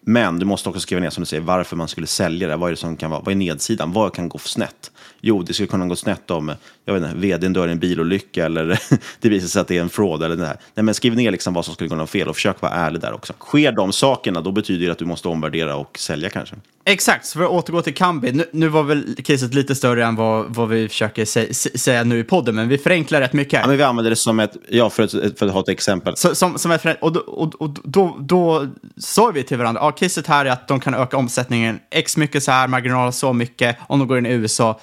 Men 0.02 0.38
du 0.38 0.46
måste 0.46 0.68
också 0.68 0.80
skriva 0.80 1.00
ner, 1.00 1.10
som 1.10 1.22
du 1.22 1.26
säger, 1.26 1.42
varför 1.42 1.76
man 1.76 1.88
skulle 1.88 2.06
sälja 2.06 2.48
det. 2.48 2.56
Vad 2.56 2.68
är 2.68 2.70
det 2.70 2.76
som 2.76 2.96
kan 2.96 3.10
vara, 3.10 3.20
vad 3.20 3.32
är 3.32 3.36
nedsidan? 3.36 3.92
Vad 3.92 4.14
kan 4.14 4.28
gå 4.28 4.38
snett? 4.38 4.90
Jo, 5.20 5.42
det 5.42 5.54
skulle 5.54 5.66
kunna 5.66 5.86
gå 5.86 5.96
snett 5.96 6.30
om 6.30 6.52
jag 6.84 6.94
vet 6.94 7.02
inte, 7.02 7.16
vdn 7.16 7.52
dör 7.52 7.68
i 7.68 7.72
en 7.72 7.78
bilolycka 7.78 8.44
eller 8.44 8.80
det 9.20 9.28
visar 9.28 9.48
sig 9.48 9.60
att 9.60 9.68
det 9.68 9.76
är 9.76 9.80
en 9.80 9.88
fraud 9.88 10.22
eller 10.22 10.36
det 10.36 10.46
här. 10.46 10.56
Nej, 10.74 10.84
men 10.84 10.94
skriv 10.94 11.16
ner 11.16 11.30
liksom 11.30 11.54
vad 11.54 11.64
som 11.64 11.74
skulle 11.74 11.88
kunna 11.88 11.98
vara 11.98 12.06
fel 12.06 12.28
och 12.28 12.36
försök 12.36 12.62
vara 12.62 12.72
ärlig 12.72 13.00
där 13.00 13.12
också. 13.12 13.32
Sker 13.32 13.72
de 13.72 13.92
sakerna, 13.92 14.40
då 14.40 14.52
betyder 14.52 14.86
det 14.86 14.92
att 14.92 14.98
du 14.98 15.04
måste 15.04 15.28
omvärdera 15.28 15.76
och 15.76 15.98
sälja 15.98 16.30
kanske. 16.30 16.56
Exakt, 16.84 17.26
så 17.26 17.38
för 17.38 17.44
att 17.44 17.50
återgå 17.50 17.82
till 17.82 17.94
Kambi, 17.94 18.32
nu, 18.32 18.44
nu 18.52 18.68
var 18.68 18.82
väl 18.82 19.16
caset 19.24 19.54
lite 19.54 19.74
större 19.74 20.04
än 20.04 20.16
vad, 20.16 20.54
vad 20.54 20.68
vi 20.68 20.88
försöker 20.88 21.24
sä, 21.24 21.54
säga 21.54 22.04
nu 22.04 22.18
i 22.18 22.24
podden, 22.24 22.54
men 22.54 22.68
vi 22.68 22.78
förenklar 22.78 23.20
rätt 23.20 23.32
mycket 23.32 23.54
här. 23.54 23.60
Ja, 23.62 23.68
men 23.68 23.76
vi 23.76 23.82
använder 23.82 24.10
det 24.10 24.16
som 24.16 24.40
ett, 24.40 24.56
ja, 24.68 24.90
för, 24.90 25.02
ett, 25.02 25.38
för 25.38 25.46
att 25.46 25.52
ha 25.52 25.60
ett 25.60 25.68
exempel. 25.68 26.16
Så, 26.16 26.34
som, 26.34 26.58
som 26.58 26.70
ett, 26.70 26.86
och 27.00 27.12
då, 27.12 27.20
och, 27.20 27.54
och 27.54 27.70
då, 27.84 28.16
då 28.20 28.66
sa 28.96 29.30
vi 29.30 29.42
till 29.42 29.58
varandra, 29.58 29.80
caset 29.92 30.26
här 30.26 30.44
är 30.44 30.50
att 30.50 30.68
de 30.68 30.80
kan 30.80 30.94
öka 30.94 31.16
omsättningen 31.16 31.80
x 31.90 32.16
mycket 32.16 32.42
så 32.42 32.52
här, 32.52 32.68
marginal 32.68 33.12
så 33.12 33.32
mycket, 33.32 33.76
om 33.86 33.98
de 33.98 34.08
går 34.08 34.18
in 34.18 34.26
i 34.26 34.32
USA, 34.32 34.80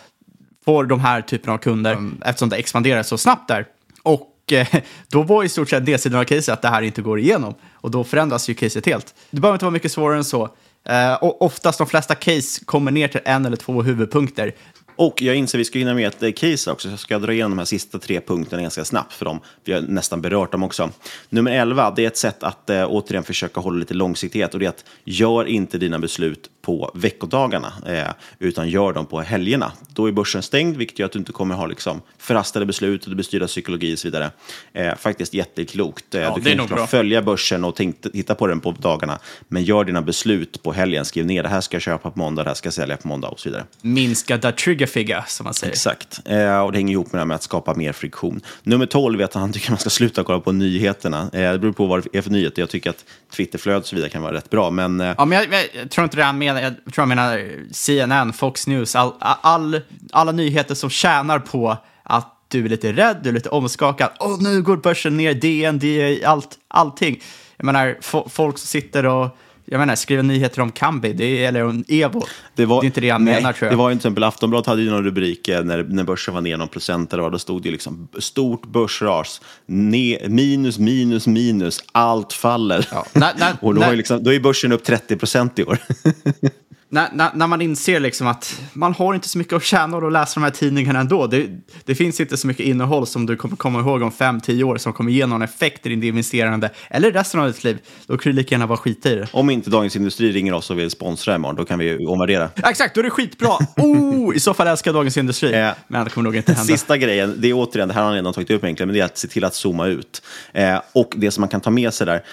får 0.65 0.83
de 0.83 0.99
här 0.99 1.21
typen 1.21 1.53
av 1.53 1.57
kunder, 1.57 1.91
mm. 1.91 2.21
eftersom 2.25 2.49
det 2.49 2.55
expanderar 2.55 3.03
så 3.03 3.17
snabbt 3.17 3.47
där. 3.47 3.65
Och 4.03 4.33
eh, 4.51 4.67
då 5.07 5.23
var 5.23 5.43
i 5.43 5.49
stort 5.49 5.69
sett 5.69 5.85
det 5.85 5.97
sidan 5.97 6.19
av 6.19 6.23
caset 6.23 6.53
att 6.53 6.61
det 6.61 6.69
här 6.69 6.81
inte 6.81 7.01
går 7.01 7.19
igenom. 7.19 7.55
Och 7.73 7.91
då 7.91 8.03
förändras 8.03 8.49
ju 8.49 8.53
caset 8.53 8.85
helt. 8.85 9.15
Det 9.31 9.41
behöver 9.41 9.55
inte 9.55 9.65
vara 9.65 9.73
mycket 9.73 9.91
svårare 9.91 10.17
än 10.17 10.23
så. 10.23 10.49
Uh, 10.89 11.13
och 11.21 11.41
oftast 11.41 11.77
de 11.77 11.87
flesta 11.87 12.15
case 12.15 12.65
kommer 12.65 12.91
ner 12.91 13.07
till 13.07 13.21
en 13.25 13.45
eller 13.45 13.57
två 13.57 13.83
huvudpunkter. 13.83 14.53
Och 14.97 15.21
jag 15.21 15.35
inser 15.35 15.57
att 15.57 15.59
vi 15.59 15.65
ska 15.65 15.79
hinna 15.79 15.93
med 15.93 16.07
ett 16.07 16.23
eh, 16.23 16.31
case 16.31 16.71
också, 16.71 16.87
så 16.87 16.91
jag 16.91 16.99
ska 16.99 17.19
dra 17.19 17.33
igenom 17.33 17.51
de 17.51 17.57
här 17.57 17.65
sista 17.65 17.99
tre 17.99 18.21
punkterna 18.21 18.61
ganska 18.61 18.85
snabbt, 18.85 19.13
för 19.13 19.25
dem. 19.25 19.39
vi 19.63 19.73
har 19.73 19.81
nästan 19.81 20.21
berört 20.21 20.51
dem 20.51 20.63
också. 20.63 20.89
Nummer 21.29 21.51
11, 21.51 21.93
det 21.95 22.03
är 22.03 22.07
ett 22.07 22.17
sätt 22.17 22.43
att 22.43 22.69
eh, 22.69 22.85
återigen 22.89 23.23
försöka 23.23 23.59
hålla 23.59 23.77
lite 23.79 23.93
långsiktighet, 23.93 24.53
och 24.53 24.59
det 24.59 24.65
är 24.65 24.69
att 24.69 24.85
gör 25.03 25.45
inte 25.45 25.77
dina 25.77 25.99
beslut 25.99 26.49
på 26.67 26.91
veckodagarna, 26.93 27.73
eh, 27.87 28.07
utan 28.39 28.69
gör 28.69 28.93
dem 28.93 29.05
på 29.05 29.21
helgerna. 29.21 29.71
Då 29.87 30.07
är 30.07 30.11
börsen 30.11 30.43
stängd, 30.43 30.77
vilket 30.77 30.99
gör 30.99 31.05
att 31.05 31.11
du 31.11 31.19
inte 31.19 31.31
kommer 31.31 31.55
ha 31.55 31.65
liksom, 31.65 32.01
förhastade 32.17 32.65
beslut, 32.65 33.03
och 33.03 33.09
du 33.09 33.15
bestyra 33.15 33.47
psykologi 33.47 33.95
och 33.95 33.99
så 33.99 34.07
vidare. 34.07 34.31
Eh, 34.73 34.95
faktiskt 34.95 35.33
jätteklokt. 35.33 36.15
Eh, 36.15 36.21
ja, 36.21 36.37
du 36.43 36.55
kan 36.55 36.57
nog 36.57 36.89
följa 36.89 37.21
börsen 37.21 37.63
och 37.63 37.75
titta 37.75 38.35
på 38.35 38.47
den 38.47 38.59
på 38.59 38.71
dagarna, 38.71 39.19
men 39.47 39.63
gör 39.63 39.83
dina 39.83 40.01
beslut 40.01 40.63
på 40.63 40.71
helgen. 40.71 41.05
Skriv 41.05 41.25
ner, 41.25 41.43
det 41.43 41.49
här 41.49 41.61
ska 41.61 41.75
jag 41.75 41.81
köpa 41.81 42.11
på 42.11 42.19
måndag, 42.19 42.43
det 42.43 42.49
här 42.49 42.55
ska 42.55 42.67
jag 42.67 42.73
sälja 42.73 42.97
på 42.97 43.07
måndag 43.07 43.27
och 43.27 43.39
så 43.39 43.49
vidare. 43.49 43.63
Minska 43.81 44.37
the 44.37 44.51
trigger 44.51 44.85
figure, 44.85 45.23
som 45.27 45.43
man 45.43 45.53
säger. 45.53 45.73
Exakt, 45.73 46.19
eh, 46.25 46.59
och 46.59 46.71
det 46.71 46.77
hänger 46.77 46.93
ihop 46.93 47.05
med 47.11 47.17
det 47.17 47.21
här 47.21 47.25
med 47.25 47.35
att 47.35 47.43
skapa 47.43 47.73
mer 47.73 47.91
friktion. 47.93 48.41
Nummer 48.63 48.85
12 48.85 49.21
är 49.21 49.25
att 49.25 49.33
han 49.33 49.53
tycker 49.53 49.71
man 49.71 49.79
ska 49.79 49.89
sluta 49.89 50.23
kolla 50.23 50.39
på 50.39 50.51
nyheterna. 50.51 51.29
Eh, 51.33 51.51
det 51.51 51.59
beror 51.59 51.73
på 51.73 51.85
vad 51.85 52.03
det 52.11 52.17
är 52.17 52.21
för 52.21 52.31
nyheter. 52.31 52.61
Jag 52.61 52.69
tycker 52.69 52.89
att 52.89 53.05
Twitterflödet 53.31 53.83
och 53.83 53.87
så 53.87 53.95
vidare 53.95 54.09
kan 54.09 54.21
vara 54.21 54.33
rätt 54.33 54.49
bra, 54.49 54.69
men... 54.69 55.01
Eh, 55.01 55.13
ja, 55.17 55.25
men 55.25 55.37
jag, 55.37 55.65
jag 55.73 55.89
tror 55.89 56.03
inte 56.03 56.17
det 56.17 56.23
är 56.23 56.33
med 56.33 56.56
jag 56.61 56.93
tror 56.93 57.01
jag 57.01 57.07
menar 57.07 57.49
CNN, 57.71 58.33
Fox 58.33 58.67
News, 58.67 58.95
all, 58.95 59.13
all, 59.19 59.81
alla 60.11 60.31
nyheter 60.31 60.75
som 60.75 60.89
tjänar 60.89 61.39
på 61.39 61.77
att 62.03 62.33
du 62.47 62.65
är 62.65 62.69
lite 62.69 62.93
rädd, 62.93 63.17
du 63.23 63.29
är 63.29 63.33
lite 63.33 63.49
omskakad. 63.49 64.09
Åh, 64.19 64.37
nu 64.39 64.61
går 64.61 64.77
börsen 64.77 65.17
ner, 65.17 65.33
DN, 65.33 65.79
DI, 65.79 66.23
allt, 66.25 66.57
allting. 66.67 67.23
Jag 67.57 67.65
menar, 67.65 67.97
folk 68.29 68.57
som 68.57 68.67
sitter 68.67 69.05
och 69.05 69.37
jag 69.69 69.79
menar, 69.79 69.95
skriva 69.95 70.21
nyheter 70.21 70.61
om 70.61 70.71
Kambi, 70.71 71.13
det 71.13 71.25
är, 71.25 71.47
eller 71.47 71.63
om 71.63 71.83
Evo. 71.87 72.23
Det, 72.55 72.65
var, 72.65 72.81
det 72.81 72.85
är 72.85 72.87
inte 72.87 73.01
det 73.01 73.07
jag 73.07 73.21
nej, 73.21 73.33
menar 73.33 73.53
tror 73.53 73.65
jag. 73.65 73.73
Det 73.73 73.77
var 73.77 73.89
ju 73.89 73.95
till 73.95 73.99
exempel 73.99 74.23
Aftonbladet 74.23 74.67
hade 74.67 74.81
ju 74.81 74.89
någon 74.89 75.03
rubrik 75.03 75.47
när, 75.47 75.83
när 75.83 76.03
börsen 76.03 76.33
var 76.33 76.41
ner 76.41 76.57
någon 76.57 76.67
procent 76.67 77.13
eller 77.13 77.23
vad, 77.23 77.31
då 77.31 77.39
stod 77.39 77.61
det 77.61 77.71
liksom 77.71 78.07
stort 78.19 78.65
börsras, 78.65 79.41
ne, 79.65 80.19
minus, 80.27 80.79
minus, 80.79 81.27
minus, 81.27 81.83
allt 81.91 82.33
faller. 82.33 82.87
Ja. 82.91 83.05
Nej, 83.13 83.33
nej, 83.37 83.53
och 83.61 83.75
då, 83.75 83.91
liksom, 83.91 84.23
då 84.23 84.33
är 84.33 84.39
börsen 84.39 84.71
upp 84.71 84.83
30 84.83 85.17
procent 85.17 85.59
i 85.59 85.63
år. 85.63 85.77
när, 86.89 87.09
när, 87.13 87.31
när, 87.33 87.47
man 87.47 87.61
inser 87.61 87.99
liksom 87.99 88.27
att 88.27 88.61
man 88.73 88.93
har 88.93 89.13
inte 89.13 89.29
så 89.29 89.37
mycket 89.37 89.53
att 89.53 89.63
tjäna 89.63 89.97
och 89.97 90.11
läsa 90.11 90.39
de 90.39 90.43
här 90.43 90.51
tidningarna 90.51 90.99
ändå. 90.99 91.27
Det, 91.27 91.47
det 91.85 91.95
finns 91.95 92.19
inte 92.19 92.37
så 92.37 92.47
mycket 92.47 92.65
innehåll 92.65 93.07
som 93.07 93.25
du 93.25 93.35
kommer 93.35 93.55
komma 93.55 93.79
ihåg 93.79 94.01
om 94.01 94.11
fem, 94.11 94.41
tio 94.41 94.63
år 94.63 94.77
som 94.77 94.93
kommer 94.93 95.11
ge 95.11 95.25
någon 95.25 95.41
effekt 95.41 95.85
i 95.85 95.95
ditt 95.95 96.03
investerande 96.03 96.69
eller 96.89 97.11
resten 97.11 97.39
av 97.39 97.47
ditt 97.47 97.63
liv. 97.63 97.77
Då 98.07 98.17
kan 98.17 98.31
du 98.31 98.35
lika 98.35 98.55
gärna 98.55 98.65
vara 98.65 98.77
skita 98.77 99.11
i 99.11 99.15
det. 99.15 99.27
Om 99.31 99.49
inte 99.49 99.69
Dagens 99.69 99.95
Industri 99.95 100.31
ringer 100.31 100.53
oss 100.53 100.69
och 100.69 100.79
vill 100.79 100.89
sponsra 100.89 101.35
imorgon, 101.35 101.55
då 101.55 101.65
kan 101.65 101.79
vi 101.79 102.05
omvärdera. 102.05 102.49
Exakt, 102.55 102.95
då 102.95 103.01
är 103.01 103.03
det 103.03 103.09
skitbra. 103.09 103.57
Oh, 103.77 104.35
I 104.35 104.39
så 104.39 104.53
fall 104.53 104.67
älskar 104.67 104.93
Dagens 104.93 105.17
Industri. 105.17 105.53
Eh, 105.53 105.69
men 105.87 106.03
det 106.03 106.09
kommer 106.09 106.23
nog 106.23 106.35
inte 106.35 106.53
hända. 106.53 106.73
Sista 106.73 106.97
grejen, 106.97 107.35
det 107.37 107.47
är 107.47 107.53
återigen, 107.53 107.87
det 107.87 107.93
här 107.93 108.01
har 108.01 108.07
han 108.07 108.15
redan 108.15 108.33
tagit 108.33 108.51
upp 108.51 108.63
egentligen, 108.63 108.87
men 108.87 108.93
det 108.93 109.01
är 109.01 109.05
att 109.05 109.17
se 109.17 109.27
till 109.27 109.43
att 109.43 109.55
zooma 109.55 109.87
ut. 109.87 110.21
Eh, 110.53 110.81
och 110.93 111.13
det 111.15 111.31
som 111.31 111.41
man 111.41 111.49
kan 111.49 111.61
ta 111.61 111.69
med 111.69 111.93
sig 111.93 112.07
där, 112.07 112.23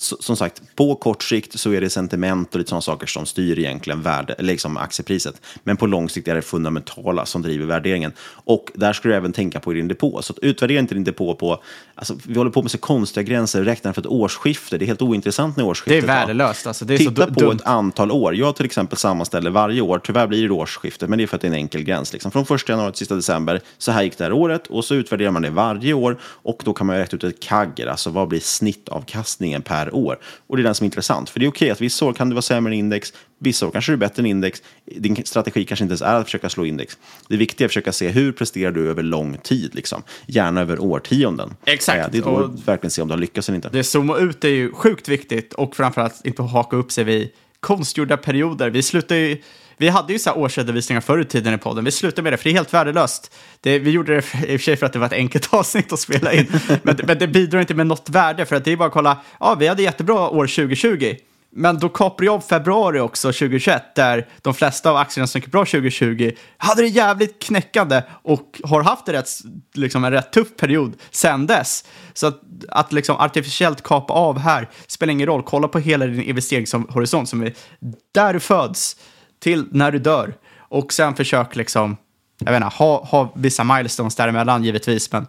som 0.00 0.36
sagt, 0.36 0.62
på 0.76 0.94
kort 0.94 1.22
sikt 1.22 1.60
så 1.60 1.72
är 1.72 1.80
det 1.80 1.90
sentiment 1.90 2.54
och 2.54 2.58
lite 2.58 2.68
sådana 2.68 2.82
saker 2.82 3.06
som 3.06 3.26
styr 3.26 3.58
egentligen 3.58 4.02
värde, 4.02 4.34
liksom 4.38 4.76
aktiepriset. 4.76 5.40
Men 5.64 5.76
på 5.76 5.86
lång 5.86 6.08
sikt 6.08 6.28
är 6.28 6.34
det 6.34 6.42
fundamentala 6.42 7.26
som 7.26 7.42
driver 7.42 7.66
värderingen. 7.66 8.12
Och 8.44 8.70
där 8.74 8.92
ska 8.92 9.08
du 9.08 9.14
även 9.14 9.32
tänka 9.32 9.60
på 9.60 9.72
din 9.72 9.88
depå. 9.88 10.22
Så 10.22 10.34
utvärdera 10.42 10.80
inte 10.80 10.94
din 10.94 11.04
depå 11.04 11.34
på... 11.34 11.62
Alltså, 11.94 12.16
vi 12.26 12.38
håller 12.38 12.50
på 12.50 12.62
med 12.62 12.70
så 12.70 12.78
konstiga 12.78 13.22
gränser, 13.22 13.64
räkna 13.64 13.92
för 13.92 14.00
ett 14.00 14.06
årsskifte. 14.06 14.78
Det 14.78 14.84
är 14.84 14.86
helt 14.86 15.02
ointressant 15.02 15.56
när 15.56 15.64
årsskiftet 15.64 16.06
Det 16.06 16.12
är 16.12 16.16
värdelöst. 16.20 16.66
Alltså, 16.66 16.84
det 16.84 16.94
är 16.94 16.98
Titta 16.98 17.26
på 17.26 17.52
ett 17.52 17.62
antal 17.62 18.10
år. 18.10 18.34
Jag 18.34 18.56
till 18.56 18.66
exempel 18.66 18.98
sammanställer 18.98 19.50
varje 19.50 19.80
år, 19.80 19.98
tyvärr 19.98 20.26
blir 20.26 20.42
det 20.42 20.54
årsskifte, 20.54 21.06
men 21.06 21.18
det 21.18 21.24
är 21.24 21.26
för 21.26 21.36
att 21.36 21.42
det 21.42 21.48
är 21.48 21.52
en 21.52 21.54
enkel 21.54 21.82
gräns. 21.82 22.12
Liksom. 22.12 22.30
Från 22.30 22.42
1 22.42 22.68
januari 22.68 22.92
till 22.92 22.98
sista 22.98 23.14
december, 23.14 23.60
så 23.78 23.92
här 23.92 24.02
gick 24.02 24.18
det 24.18 24.24
här 24.24 24.32
året 24.32 24.66
och 24.66 24.84
så 24.84 24.94
utvärderar 24.94 25.30
man 25.30 25.42
det 25.42 25.50
varje 25.50 25.92
år 25.92 26.18
och 26.22 26.62
då 26.64 26.72
kan 26.72 26.86
man 26.86 26.96
räkna 26.96 27.16
ut 27.16 27.24
ett 27.24 27.40
kagger, 27.40 27.86
alltså 27.86 28.10
vad 28.10 28.28
blir 28.28 28.40
snittavkastningen 28.40 29.62
per 29.62 29.89
år. 29.90 30.18
Och 30.46 30.56
det 30.56 30.62
är 30.62 30.64
den 30.64 30.74
som 30.74 30.84
är 30.84 30.86
intressant. 30.86 31.30
För 31.30 31.40
det 31.40 31.46
är 31.46 31.50
okej 31.50 31.66
okay 31.66 31.70
att 31.70 31.80
vissa 31.80 32.04
år 32.04 32.12
kan 32.12 32.28
du 32.28 32.34
vara 32.34 32.42
sämre 32.42 32.72
än 32.72 32.78
index, 32.78 33.12
vissa 33.38 33.66
år 33.66 33.70
kanske 33.70 33.92
du 33.92 33.94
är 33.94 33.98
bättre 33.98 34.20
än 34.22 34.26
index. 34.26 34.62
Din 34.84 35.24
strategi 35.24 35.64
kanske 35.64 35.84
inte 35.84 35.92
ens 35.92 36.02
är 36.02 36.14
att 36.14 36.24
försöka 36.24 36.48
slå 36.48 36.64
index. 36.64 36.98
Det 37.28 37.36
viktiga 37.36 37.64
är 37.64 37.66
att 37.66 37.70
försöka 37.70 37.92
se 37.92 38.08
hur 38.08 38.32
presterar 38.32 38.72
du 38.72 38.90
över 38.90 39.02
lång 39.02 39.38
tid, 39.38 39.74
liksom. 39.74 40.02
gärna 40.26 40.60
över 40.60 40.78
årtionden. 40.78 41.56
Exakt. 41.64 42.12
Det 42.12 42.18
är 42.18 42.22
då 42.22 42.30
och 42.30 42.68
verkligen 42.68 42.90
se 42.90 43.02
om 43.02 43.08
du 43.08 43.12
har 43.14 43.20
lyckats 43.20 43.48
eller 43.48 43.56
inte. 43.56 43.68
Det 43.72 43.84
zooma 43.84 44.18
ut 44.18 44.44
är 44.44 44.48
ju 44.48 44.72
sjukt 44.72 45.08
viktigt 45.08 45.52
och 45.52 45.76
framförallt 45.76 46.26
inte 46.26 46.42
haka 46.42 46.76
upp 46.76 46.92
sig 46.92 47.04
vid 47.04 47.30
konstgjorda 47.60 48.16
perioder. 48.16 48.70
Vi 48.70 48.82
slutar 48.82 49.16
ju 49.16 49.42
vi 49.80 49.88
hade 49.88 50.12
ju 50.12 50.18
så 50.18 50.30
här 50.30 50.38
årsredovisningar 50.38 51.00
förr 51.00 51.20
i 51.20 51.24
tiden 51.24 51.54
i 51.54 51.58
podden. 51.58 51.84
Vi 51.84 51.90
slutade 51.90 52.22
med 52.22 52.32
det, 52.32 52.36
för 52.36 52.44
det 52.44 52.50
är 52.50 52.54
helt 52.54 52.74
värdelöst. 52.74 53.34
Det, 53.60 53.78
vi 53.78 53.90
gjorde 53.90 54.14
det 54.14 54.18
i 54.18 54.20
och 54.56 54.60
för 54.60 54.64
sig 54.64 54.76
för 54.76 54.86
att 54.86 54.92
det 54.92 54.98
var 54.98 55.06
ett 55.06 55.12
enkelt 55.12 55.48
avsnitt 55.54 55.92
att 55.92 56.00
spela 56.00 56.32
in. 56.32 56.52
men, 56.82 56.96
men 57.04 57.18
det 57.18 57.28
bidrar 57.28 57.60
inte 57.60 57.74
med 57.74 57.86
något 57.86 58.08
värde, 58.10 58.46
för 58.46 58.56
att 58.56 58.64
det 58.64 58.72
är 58.72 58.76
bara 58.76 58.86
att 58.86 58.92
kolla, 58.92 59.20
ja, 59.40 59.56
vi 59.58 59.66
hade 59.66 59.82
jättebra 59.82 60.28
år 60.28 60.46
2020. 60.46 61.14
Men 61.52 61.78
då 61.78 61.88
kapar 61.88 62.24
jag 62.24 62.34
av 62.34 62.40
februari 62.40 63.00
också, 63.00 63.28
2021, 63.32 63.94
där 63.94 64.28
de 64.42 64.54
flesta 64.54 64.90
av 64.90 64.96
aktierna 64.96 65.26
som 65.26 65.38
gick 65.38 65.50
bra 65.50 65.64
2020 65.64 66.32
hade 66.56 66.82
det 66.82 66.88
jävligt 66.88 67.42
knäckande 67.42 68.02
och 68.22 68.60
har 68.64 68.82
haft 68.82 69.06
det 69.06 69.12
rätt, 69.12 69.28
liksom 69.74 70.04
en 70.04 70.12
rätt 70.12 70.32
tuff 70.32 70.56
period 70.56 70.96
sedan 71.10 71.46
dess. 71.46 71.84
Så 72.14 72.26
att, 72.26 72.40
att 72.68 72.92
liksom 72.92 73.16
artificiellt 73.16 73.82
kapa 73.82 74.12
av 74.12 74.38
här 74.38 74.68
spelar 74.86 75.12
ingen 75.12 75.26
roll. 75.26 75.42
Kolla 75.42 75.68
på 75.68 75.78
hela 75.78 76.06
din 76.06 76.22
investeringshorisont 76.22 77.28
som 77.28 77.42
är 77.42 77.54
där 78.14 78.32
du 78.32 78.40
föds 78.40 78.96
till 79.40 79.66
när 79.70 79.92
du 79.92 79.98
dör. 79.98 80.34
Och 80.58 80.92
sen 80.92 81.14
försök 81.14 81.56
liksom, 81.56 81.96
jag 82.38 82.52
vet 82.52 82.62
inte, 82.64 82.76
ha, 82.76 83.04
ha 83.04 83.32
vissa 83.36 83.64
milestones 83.64 84.16
däremellan 84.16 84.64
givetvis. 84.64 85.12
Men 85.12 85.26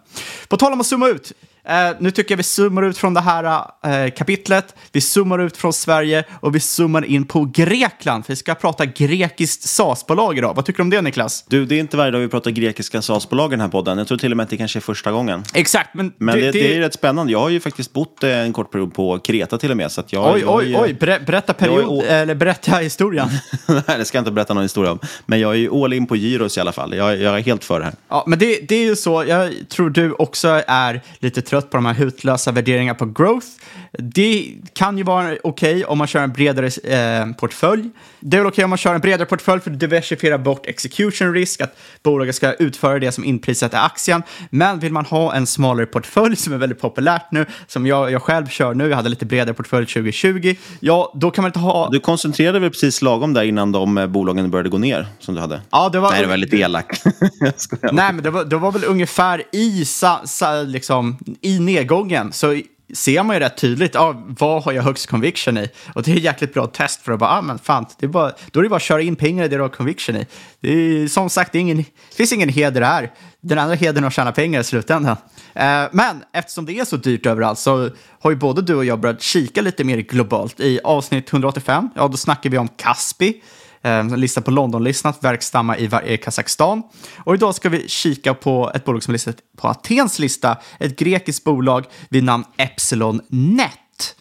på 0.47 0.57
tal 0.57 0.73
om 0.73 0.79
att 0.79 0.87
zooma 0.87 1.07
ut, 1.07 1.33
Uh, 1.69 1.97
nu 1.99 2.11
tycker 2.11 2.31
jag 2.31 2.37
vi 2.37 2.43
zoomar 2.43 2.83
ut 2.83 2.97
från 2.97 3.13
det 3.13 3.21
här 3.21 3.43
uh, 3.43 4.11
kapitlet, 4.11 4.75
vi 4.91 5.01
zoomar 5.01 5.39
ut 5.39 5.57
från 5.57 5.73
Sverige 5.73 6.23
och 6.31 6.55
vi 6.55 6.59
zoomar 6.59 7.05
in 7.05 7.25
på 7.25 7.45
Grekland. 7.53 8.25
För 8.25 8.33
vi 8.33 8.37
ska 8.37 8.55
prata 8.55 8.85
grekiskt 8.85 9.63
SAS-bolag 9.63 10.37
idag. 10.37 10.53
Vad 10.53 10.65
tycker 10.65 10.77
du 10.77 10.83
om 10.83 10.89
det 10.89 11.01
Niklas? 11.01 11.45
Du, 11.47 11.65
det 11.65 11.75
är 11.75 11.79
inte 11.79 11.97
varje 11.97 12.11
dag 12.11 12.19
vi 12.19 12.27
pratar 12.27 12.51
grekiska 12.51 13.01
SAS-bolag 13.01 13.47
i 13.47 13.49
den 13.49 13.61
här 13.61 13.67
podden. 13.67 13.97
Jag 13.97 14.07
tror 14.07 14.17
till 14.17 14.31
och 14.31 14.37
med 14.37 14.43
att 14.43 14.49
det 14.49 14.57
kanske 14.57 14.79
är 14.79 14.81
första 14.81 15.11
gången. 15.11 15.43
Exakt. 15.53 15.93
Men, 15.93 16.13
men 16.17 16.35
det, 16.35 16.41
det, 16.41 16.51
det 16.51 16.75
är 16.75 16.79
rätt 16.79 16.93
spännande. 16.93 17.31
Jag 17.31 17.39
har 17.39 17.49
ju 17.49 17.59
faktiskt 17.59 17.93
bott 17.93 18.23
eh, 18.23 18.29
en 18.29 18.53
kort 18.53 18.71
period 18.71 18.93
på 18.93 19.19
Kreta 19.19 19.57
till 19.57 19.71
och 19.71 19.77
med. 19.77 19.91
Så 19.91 20.03
jag, 20.07 20.33
oj, 20.33 20.43
oj, 20.45 20.77
oj. 20.77 20.93
Ber 20.93 21.19
berätta 21.19 21.53
period, 21.53 22.03
är... 22.03 22.21
eller 22.21 22.35
berätta 22.35 22.75
historien. 22.75 23.29
Nej, 23.67 23.97
det 23.97 24.05
ska 24.05 24.17
jag 24.17 24.21
inte 24.21 24.31
berätta 24.31 24.53
någon 24.53 24.63
historia 24.63 24.91
om. 24.91 24.99
Men 25.25 25.39
jag 25.39 25.51
är 25.51 25.57
ju 25.57 25.83
all 25.83 25.93
in 25.93 26.07
på 26.07 26.15
gyros 26.15 26.57
i 26.57 26.61
alla 26.61 26.71
fall. 26.71 26.95
Jag, 26.95 27.21
jag 27.21 27.37
är 27.37 27.41
helt 27.41 27.63
för 27.63 27.79
det 27.79 27.85
här. 27.85 27.93
Ja, 28.09 28.23
men 28.27 28.39
det, 28.39 28.59
det 28.67 28.75
är 28.75 28.83
ju 28.83 28.95
så. 28.95 29.25
Jag 29.27 29.53
tror 29.69 29.89
du 29.89 30.11
också 30.11 30.61
är 30.67 31.01
lite 31.19 31.41
trött 31.51 31.69
på 31.69 31.77
de 31.77 31.85
här 31.85 31.93
hutlösa 31.93 32.51
värderingarna 32.51 32.99
på 32.99 33.05
growth. 33.05 33.47
Det 33.91 34.53
kan 34.73 34.97
ju 34.97 35.03
vara 35.03 35.25
okej 35.43 35.43
okay 35.43 35.83
om 35.83 35.97
man 35.97 36.07
kör 36.07 36.23
en 36.23 36.33
bredare 36.33 36.67
eh, 36.67 37.35
portfölj. 37.35 37.89
Det 38.21 38.37
är 38.37 38.41
väl 38.41 38.47
okej 38.47 38.53
okay 38.53 38.63
om 38.63 38.69
man 38.69 38.77
kör 38.77 38.95
en 38.95 39.01
bredare 39.01 39.25
portfölj 39.25 39.61
för 39.61 39.71
att 39.71 39.79
diversifiera 39.79 40.37
bort 40.37 40.65
execution 40.65 41.33
risk, 41.33 41.61
att 41.61 41.77
bolaget 42.03 42.35
ska 42.35 42.53
utföra 42.53 42.99
det 42.99 43.11
som 43.11 43.23
inprisat 43.23 43.73
i 43.73 43.75
aktien. 43.75 44.23
Men 44.49 44.79
vill 44.79 44.91
man 44.91 45.05
ha 45.05 45.33
en 45.33 45.47
smalare 45.47 45.85
portfölj 45.85 46.35
som 46.35 46.53
är 46.53 46.57
väldigt 46.57 46.79
populärt 46.79 47.31
nu, 47.31 47.45
som 47.67 47.85
jag, 47.85 48.11
jag 48.11 48.21
själv 48.21 48.47
kör 48.47 48.73
nu, 48.73 48.89
jag 48.89 48.95
hade 48.95 49.09
lite 49.09 49.25
bredare 49.25 49.53
portfölj 49.53 49.85
2020, 49.85 50.55
ja, 50.79 51.11
då 51.15 51.31
kan 51.31 51.41
man 51.41 51.49
inte 51.49 51.59
ha... 51.59 51.89
Du 51.89 51.99
koncentrerade 51.99 52.59
väl 52.59 52.69
precis 52.69 53.01
lagom 53.01 53.33
där 53.33 53.43
innan 53.43 53.71
de 53.71 53.97
eh, 53.97 54.07
bolagen 54.07 54.51
började 54.51 54.69
gå 54.69 54.77
ner, 54.77 55.07
som 55.19 55.35
du 55.35 55.41
hade? 55.41 55.61
Ja, 55.71 55.89
det 55.89 55.99
var... 55.99 56.11
Nej, 56.11 56.21
det 56.21 56.27
var 56.27 56.37
lite 56.37 56.57
elak. 56.57 57.01
Nej, 57.81 58.13
men 58.13 58.23
det 58.23 58.29
var, 58.29 58.45
det 58.45 58.55
var 58.55 58.71
väl 58.71 58.85
ungefär 58.85 59.43
i, 59.51 59.85
sa, 59.85 60.21
sa, 60.25 60.61
liksom, 60.61 61.17
i 61.41 61.59
nedgången. 61.59 62.31
Så 62.31 62.61
ser 62.93 63.23
man 63.23 63.35
ju 63.35 63.39
rätt 63.39 63.57
tydligt, 63.57 63.95
ah, 63.95 64.23
vad 64.27 64.63
har 64.63 64.71
jag 64.71 64.83
högst 64.83 65.07
conviction 65.07 65.57
i? 65.57 65.69
Och 65.95 66.03
det 66.03 66.11
är 66.11 66.15
ett 66.15 66.23
jäkligt 66.23 66.53
bra 66.53 66.67
test 66.67 67.01
för 67.01 67.11
att 67.11 67.19
bara, 67.19 67.29
ah, 67.29 67.41
men 67.41 67.59
fan, 67.59 67.85
det 67.99 68.05
är 68.05 68.09
bara, 68.09 68.31
då 68.51 68.59
är 68.59 68.63
det 68.63 68.69
bara 68.69 68.75
att 68.75 68.81
köra 68.81 69.01
in 69.01 69.15
pengar 69.15 69.45
i 69.45 69.47
det 69.47 69.55
du 69.55 69.61
har 69.61 69.69
conviction 69.69 70.15
i. 70.15 70.27
Det 70.59 70.71
är, 70.71 71.07
som 71.07 71.29
sagt, 71.29 71.51
det, 71.51 71.59
ingen, 71.59 71.77
det 71.77 72.15
finns 72.15 72.33
ingen 72.33 72.49
heder 72.49 72.81
här. 72.81 73.11
Den 73.41 73.59
andra 73.59 73.75
hedern 73.75 74.03
är 74.03 74.07
att 74.07 74.13
tjäna 74.13 74.31
pengar 74.31 74.61
i 74.61 74.63
slutändan. 74.63 75.17
Eh, 75.53 75.83
men 75.91 76.23
eftersom 76.33 76.65
det 76.65 76.79
är 76.79 76.85
så 76.85 76.97
dyrt 76.97 77.25
överallt 77.25 77.59
så 77.59 77.89
har 78.19 78.31
ju 78.31 78.37
både 78.37 78.61
du 78.61 78.75
och 78.75 78.85
jag 78.85 78.99
börjat 78.99 79.21
kika 79.21 79.61
lite 79.61 79.83
mer 79.83 79.97
globalt. 79.97 80.59
I 80.59 80.79
avsnitt 80.83 81.33
185, 81.33 81.89
ja 81.95 82.07
då 82.07 82.17
snackar 82.17 82.49
vi 82.49 82.57
om 82.57 82.67
Kaspi 82.67 83.41
eh, 83.81 84.17
lista 84.17 84.41
på 84.41 84.51
Londonlistan, 84.51 85.13
verksamma 85.21 85.77
i, 85.77 85.89
i 86.05 86.17
Kazakstan. 86.17 86.83
Och 87.17 87.35
idag 87.35 87.55
ska 87.55 87.69
vi 87.69 87.87
kika 87.87 88.33
på 88.33 88.71
ett 88.75 88.85
bolag 88.85 89.03
som 89.03 89.11
är 89.11 89.13
listat 89.13 89.35
på 89.57 89.67
Atens 89.67 90.19
lista, 90.19 90.57
ett 90.79 90.99
grekiskt 90.99 91.43
bolag 91.43 91.85
vid 92.09 92.23
namn 92.23 92.43
Epsilon 92.57 93.21
Net. 93.29 94.15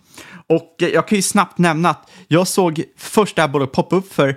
Och 0.46 0.82
eh, 0.82 0.88
jag 0.88 1.08
kan 1.08 1.16
ju 1.16 1.22
snabbt 1.22 1.58
nämna 1.58 1.90
att 1.90 2.10
jag 2.28 2.48
såg 2.48 2.82
först 2.96 3.36
det 3.36 3.42
här 3.42 3.48
bolaget 3.48 3.72
poppa 3.72 3.96
upp 3.96 4.12
för 4.12 4.28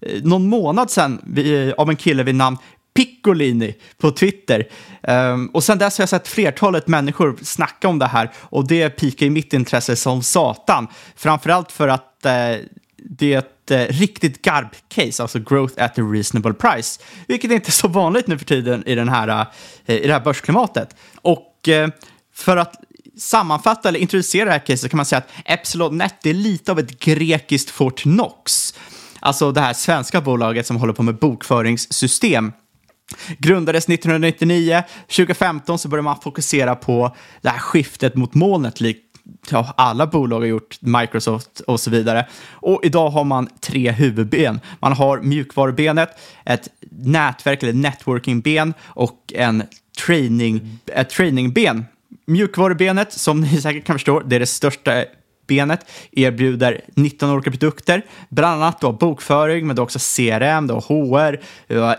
eh, 0.00 0.22
någon 0.22 0.48
månad 0.48 0.90
sedan 0.90 1.36
eh, 1.36 1.74
av 1.78 1.90
en 1.90 1.96
kille 1.96 2.22
vid 2.22 2.34
namn 2.34 2.56
Piccolini 2.94 3.74
på 3.98 4.10
Twitter. 4.10 4.68
Um, 5.02 5.46
och 5.46 5.64
sen 5.64 5.78
dess 5.78 5.98
har 5.98 6.02
jag 6.02 6.08
sett 6.08 6.28
flertalet 6.28 6.88
människor 6.88 7.38
snacka 7.42 7.88
om 7.88 7.98
det 7.98 8.06
här 8.06 8.30
och 8.36 8.66
det 8.66 8.90
pikar 8.90 9.26
i 9.26 9.30
mitt 9.30 9.52
intresse 9.52 9.96
som 9.96 10.22
satan. 10.22 10.88
Framförallt 11.16 11.72
för 11.72 11.88
att 11.88 12.26
uh, 12.26 12.64
det 12.96 13.32
är 13.32 13.38
ett 13.70 13.90
eh, 13.90 13.98
riktigt 13.98 14.42
garb-case, 14.42 15.22
alltså 15.22 15.38
growth 15.38 15.82
at 15.82 15.98
a 15.98 16.02
reasonable 16.02 16.52
price, 16.52 17.00
vilket 17.28 17.50
är 17.50 17.54
inte 17.54 17.68
är 17.68 17.72
så 17.72 17.88
vanligt 17.88 18.26
nu 18.26 18.38
för 18.38 18.44
tiden 18.44 18.82
i, 18.86 18.94
den 18.94 19.08
här, 19.08 19.46
eh, 19.86 19.96
i 19.96 20.06
det 20.06 20.12
här 20.12 20.20
börsklimatet. 20.20 20.96
Och 21.22 21.68
eh, 21.68 21.88
för 22.34 22.56
att 22.56 22.74
sammanfatta 23.18 23.88
eller 23.88 24.00
introducera 24.00 24.44
det 24.44 24.50
här 24.50 24.66
caset 24.66 24.90
kan 24.90 24.96
man 24.96 25.06
säga 25.06 25.18
att 25.18 25.30
Epsilon 25.44 25.98
Net 25.98 26.26
är 26.26 26.34
lite 26.34 26.72
av 26.72 26.78
ett 26.78 27.00
grekiskt 27.00 27.70
Fortnox. 27.70 28.74
Alltså 29.20 29.52
det 29.52 29.60
här 29.60 29.72
svenska 29.72 30.20
bolaget 30.20 30.66
som 30.66 30.76
håller 30.76 30.92
på 30.92 31.02
med 31.02 31.18
bokföringssystem. 31.18 32.52
Grundades 33.38 33.88
1999, 33.88 34.82
2015 35.06 35.78
så 35.78 35.88
började 35.88 36.04
man 36.04 36.20
fokusera 36.20 36.76
på 36.76 37.16
det 37.40 37.48
här 37.48 37.58
skiftet 37.58 38.14
mot 38.14 38.34
molnet 38.34 38.80
likt 38.80 39.09
ja, 39.50 39.74
alla 39.76 40.06
bolag 40.06 40.38
har 40.38 40.46
gjort, 40.46 40.78
Microsoft 40.80 41.60
och 41.60 41.80
så 41.80 41.90
vidare. 41.90 42.26
Och 42.50 42.80
idag 42.82 43.10
har 43.10 43.24
man 43.24 43.48
tre 43.60 43.90
huvudben. 43.90 44.60
Man 44.80 44.92
har 44.92 45.20
mjukvarubenet, 45.20 46.18
ett 46.44 46.68
nätverk 46.90 47.62
eller 47.62 47.72
networkingben 47.72 48.74
och 48.86 49.32
en 49.34 49.62
training, 50.06 50.78
ett 50.86 51.10
trainingben. 51.10 51.84
Mjukvarubenet, 52.26 53.12
som 53.12 53.40
ni 53.40 53.60
säkert 53.60 53.84
kan 53.86 53.94
förstå, 53.94 54.20
det 54.20 54.36
är 54.36 54.40
det 54.40 54.46
största 54.46 55.04
benet, 55.50 55.90
erbjuder 56.12 56.80
19 56.94 57.30
olika 57.30 57.50
produkter, 57.50 58.02
bland 58.28 58.62
annat 58.62 58.80
då 58.80 58.92
bokföring, 58.92 59.66
men 59.66 59.78
också 59.78 59.98
CRM, 59.98 60.66
då 60.66 60.78
HR, 60.78 61.40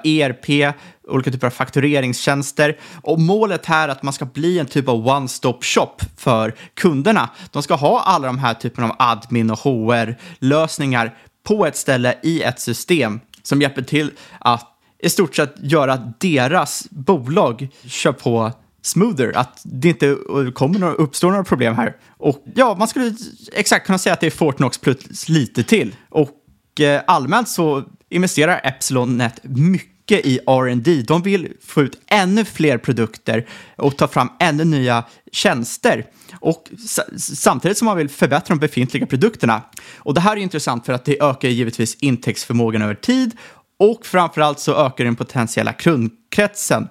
ERP, 0.04 0.76
olika 1.08 1.32
typer 1.32 1.48
av 1.48 1.52
faktureringstjänster. 1.52 2.78
Och 3.02 3.20
målet 3.20 3.66
här 3.66 3.88
är 3.88 3.92
att 3.92 4.04
man 4.04 4.14
ska 4.14 4.26
bli 4.26 4.60
en 4.60 4.66
typ 4.66 4.88
av 4.88 5.08
one-stop 5.08 5.58
shop 5.62 5.96
för 6.18 6.56
kunderna. 6.74 7.30
De 7.52 7.64
ska 7.64 7.76
ha 7.76 8.02
alla 8.02 8.28
de 8.28 8.40
här 8.40 8.54
typerna 8.54 8.90
av 8.90 8.96
admin 9.00 9.52
och 9.52 9.60
HR-lösningar 9.60 11.18
på 11.44 11.66
ett 11.66 11.78
ställe 11.78 12.18
i 12.24 12.42
ett 12.42 12.60
system 12.60 13.20
som 13.44 13.62
hjälper 13.62 13.82
till 13.82 14.12
att 14.40 14.68
i 15.04 15.10
stort 15.10 15.36
sett 15.36 15.56
göra 15.58 15.94
att 15.94 16.20
deras 16.20 16.88
bolag 16.90 17.68
kör 17.86 18.12
på 18.12 18.52
smoother, 18.82 19.38
att 19.38 19.62
det 19.64 19.90
inte 19.90 20.18
kommer 20.54 20.80
några, 20.80 20.94
uppstår 20.94 21.32
några 21.32 21.44
problem 21.44 21.76
här. 21.76 21.96
Och 22.18 22.44
ja, 22.56 22.76
man 22.80 22.88
skulle 22.88 23.16
exakt 23.54 23.86
kunna 23.86 23.98
säga 23.98 24.14
att 24.14 24.20
det 24.20 24.28
är 24.28 24.32
Fortnox 24.32 24.78
plus 24.78 25.30
lite 25.30 25.64
till. 25.64 25.96
Och 26.10 26.80
eh, 26.80 27.02
allmänt 27.08 27.50
så 27.50 27.84
investerar 28.10 28.62
Epsilon 28.64 29.18
Net 29.18 29.40
mycket 29.44 29.91
i 30.08 30.40
R&D. 30.48 31.04
De 31.08 31.22
vill 31.22 31.54
få 31.66 31.82
ut 31.82 32.02
ännu 32.08 32.46
fler 32.46 32.78
produkter 32.78 33.48
och 33.76 33.98
ta 33.98 34.08
fram 34.08 34.30
ännu 34.40 34.66
nya 34.66 35.04
tjänster. 35.32 36.06
Och 36.34 36.70
samtidigt 37.18 37.78
som 37.78 37.86
man 37.86 37.98
vill 37.98 38.10
förbättra 38.10 38.56
de 38.56 38.60
befintliga 38.60 39.06
produkterna. 39.06 39.62
Och 39.98 40.14
det 40.14 40.22
här 40.22 40.38
är 40.38 40.42
intressant 40.42 40.86
för 40.86 40.94
att 40.94 41.06
det 41.06 41.22
ökar 41.22 41.50
givetvis 41.50 41.96
intäktsförmågan 41.96 42.82
över 42.82 42.96
tid 42.96 43.32
och 43.80 44.06
framförallt 44.06 44.60
så 44.60 44.86
ökar 44.86 45.04
den 45.04 45.16
potentiella 45.16 45.74
kundkretsen. 45.74 46.88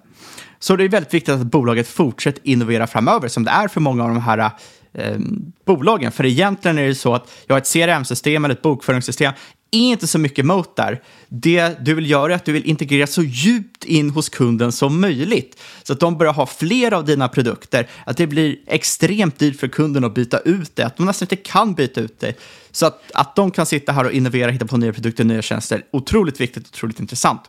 Så 0.58 0.76
det 0.76 0.84
är 0.84 0.88
väldigt 0.88 1.14
viktigt 1.14 1.34
att 1.34 1.40
bolaget 1.40 1.88
fortsätter 1.88 2.40
innovera 2.44 2.86
framöver, 2.86 3.28
som 3.28 3.44
det 3.44 3.50
är 3.50 3.68
för 3.68 3.80
många 3.80 4.02
av 4.02 4.08
de 4.08 4.20
här 4.20 4.50
eh, 4.92 5.18
bolagen. 5.66 6.12
För 6.12 6.26
egentligen 6.26 6.78
är 6.78 6.86
det 6.86 6.94
så 6.94 7.14
att 7.14 7.30
jag 7.46 7.54
har 7.54 7.60
ett 7.60 7.72
CRM-system 7.72 8.44
eller 8.44 8.54
ett 8.54 8.62
bokföringssystem, 8.62 9.32
är 9.70 9.90
inte 9.90 10.06
så 10.06 10.18
mycket 10.18 10.44
mot 10.46 10.76
där. 10.76 11.02
Det 11.28 11.84
du 11.84 11.94
vill 11.94 12.10
göra 12.10 12.32
är 12.32 12.36
att 12.36 12.44
du 12.44 12.52
vill 12.52 12.64
integrera 12.64 13.06
så 13.06 13.22
djupt 13.22 13.84
in 13.84 14.10
hos 14.10 14.28
kunden 14.28 14.72
som 14.72 15.00
möjligt. 15.00 15.60
Så 15.82 15.92
att 15.92 16.00
de 16.00 16.18
börjar 16.18 16.32
ha 16.32 16.46
fler 16.46 16.92
av 16.92 17.04
dina 17.04 17.28
produkter, 17.28 17.88
att 18.06 18.16
det 18.16 18.26
blir 18.26 18.56
extremt 18.66 19.38
dyrt 19.38 19.60
för 19.60 19.68
kunden 19.68 20.04
att 20.04 20.14
byta 20.14 20.38
ut 20.38 20.76
det, 20.76 20.86
att 20.86 20.96
de 20.96 21.06
nästan 21.06 21.26
inte 21.26 21.36
kan 21.36 21.74
byta 21.74 22.00
ut 22.00 22.20
det. 22.20 22.34
Så 22.70 22.86
att, 22.86 23.02
att 23.14 23.36
de 23.36 23.50
kan 23.50 23.66
sitta 23.66 23.92
här 23.92 24.04
och 24.04 24.12
innovera, 24.12 24.50
hitta 24.50 24.66
på 24.66 24.76
nya 24.76 24.92
produkter, 24.92 25.24
nya 25.24 25.42
tjänster, 25.42 25.84
otroligt 25.90 26.40
viktigt, 26.40 26.68
otroligt 26.68 27.00
intressant. 27.00 27.40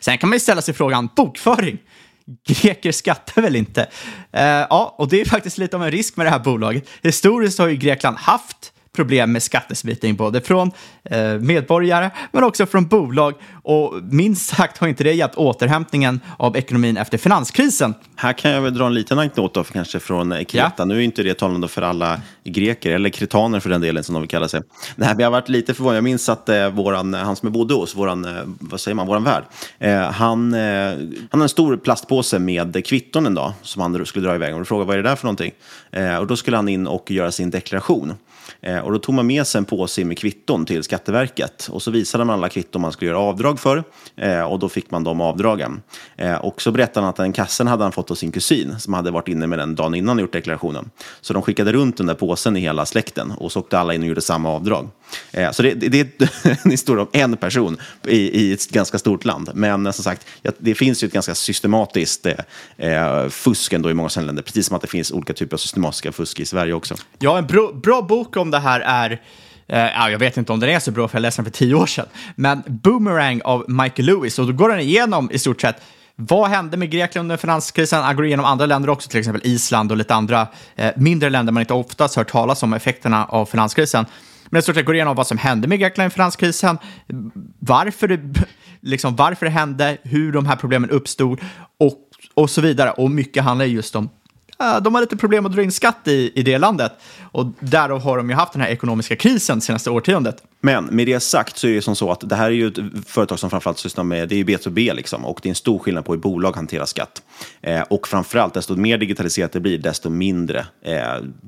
Sen 0.00 0.18
kan 0.18 0.28
man 0.28 0.36
ju 0.36 0.40
ställa 0.40 0.62
sig 0.62 0.74
frågan, 0.74 1.08
bokföring, 1.16 1.78
greker 2.46 2.92
skattar 2.92 3.42
väl 3.42 3.56
inte? 3.56 3.80
Uh, 4.36 4.42
ja, 4.42 4.94
och 4.98 5.08
det 5.08 5.20
är 5.20 5.24
faktiskt 5.24 5.58
lite 5.58 5.76
av 5.76 5.84
en 5.84 5.90
risk 5.90 6.16
med 6.16 6.26
det 6.26 6.30
här 6.30 6.38
bolaget. 6.38 6.88
Historiskt 7.02 7.58
har 7.58 7.68
ju 7.68 7.76
Grekland 7.76 8.16
haft 8.16 8.72
problem 8.96 9.32
med 9.32 9.42
skattesmitning, 9.42 10.16
både 10.16 10.40
från 10.40 10.70
eh, 11.04 11.38
medborgare 11.38 12.10
men 12.32 12.44
också 12.44 12.66
från 12.66 12.86
bolag. 12.86 13.34
Och 13.62 13.94
minst 14.02 14.56
sagt 14.56 14.78
har 14.78 14.88
inte 14.88 15.04
det 15.04 15.12
hjälpt 15.12 15.34
återhämtningen 15.34 16.20
av 16.38 16.56
ekonomin 16.56 16.96
efter 16.96 17.18
finanskrisen. 17.18 17.94
Här 18.16 18.32
kan 18.32 18.50
jag 18.50 18.62
väl 18.62 18.74
dra 18.74 18.86
en 18.86 18.94
liten 18.94 19.18
anekdot 19.18 19.72
kanske 19.72 20.00
från 20.00 20.32
eh, 20.32 20.44
Kreta. 20.44 20.72
Ja. 20.76 20.84
Nu 20.84 20.96
är 20.96 21.00
inte 21.00 21.22
det 21.22 21.34
talande 21.34 21.68
för 21.68 21.82
alla 21.82 22.20
greker, 22.44 22.90
eller 22.90 23.10
kretaner 23.10 23.60
för 23.60 23.70
den 23.70 23.80
delen 23.80 24.04
som 24.04 24.12
de 24.12 24.22
vill 24.22 24.30
kalla 24.30 24.48
sig. 24.48 24.62
Nej, 24.96 25.14
vi 25.16 25.22
har 25.22 25.30
varit 25.30 25.48
lite 25.48 25.74
förvånade. 25.74 25.96
Jag 25.96 26.04
minns 26.04 26.28
att 26.28 26.48
eh, 26.48 26.68
våran, 26.68 27.14
han 27.14 27.36
som 27.36 27.46
är 27.46 27.50
bodde 27.50 27.74
hos, 27.74 27.96
våran, 27.96 28.24
eh, 28.24 28.42
vad 28.46 28.80
säger 28.80 28.94
man, 28.94 29.06
våran 29.06 29.24
värd, 29.24 29.44
eh, 29.78 30.00
han, 30.00 30.54
eh, 30.54 30.60
han 31.30 31.40
har 31.40 31.42
en 31.42 31.48
stor 31.48 31.76
plastpåse 31.76 32.38
med 32.38 32.86
kvitton 32.86 33.26
en 33.26 33.34
dag 33.34 33.52
som 33.62 33.82
han 33.82 34.06
skulle 34.06 34.28
dra 34.28 34.34
iväg. 34.34 34.56
Och 34.56 34.68
frågade 34.68 34.86
vad 34.86 34.98
är 34.98 35.02
det 35.02 35.08
där 35.08 35.16
för 35.16 35.24
någonting? 35.24 35.52
Eh, 35.90 36.16
och 36.16 36.26
då 36.26 36.36
skulle 36.36 36.56
han 36.56 36.68
in 36.68 36.86
och 36.86 37.10
göra 37.10 37.32
sin 37.32 37.50
deklaration. 37.50 38.14
Eh, 38.60 38.78
och 38.78 38.92
då 38.92 38.98
tog 38.98 39.14
man 39.14 39.26
med 39.26 39.46
sig 39.46 39.58
en 39.58 39.64
påse 39.64 40.04
med 40.04 40.18
kvitton 40.18 40.66
till 40.66 40.82
Skatteverket 40.82 41.68
och 41.70 41.82
så 41.82 41.90
visade 41.90 42.24
man 42.24 42.34
alla 42.34 42.48
kvitton 42.48 42.82
man 42.82 42.92
skulle 42.92 43.10
göra 43.10 43.20
avdrag 43.20 43.60
för 43.60 43.84
eh, 44.16 44.42
och 44.42 44.58
då 44.58 44.68
fick 44.68 44.90
man 44.90 45.04
de 45.04 45.20
avdragen. 45.20 45.82
Eh, 46.16 46.34
och 46.34 46.62
så 46.62 46.70
berättade 46.70 47.00
han 47.06 47.10
att 47.10 47.16
den 47.16 47.32
kassen 47.32 47.66
hade 47.66 47.82
han 47.82 47.92
fått 47.92 48.10
av 48.10 48.14
sin 48.14 48.32
kusin 48.32 48.78
som 48.78 48.94
hade 48.94 49.10
varit 49.10 49.28
inne 49.28 49.46
med 49.46 49.58
den 49.58 49.74
dagen 49.74 49.94
innan 49.94 50.16
och 50.16 50.20
gjort 50.20 50.32
deklarationen. 50.32 50.90
Så 51.20 51.32
de 51.32 51.42
skickade 51.42 51.72
runt 51.72 51.96
den 51.96 52.06
där 52.06 52.14
påsen 52.14 52.56
i 52.56 52.60
hela 52.60 52.86
släkten 52.86 53.30
och 53.30 53.52
så 53.52 53.60
åkte 53.60 53.78
alla 53.78 53.94
in 53.94 54.02
och 54.02 54.08
gjorde 54.08 54.20
samma 54.20 54.50
avdrag. 54.50 54.88
Eh, 55.32 55.50
så 55.50 55.62
det, 55.62 55.74
det 55.74 56.00
är 56.00 56.58
en 56.64 56.70
historia 56.70 57.02
om 57.02 57.08
en 57.12 57.36
person 57.36 57.76
i, 58.06 58.16
i 58.16 58.52
ett 58.52 58.70
ganska 58.70 58.98
stort 58.98 59.24
land. 59.24 59.50
Men 59.54 59.86
eh, 59.86 59.92
som 59.92 60.04
sagt, 60.04 60.26
det 60.58 60.74
finns 60.74 61.02
ju 61.02 61.06
ett 61.06 61.12
ganska 61.12 61.34
systematiskt 61.34 62.26
eh, 62.26 62.34
eh 62.76 63.28
fusk 63.28 63.72
ändå 63.72 63.90
i 63.90 63.94
många 63.94 64.08
länder, 64.16 64.42
precis 64.42 64.66
som 64.66 64.76
att 64.76 64.82
det 64.82 64.88
finns 64.88 65.12
olika 65.12 65.32
typer 65.32 65.56
av 65.56 65.58
systematiska 65.58 66.12
fusk 66.12 66.40
i 66.40 66.44
Sverige 66.44 66.72
också. 66.72 66.94
Ja, 67.18 67.38
en 67.38 67.46
bra, 67.46 67.72
bra 67.72 68.02
bok 68.02 68.36
om 68.42 68.50
det 68.50 68.58
här 68.58 68.80
är 68.80 69.20
Uh, 69.72 70.10
jag 70.10 70.18
vet 70.18 70.36
inte 70.36 70.52
om 70.52 70.60
den 70.60 70.70
är 70.70 70.78
så 70.78 70.90
bra, 70.90 71.08
för 71.08 71.18
jag 71.18 71.22
läste 71.22 71.42
den 71.42 71.44
för 71.44 71.58
tio 71.58 71.74
år 71.74 71.86
sedan. 71.86 72.06
Men 72.36 72.62
Boomerang 72.66 73.40
av 73.44 73.64
Michael 73.68 74.06
Lewis, 74.06 74.38
och 74.38 74.46
då 74.46 74.52
går 74.52 74.68
den 74.68 74.80
igenom 74.80 75.30
i 75.32 75.38
stort 75.38 75.60
sett 75.60 75.82
vad 76.16 76.50
hände 76.50 76.76
med 76.76 76.90
Grekland 76.90 77.24
under 77.24 77.36
finanskrisen? 77.36 78.02
Han 78.02 78.16
går 78.16 78.26
igenom 78.26 78.44
andra 78.44 78.66
länder 78.66 78.90
också, 78.90 79.10
till 79.10 79.18
exempel 79.18 79.42
Island 79.44 79.90
och 79.90 79.96
lite 79.96 80.14
andra 80.14 80.46
eh, 80.76 80.92
mindre 80.96 81.30
länder 81.30 81.52
man 81.52 81.60
inte 81.60 81.74
oftast 81.74 82.16
hört 82.16 82.30
talas 82.30 82.62
om 82.62 82.72
effekterna 82.72 83.24
av 83.24 83.46
finanskrisen. 83.46 84.06
Men 84.50 84.58
i 84.58 84.62
stort 84.62 84.74
sett 84.74 84.86
går 84.86 84.94
igenom 84.94 85.16
vad 85.16 85.26
som 85.26 85.38
hände 85.38 85.68
med 85.68 85.78
Grekland 85.78 86.12
i 86.12 86.14
finanskrisen, 86.14 86.78
varför 87.58 88.08
det, 88.08 88.20
liksom, 88.80 89.16
varför 89.16 89.46
det 89.46 89.52
hände, 89.52 89.96
hur 90.02 90.32
de 90.32 90.46
här 90.46 90.56
problemen 90.56 90.90
uppstod 90.90 91.40
och, 91.78 91.98
och 92.34 92.50
så 92.50 92.60
vidare. 92.60 92.90
Och 92.90 93.10
mycket 93.10 93.44
handlar 93.44 93.66
just 93.66 93.96
om 93.96 94.08
de 94.80 94.94
har 94.94 95.00
lite 95.00 95.16
problem 95.16 95.46
att 95.46 95.52
dra 95.52 95.62
in 95.62 95.72
skatt 95.72 96.08
i, 96.08 96.32
i 96.34 96.42
det 96.42 96.58
landet. 96.58 96.92
Och 97.32 97.46
därav 97.60 98.00
har 98.00 98.16
de 98.16 98.30
ju 98.30 98.36
haft 98.36 98.52
den 98.52 98.62
här 98.62 98.68
ekonomiska 98.68 99.16
krisen 99.16 99.60
senaste 99.60 99.90
årtiondet. 99.90 100.42
Men 100.60 100.84
med 100.84 101.06
det 101.06 101.20
sagt 101.20 101.58
så 101.58 101.66
är 101.66 101.74
det 101.74 101.82
som 101.82 101.96
så 101.96 102.10
att 102.10 102.28
det 102.28 102.36
här 102.36 102.46
är 102.46 102.50
ju 102.50 102.66
ett 102.66 102.78
företag 103.06 103.38
som 103.38 103.50
framförallt 103.50 103.78
sysslar 103.78 104.04
med, 104.04 104.28
det 104.28 104.34
är 104.34 104.36
ju 104.36 104.44
B2B 104.44 104.94
liksom, 104.94 105.24
och 105.24 105.38
det 105.42 105.48
är 105.48 105.50
en 105.50 105.54
stor 105.54 105.78
skillnad 105.78 106.04
på 106.04 106.12
hur 106.12 106.20
bolag 106.20 106.56
hanterar 106.56 106.84
skatt. 106.84 107.22
Eh, 107.60 107.80
och 107.80 108.08
framförallt, 108.08 108.54
desto 108.54 108.76
mer 108.76 108.98
digitaliserat 108.98 109.52
det 109.52 109.60
blir, 109.60 109.78
desto 109.78 110.10
mindre 110.10 110.66
eh, 110.82 110.96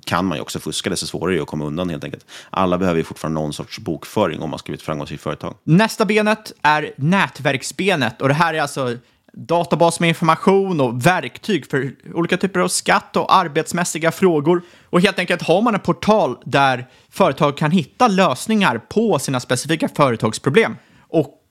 kan 0.05 0.25
man 0.25 0.39
ju 0.39 0.43
också 0.43 0.59
fuska, 0.59 0.91
desto 0.91 1.07
svårare 1.07 1.35
är 1.35 1.37
det 1.37 1.43
att 1.43 1.49
komma 1.49 1.65
undan 1.65 1.91
helt 1.91 2.05
enkelt. 2.05 2.27
Alla 2.51 2.79
behöver 2.79 2.99
ju 2.99 3.05
fortfarande 3.05 3.41
någon 3.41 3.53
sorts 3.53 3.79
bokföring 3.79 4.43
om 4.43 4.51
man 4.51 4.59
ska 4.59 4.67
bli 4.67 4.75
ett 4.75 4.83
framgångsrikt 4.83 5.23
företag. 5.23 5.55
Nästa 5.65 6.05
benet 6.05 6.53
är 6.62 6.93
nätverksbenet 6.97 8.23
och 8.23 8.29
det 8.29 8.35
här 8.35 8.55
är 8.55 8.62
alltså 8.62 8.97
databas 9.37 10.01
med 10.01 10.09
information 10.09 10.80
och 10.80 11.07
verktyg 11.07 11.70
för 11.70 11.95
olika 12.14 12.37
typer 12.37 12.61
av 12.61 12.68
skatt 12.68 13.16
och 13.16 13.35
arbetsmässiga 13.35 14.12
frågor. 14.12 14.62
Och 14.91 15.01
helt 15.01 15.18
enkelt 15.18 15.43
har 15.43 15.62
man 15.62 15.74
en 15.74 15.80
portal 15.80 16.39
där 16.45 16.87
företag 17.11 17.57
kan 17.57 17.70
hitta 17.70 18.09
lösningar 18.09 18.78
på 18.78 19.18
sina 19.18 19.41
specifika 19.41 19.89
företagsproblem. 19.89 20.76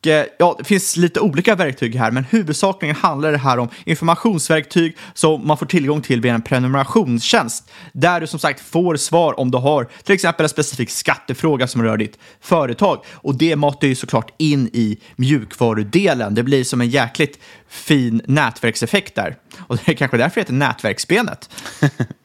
Eh, 0.08 0.26
ja, 0.40 0.56
det 0.58 0.64
finns 0.64 0.98
lite 0.98 1.20
olika 1.20 1.56
verktyg 1.56 1.96
här, 1.96 2.12
men 2.12 2.24
huvudsakligen 2.24 2.96
handlar 2.96 3.32
det 3.32 3.38
här 3.38 3.58
om 3.58 3.70
informationsverktyg 3.86 4.98
som 5.14 5.48
man 5.48 5.58
får 5.58 5.66
tillgång 5.66 6.02
till 6.02 6.22
via 6.22 6.34
en 6.34 6.42
prenumerationstjänst. 6.42 7.72
Där 7.92 8.22
du 8.22 8.28
som 8.28 8.40
sagt 8.40 8.60
får 8.60 8.96
svar 8.96 9.40
om 9.40 9.52
du 9.52 9.58
har 9.58 9.88
till 10.04 10.16
exempel 10.16 10.44
en 10.44 10.50
specifik 10.50 10.90
skattefråga 10.90 11.68
som 11.68 11.84
rör 11.84 11.98
ditt 11.98 12.18
företag. 12.42 13.06
Och 13.12 13.36
det 13.36 13.56
matar 13.56 13.88
ju 13.88 13.96
såklart 13.96 14.34
in 14.38 14.70
i 14.74 15.00
mjukvarudelen. 15.16 16.36
Det 16.36 16.44
blir 16.44 16.64
som 16.64 16.82
en 16.82 16.90
jäkligt 16.90 17.40
fin 17.68 18.22
nätverkseffekt 18.28 19.16
där. 19.16 19.36
Och 19.60 19.78
det 19.78 19.92
är 19.92 19.96
kanske 19.96 20.18
därför 20.18 20.36
det 20.36 20.42
heter 20.42 20.54
nätverksbenet. 20.54 21.50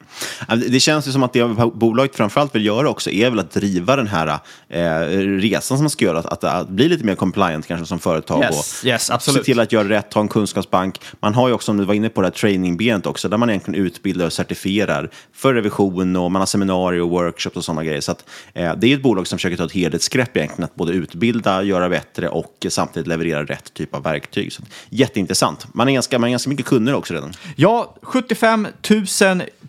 Det 0.69 0.81
känns 0.81 1.09
ju 1.09 1.13
som 1.13 1.23
att 1.23 1.33
det 1.33 1.45
bolaget 1.75 2.17
framförallt 2.17 2.55
vill 2.55 2.67
göra 2.67 2.89
också 2.89 3.11
är 3.11 3.31
väl 3.31 3.39
att 3.39 3.51
driva 3.51 3.97
den 3.97 4.07
här 4.07 4.39
eh, 4.69 4.81
resan 5.41 5.79
som 5.79 5.85
man 5.85 5.91
ska 5.91 6.05
göra, 6.05 6.19
att, 6.19 6.27
att, 6.27 6.45
att, 6.45 6.69
bli 6.69 6.89
lite 6.89 7.05
mer 7.05 7.15
compliant 7.15 7.67
kanske 7.67 7.87
som 7.87 7.99
företag 7.99 8.43
yes, 8.43 8.81
och 8.83 8.87
yes, 8.87 9.11
absolut. 9.11 9.41
se 9.41 9.45
till 9.45 9.61
att 9.61 9.73
göra 9.73 9.89
rätt, 9.89 10.15
ha 10.15 10.21
en 10.21 10.29
kunskapsbank. 10.29 11.01
Man 11.21 11.35
har 11.35 11.49
ju 11.49 11.55
också, 11.55 11.73
om 11.73 11.79
du 11.79 11.85
var 11.85 11.95
inne 11.95 12.09
på 12.09 12.21
det 12.21 12.27
här 12.27 12.33
trainingbenet 12.33 13.07
också, 13.07 13.29
där 13.29 13.37
man 13.37 13.51
egentligen 13.51 13.85
utbildar 13.85 14.27
och 14.27 14.33
certifierar 14.33 15.11
för 15.35 15.55
revision 15.55 16.17
och 16.17 16.33
man 16.33 16.41
har 16.41 16.47
seminarier 16.47 17.03
och 17.03 17.11
workshops 17.11 17.57
och 17.57 17.65
sådana 17.65 17.85
grejer. 17.85 18.01
Så 18.01 18.13
att, 18.13 18.25
eh, 18.55 18.75
det 18.77 18.93
är 18.93 18.97
ett 18.97 19.03
bolag 19.03 19.27
som 19.27 19.39
försöker 19.39 19.57
ta 19.57 19.65
ett 19.65 19.73
helhetsgrepp 19.73 20.37
egentligen, 20.37 20.65
att 20.65 20.75
både 20.75 20.93
utbilda, 20.93 21.63
göra 21.63 21.89
bättre 21.89 22.29
och 22.29 22.67
samtidigt 22.69 23.07
leverera 23.07 23.45
rätt 23.45 23.75
typ 23.75 23.95
av 23.95 24.03
verktyg. 24.03 24.53
Så, 24.53 24.63
jätteintressant. 24.91 25.75
Man 25.75 25.89
är, 25.89 25.93
ganska, 25.93 26.19
man 26.19 26.29
är 26.29 26.31
ganska 26.31 26.51
mycket 26.51 26.67
kunder 26.67 26.95
också 26.95 27.15
redan. 27.15 27.33
Ja, 27.57 27.95
75 28.03 28.69
000 28.91 29.07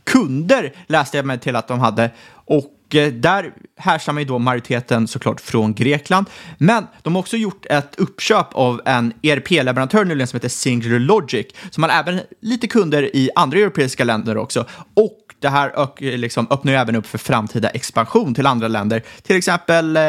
kunder 0.04 0.39
läste 0.88 1.18
jag 1.18 1.26
mig 1.26 1.40
till 1.40 1.56
att 1.56 1.68
de 1.68 1.80
hade. 1.80 2.12
Och 2.46 2.96
eh, 2.96 3.14
där 3.14 3.54
härstammar 3.78 4.22
ju 4.22 4.28
då 4.28 4.40
majoriteten 4.40 5.08
såklart 5.08 5.42
från 5.42 5.74
Grekland. 5.74 6.26
Men 6.58 6.88
de 7.02 7.16
har 7.16 7.20
också 7.20 7.38
gjort 7.38 7.66
ett 7.66 7.96
uppköp 7.98 8.48
av 8.52 8.82
en 8.86 9.14
ERP-leverantör 9.22 10.06
nyligen 10.06 10.28
som 10.28 10.38
heter 10.38 10.50
Singular 10.50 11.00
Logic, 11.00 11.48
som 11.70 11.84
har 11.84 11.90
även 11.90 12.22
lite 12.42 12.68
kunder 12.68 13.16
i 13.16 13.30
andra 13.36 13.60
europeiska 13.60 14.04
länder 14.04 14.38
också. 14.38 14.66
Och 14.94 15.20
det 15.40 15.50
här 15.50 16.18
liksom 16.18 16.48
öppnar 16.50 16.72
ju 16.72 16.78
även 16.78 16.96
upp 16.96 17.06
för 17.06 17.18
framtida 17.18 17.70
expansion 17.70 18.36
till 18.36 18.46
andra 18.46 18.68
länder, 18.68 19.04
till 19.24 19.36
exempel 19.36 19.98
eh, 19.98 20.04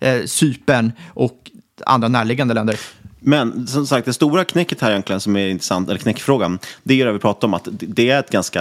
eh 0.00 0.24
Cypern 0.24 0.92
och 1.14 1.50
andra 1.86 2.08
närliggande 2.08 2.54
länder. 2.54 2.80
Men 3.28 3.66
som 3.66 3.86
sagt, 3.86 4.06
det 4.06 4.12
stora 4.12 4.44
knäcket 4.44 4.80
här 4.80 4.90
egentligen 4.90 5.20
som 5.20 5.36
är 5.36 5.48
intressant, 5.48 5.88
eller 5.88 5.98
knäckfrågan, 5.98 6.58
det 6.82 7.00
är 7.00 7.06
det 7.06 7.12
vi 7.12 7.18
pratar 7.18 7.48
om 7.48 7.54
att 7.54 7.68
det 7.70 8.10
är, 8.10 8.20
ett 8.20 8.30
ganska, 8.30 8.58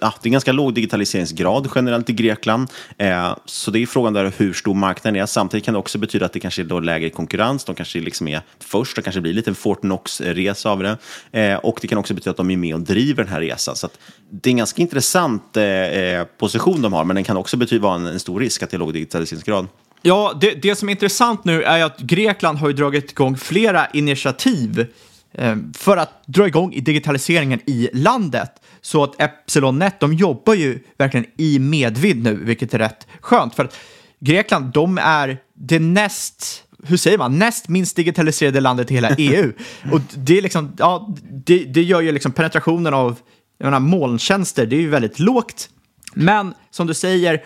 ja, 0.00 0.14
det 0.22 0.26
är 0.26 0.28
en 0.28 0.32
ganska 0.32 0.52
låg 0.52 0.74
digitaliseringsgrad 0.74 1.68
generellt 1.74 2.10
i 2.10 2.12
Grekland. 2.12 2.68
Eh, 2.96 3.36
så 3.44 3.70
det 3.70 3.78
är 3.78 3.86
frågan 3.86 4.12
där 4.12 4.32
hur 4.36 4.52
stor 4.52 4.74
marknaden 4.74 5.22
är. 5.22 5.26
Samtidigt 5.26 5.64
kan 5.64 5.74
det 5.74 5.80
också 5.80 5.98
betyda 5.98 6.26
att 6.26 6.32
det 6.32 6.40
kanske 6.40 6.62
är 6.62 6.64
då 6.64 6.80
lägre 6.80 7.10
konkurrens. 7.10 7.64
De 7.64 7.74
kanske 7.74 8.00
liksom 8.00 8.28
är 8.28 8.40
först, 8.58 8.96
det 8.96 9.02
kanske 9.02 9.20
blir 9.20 9.32
lite 9.32 9.50
en 9.50 9.54
Fortnox-resa 9.54 10.70
av 10.70 10.82
det. 10.82 10.98
Eh, 11.40 11.56
och 11.56 11.78
det 11.82 11.88
kan 11.88 11.98
också 11.98 12.14
betyda 12.14 12.30
att 12.30 12.36
de 12.36 12.50
är 12.50 12.56
med 12.56 12.74
och 12.74 12.80
driver 12.80 13.24
den 13.24 13.32
här 13.32 13.40
resan. 13.40 13.76
Så 13.76 13.88
det 14.30 14.50
är 14.50 14.52
en 14.52 14.56
ganska 14.56 14.82
intressant 14.82 15.56
eh, 15.56 15.64
eh, 15.64 16.24
position 16.38 16.82
de 16.82 16.92
har, 16.92 17.04
men 17.04 17.14
den 17.14 17.24
kan 17.24 17.36
också 17.36 17.56
betyda 17.56 17.82
vara 17.82 17.94
en, 17.94 18.06
en 18.06 18.20
stor 18.20 18.40
risk 18.40 18.62
att 18.62 18.70
det 18.70 18.76
är 18.76 18.78
låg 18.78 18.92
digitaliseringsgrad. 18.92 19.66
Ja, 20.02 20.38
det, 20.40 20.54
det 20.62 20.76
som 20.76 20.88
är 20.88 20.92
intressant 20.92 21.44
nu 21.44 21.62
är 21.62 21.84
att 21.84 21.98
Grekland 21.98 22.58
har 22.58 22.68
ju 22.68 22.74
dragit 22.74 23.10
igång 23.10 23.36
flera 23.36 23.86
initiativ 23.86 24.86
eh, 25.32 25.56
för 25.74 25.96
att 25.96 26.26
dra 26.26 26.46
igång 26.46 26.72
i 26.72 26.80
digitaliseringen 26.80 27.60
i 27.66 27.90
landet. 27.92 28.50
Så 28.80 29.04
att 29.04 29.20
EpsilonNet, 29.20 30.00
de 30.00 30.14
jobbar 30.14 30.54
ju 30.54 30.78
verkligen 30.98 31.26
i 31.36 31.58
medvind 31.58 32.22
nu, 32.22 32.44
vilket 32.44 32.74
är 32.74 32.78
rätt 32.78 33.06
skönt. 33.20 33.54
För 33.54 33.64
att 33.64 33.76
Grekland, 34.20 34.72
de 34.72 34.98
är 34.98 35.38
det 35.54 35.78
näst 35.78 36.64
hur 36.84 36.96
säger 36.96 37.18
man, 37.18 37.38
näst 37.38 37.68
minst 37.68 37.96
digitaliserade 37.96 38.60
landet 38.60 38.90
i 38.90 38.94
hela 38.94 39.10
EU. 39.18 39.52
Och 39.92 40.00
det, 40.14 40.38
är 40.38 40.42
liksom, 40.42 40.72
ja, 40.78 41.14
det, 41.30 41.64
det 41.64 41.82
gör 41.82 42.00
ju 42.00 42.12
liksom 42.12 42.32
penetrationen 42.32 42.94
av 42.94 43.18
jag 43.58 43.66
menar, 43.66 43.80
molntjänster, 43.80 44.66
det 44.66 44.76
är 44.76 44.80
ju 44.80 44.88
väldigt 44.88 45.18
lågt. 45.18 45.70
Men 46.14 46.54
som 46.70 46.86
du 46.86 46.94
säger, 46.94 47.44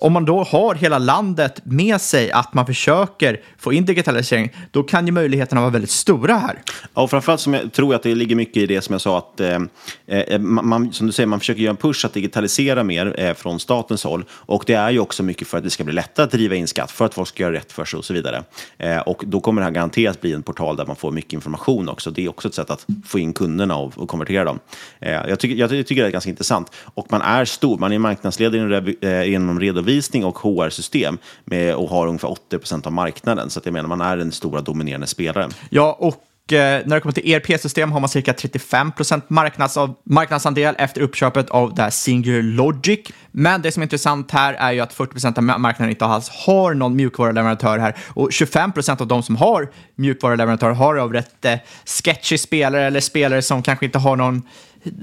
om 0.00 0.12
man 0.12 0.24
då 0.24 0.42
har 0.42 0.74
hela 0.74 0.98
landet 0.98 1.60
med 1.64 2.00
sig 2.00 2.30
att 2.30 2.54
man 2.54 2.66
försöker 2.66 3.40
få 3.58 3.72
in 3.72 3.84
digitalisering, 3.84 4.50
då 4.70 4.82
kan 4.82 5.06
ju 5.06 5.12
möjligheterna 5.12 5.60
vara 5.60 5.70
väldigt 5.70 5.90
stora 5.90 6.34
här. 6.34 6.62
Ja, 6.94 7.02
och 7.02 7.10
framförallt 7.10 7.40
som 7.40 7.54
jag 7.54 7.72
tror 7.72 7.94
att 7.94 8.02
det 8.02 8.14
ligger 8.14 8.36
mycket 8.36 8.56
i 8.56 8.66
det 8.66 8.80
som 8.80 8.92
jag 8.92 9.00
sa 9.00 9.18
att 9.18 9.40
eh, 9.40 9.58
eh, 10.06 10.18
eh 10.18 10.38
man, 10.38 10.92
som 10.92 11.06
du 11.06 11.12
säger, 11.12 11.26
man 11.26 11.38
försöker 11.38 11.60
göra 11.60 11.70
en 11.70 11.76
push 11.76 12.06
att 12.06 12.14
digitalisera 12.14 12.84
mer 12.84 13.20
eh, 13.20 13.34
från 13.34 13.60
statens 13.60 14.04
håll. 14.04 14.24
Och 14.30 14.64
det 14.66 14.74
är 14.74 14.90
ju 14.90 14.98
också 14.98 15.22
mycket 15.22 15.48
för 15.48 15.58
att 15.58 15.64
det 15.64 15.70
ska 15.70 15.84
bli 15.84 15.94
lättare 15.94 16.24
att 16.24 16.32
driva 16.32 16.54
in 16.54 16.68
skatt, 16.68 16.90
för 16.90 17.04
att 17.04 17.14
folk 17.14 17.28
ska 17.28 17.42
göra 17.42 17.52
rätt 17.52 17.72
för 17.72 17.84
sig 17.84 17.98
och 17.98 18.04
så 18.04 18.14
vidare. 18.14 18.42
Eh, 18.78 18.98
och 18.98 19.22
då 19.26 19.40
kommer 19.40 19.60
det 19.60 19.64
här 19.64 19.72
garanterat 19.72 20.20
bli 20.20 20.32
en 20.32 20.42
portal 20.42 20.76
där 20.76 20.86
man 20.86 20.96
får 20.96 21.10
mycket 21.10 21.32
information 21.32 21.88
också. 21.88 22.10
Det 22.10 22.24
är 22.24 22.28
också 22.28 22.48
ett 22.48 22.54
sätt 22.54 22.70
att 22.70 22.86
få 23.06 23.18
in 23.18 23.32
kunderna 23.32 23.76
och, 23.76 23.98
och 23.98 24.08
konvertera 24.08 24.44
dem. 24.44 24.58
Eh, 25.00 25.12
jag, 25.12 25.38
tycker, 25.40 25.56
jag 25.56 25.70
tycker 25.70 26.02
det 26.02 26.08
är 26.08 26.12
ganska 26.12 26.30
intressant. 26.30 26.72
Och 26.94 27.06
man 27.10 27.22
är 27.22 27.44
stor, 27.44 27.78
man 27.78 27.92
är 27.92 27.98
marknadsledare 27.98 28.94
eh, 29.00 29.34
inom 29.34 29.60
redovisning 29.60 29.89
redovisning 29.90 30.24
och 30.24 30.38
HR-system 30.38 31.18
med, 31.44 31.74
och 31.74 31.88
har 31.88 32.06
ungefär 32.06 32.30
80 32.30 32.58
procent 32.58 32.86
av 32.86 32.92
marknaden. 32.92 33.50
Så 33.50 33.58
att 33.58 33.66
jag 33.66 33.72
menar, 33.72 33.88
man 33.88 34.00
är 34.00 34.16
den 34.16 34.32
stora 34.32 34.60
dominerande 34.60 35.06
spelaren. 35.06 35.50
Ja, 35.70 35.96
och 36.00 36.52
eh, 36.52 36.82
när 36.86 36.96
det 36.96 37.00
kommer 37.00 37.12
till 37.12 37.32
ERP-system 37.32 37.92
har 37.92 38.00
man 38.00 38.08
cirka 38.08 38.32
35 38.32 38.92
procent 38.92 39.30
marknads 39.30 39.78
marknadsandel 40.04 40.74
efter 40.78 41.00
uppköpet 41.00 41.50
av 41.50 41.74
det 41.74 41.82
här 41.82 41.90
Singular 41.90 42.42
Logic. 42.42 43.00
Men 43.32 43.62
det 43.62 43.72
som 43.72 43.82
är 43.82 43.84
intressant 43.84 44.30
här 44.30 44.54
är 44.54 44.72
ju 44.72 44.80
att 44.80 44.92
40 44.92 45.12
procent 45.12 45.38
av 45.38 45.44
marknaden 45.44 45.90
inte 45.90 46.04
alls 46.04 46.28
har 46.28 46.74
någon 46.74 46.96
mjukvaruleverantör 46.96 47.78
här 47.78 47.94
och 48.14 48.32
25 48.32 48.72
procent 48.72 49.00
av 49.00 49.06
de 49.06 49.22
som 49.22 49.36
har 49.36 49.68
mjukvaruleverantör 49.96 50.70
har 50.70 50.96
av 50.96 51.12
rätt 51.12 51.44
eh, 51.44 51.58
sketchy 51.84 52.38
spelare 52.38 52.86
eller 52.86 53.00
spelare 53.00 53.42
som 53.42 53.62
kanske 53.62 53.86
inte 53.86 53.98
har 53.98 54.16
någon 54.16 54.42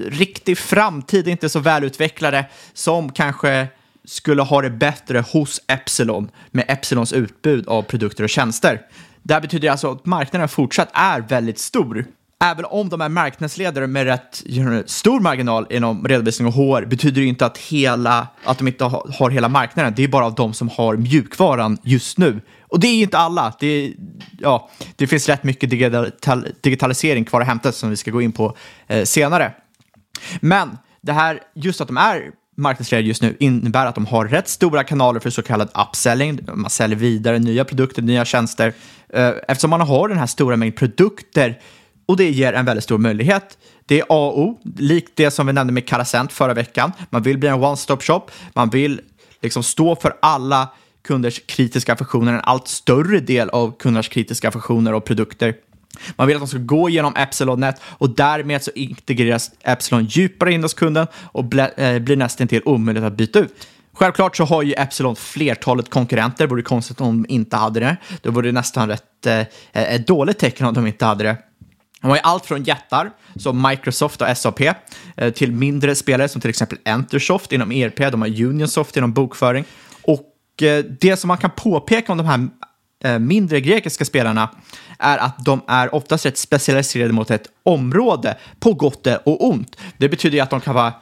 riktig 0.09 0.57
framtid, 0.57 1.27
inte 1.27 1.49
så 1.49 1.59
välutvecklade, 1.59 2.45
som 2.73 3.11
kanske 3.11 3.67
skulle 4.07 4.41
ha 4.41 4.61
det 4.61 4.69
bättre 4.69 5.19
hos 5.19 5.61
Epsilon 5.67 6.29
med 6.51 6.65
Epsilons 6.67 7.13
utbud 7.13 7.67
av 7.67 7.81
produkter 7.81 8.23
och 8.23 8.29
tjänster. 8.29 8.81
Det 9.23 9.33
här 9.33 9.41
betyder 9.41 9.69
alltså 9.69 9.91
att 9.91 10.05
marknaden 10.05 10.49
fortsatt 10.49 10.89
är 10.93 11.21
väldigt 11.21 11.59
stor. 11.59 12.05
Även 12.43 12.65
om 12.65 12.89
de 12.89 13.01
är 13.01 13.09
marknadsledare 13.09 13.87
med 13.87 14.05
rätt 14.05 14.43
stor 14.85 15.19
marginal 15.19 15.67
inom 15.69 16.07
redovisning 16.07 16.47
och 16.47 16.53
HR 16.53 16.85
betyder 16.85 17.21
det 17.21 17.27
inte 17.27 17.45
att, 17.45 17.57
hela, 17.57 18.27
att 18.43 18.57
de 18.57 18.67
inte 18.67 18.83
har 18.85 19.29
hela 19.29 19.49
marknaden. 19.49 19.93
Det 19.95 20.03
är 20.03 20.07
bara 20.07 20.29
de 20.29 20.53
som 20.53 20.69
har 20.69 20.97
mjukvaran 20.97 21.77
just 21.83 22.17
nu. 22.17 22.41
Och 22.61 22.79
det 22.79 22.87
är 22.87 23.01
inte 23.03 23.17
alla. 23.17 23.53
Det, 23.59 23.93
ja, 24.39 24.69
det 24.95 25.07
finns 25.07 25.29
rätt 25.29 25.43
mycket 25.43 25.69
digital, 25.69 26.47
digitalisering 26.61 27.25
kvar 27.25 27.41
att 27.41 27.47
hämta 27.47 27.71
som 27.71 27.89
vi 27.89 27.97
ska 27.97 28.11
gå 28.11 28.21
in 28.21 28.31
på 28.31 28.57
eh, 28.87 29.03
senare. 29.03 29.53
Men 30.39 30.77
det 31.01 31.13
här, 31.13 31.39
just 31.55 31.81
att 31.81 31.87
de 31.87 31.97
är 31.97 32.31
marknadsledare 32.57 33.07
just 33.07 33.21
nu 33.21 33.35
innebär 33.39 33.85
att 33.85 33.95
de 33.95 34.05
har 34.05 34.25
rätt 34.25 34.47
stora 34.47 34.83
kanaler 34.83 35.19
för 35.19 35.29
så 35.29 35.41
kallad 35.41 35.69
upselling. 35.89 36.39
Man 36.53 36.69
säljer 36.69 36.97
vidare 36.97 37.39
nya 37.39 37.65
produkter, 37.65 38.01
nya 38.01 38.25
tjänster. 38.25 38.73
Eh, 39.09 39.31
eftersom 39.47 39.69
man 39.69 39.81
har 39.81 40.07
den 40.07 40.17
här 40.17 40.25
stora 40.25 40.55
mängden 40.55 40.77
produkter 40.77 41.59
och 42.05 42.17
det 42.17 42.29
ger 42.29 42.53
en 42.53 42.65
väldigt 42.65 42.83
stor 42.83 42.97
möjlighet. 42.97 43.57
Det 43.85 43.99
är 43.99 44.05
AO, 44.09 44.59
likt 44.77 45.11
det 45.15 45.31
som 45.31 45.47
vi 45.47 45.53
nämnde 45.53 45.73
med 45.73 45.87
Carasent 45.87 46.33
förra 46.33 46.53
veckan. 46.53 46.91
Man 47.09 47.23
vill 47.23 47.37
bli 47.37 47.49
en 47.49 47.63
one-stop 47.63 48.01
shop. 48.01 48.21
Man 48.53 48.69
vill 48.69 49.01
liksom 49.41 49.63
stå 49.63 49.95
för 49.95 50.13
alla 50.21 50.67
kunders 51.07 51.41
kritiska 51.45 51.95
funktioner, 51.95 52.33
en 52.33 52.41
allt 52.43 52.67
större 52.67 53.19
del 53.19 53.49
av 53.49 53.77
kunders 53.77 54.09
kritiska 54.09 54.51
funktioner 54.51 54.93
och 54.93 55.05
produkter. 55.05 55.53
Man 56.15 56.27
vill 56.27 56.35
att 56.35 56.41
de 56.41 56.47
ska 56.47 56.57
gå 56.57 56.89
genom 56.89 57.15
Epsilon-nät 57.15 57.81
och 57.83 58.09
därmed 58.09 58.63
så 58.63 58.71
integreras 58.75 59.51
Epsilon 59.63 60.05
djupare 60.05 60.53
in 60.53 60.63
hos 60.63 60.73
kunden 60.73 61.07
och 61.15 61.55
eh, 61.55 61.99
blir 61.99 62.15
nästan 62.15 62.47
till 62.47 62.61
omöjligt 62.65 63.03
att 63.03 63.13
byta 63.13 63.39
ut. 63.39 63.67
Självklart 63.93 64.35
så 64.37 64.45
har 64.45 64.63
ju 64.63 64.73
Epsilon 64.73 65.15
flertalet 65.15 65.89
konkurrenter, 65.89 66.43
det 66.43 66.49
vore 66.49 66.61
konstigt 66.61 67.01
om 67.01 67.23
de 67.23 67.33
inte 67.33 67.55
hade 67.55 67.79
det. 67.79 67.97
Det 68.21 68.29
vore 68.29 68.51
nästan 68.51 68.89
rätt, 68.89 69.25
eh, 69.25 69.39
eh 69.39 69.45
ett 69.71 70.07
dåligt 70.07 70.39
tecken 70.39 70.67
om 70.67 70.73
de 70.73 70.87
inte 70.87 71.05
hade 71.05 71.23
det. 71.23 71.37
De 72.01 72.07
har 72.07 72.15
ju 72.15 72.21
allt 72.23 72.45
från 72.45 72.63
jättar 72.63 73.11
som 73.35 73.67
Microsoft 73.67 74.21
och 74.21 74.37
SAP 74.37 74.61
eh, 74.61 75.33
till 75.33 75.51
mindre 75.51 75.95
spelare 75.95 76.29
som 76.29 76.41
till 76.41 76.49
exempel 76.49 76.77
Entersoft 76.85 77.51
inom 77.51 77.71
ERP, 77.71 78.11
de 78.11 78.21
har 78.21 78.41
Unionsoft 78.41 78.97
inom 78.97 79.13
bokföring. 79.13 79.65
Och 80.01 80.33
det 80.99 81.19
som 81.19 81.27
man 81.27 81.37
kan 81.37 81.51
påpeka 81.51 82.11
om 82.11 82.17
de 82.17 82.27
här 82.27 82.47
Eh, 83.03 83.19
mindre 83.19 83.61
grekiska 83.61 84.05
spelarna 84.05 84.49
är 84.99 85.17
att 85.17 85.45
de 85.45 85.61
är 85.67 85.95
oftast 85.95 86.25
rätt 86.25 86.37
specialiserade 86.37 87.13
mot 87.13 87.31
ett 87.31 87.47
område 87.63 88.37
på 88.59 88.73
gott 88.73 89.07
och 89.07 89.47
ont. 89.47 89.77
Det 89.97 90.09
betyder 90.09 90.37
ju 90.37 90.41
att 90.41 90.49
de 90.49 90.61
kan 90.61 90.75
vara, 90.75 90.93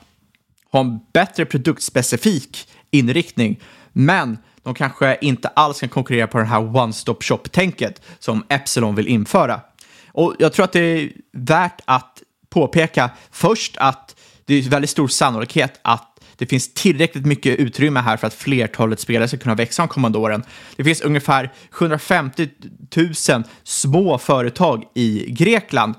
ha 0.72 0.80
en 0.80 1.00
bättre 1.14 1.46
produktspecifik 1.46 2.68
inriktning, 2.92 3.60
men 3.94 4.38
de 4.64 4.74
kanske 4.74 5.18
inte 5.22 5.48
alls 5.48 5.80
kan 5.80 5.90
konkurrera 5.90 6.28
på 6.28 6.38
det 6.38 6.46
här 6.46 6.60
one-stop 6.60 7.24
shop-tänket 7.24 8.02
som 8.20 8.46
Epsilon 8.50 8.96
vill 8.96 9.08
införa. 9.08 9.62
Och 10.08 10.36
jag 10.40 10.54
tror 10.54 10.64
att 10.64 10.74
det 10.74 10.80
är 10.80 11.12
värt 11.32 11.82
att 11.86 12.22
påpeka 12.50 13.10
först 13.32 13.78
att 13.78 14.16
det 14.46 14.56
är 14.56 14.62
väldigt 14.70 14.90
stor 14.90 15.08
sannolikhet 15.08 15.80
att 15.82 16.15
det 16.38 16.46
finns 16.46 16.74
tillräckligt 16.74 17.26
mycket 17.26 17.60
utrymme 17.60 18.00
här 18.00 18.18
för 18.18 18.28
att 18.28 18.34
flertalet 18.34 19.00
spelare 19.00 19.28
ska 19.28 19.38
kunna 19.38 19.56
växa 19.56 19.82
de 19.82 19.88
kommande 19.88 20.18
åren. 20.18 20.44
Det 20.76 20.84
finns 20.84 21.02
ungefär 21.02 21.54
750 21.72 22.50
000 22.96 23.44
små 23.64 24.18
företag 24.18 24.84
i 24.94 25.32
Grekland 25.32 25.96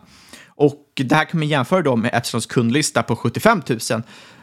och 0.47 0.83
det 0.95 1.15
här 1.15 1.25
kan 1.25 1.41
man 1.41 1.49
jämföra 1.49 1.83
då 1.83 1.97
med 1.97 2.15
Epsilons 2.15 2.47
kundlista 2.47 3.03
på 3.03 3.17
75 3.17 3.63
000 3.69 4.03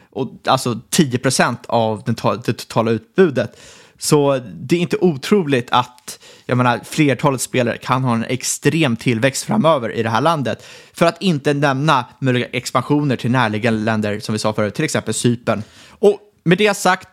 och 0.10 0.32
alltså 0.48 0.80
10 0.89 1.18
procent 1.18 1.66
av 1.66 2.04
det 2.06 2.54
totala 2.54 2.91
utbudet. 2.91 3.60
Så 3.98 4.39
det 4.54 4.76
är 4.76 4.80
inte 4.80 4.98
otroligt 4.98 5.68
att 5.72 6.20
jag 6.46 6.58
menar, 6.58 6.80
flertalet 6.84 7.41
spelare 7.41 7.78
kan 7.78 8.04
ha 8.04 8.16
en 8.16 8.24
extrem 8.24 8.96
tillväxt 8.96 9.44
framöver 9.44 9.91
i 9.91 10.04
det 10.04 10.10
här 10.10 10.22
landet. 10.22 10.66
För 10.94 11.06
att 11.06 11.22
inte 11.22 11.54
nämna 11.54 12.06
möjliga 12.20 12.48
expansioner 12.52 13.16
till 13.16 13.32
närliggande 13.32 13.80
länder 13.80 14.20
som 14.20 14.34
vi 14.34 14.39
sa 14.39 14.54
förut, 14.54 14.76
till 14.76 14.86
exempel 14.86 15.14
Cypern. 15.14 15.64
Och 15.89 16.20
med 16.46 16.58
det 16.58 16.74
sagt, 16.74 17.08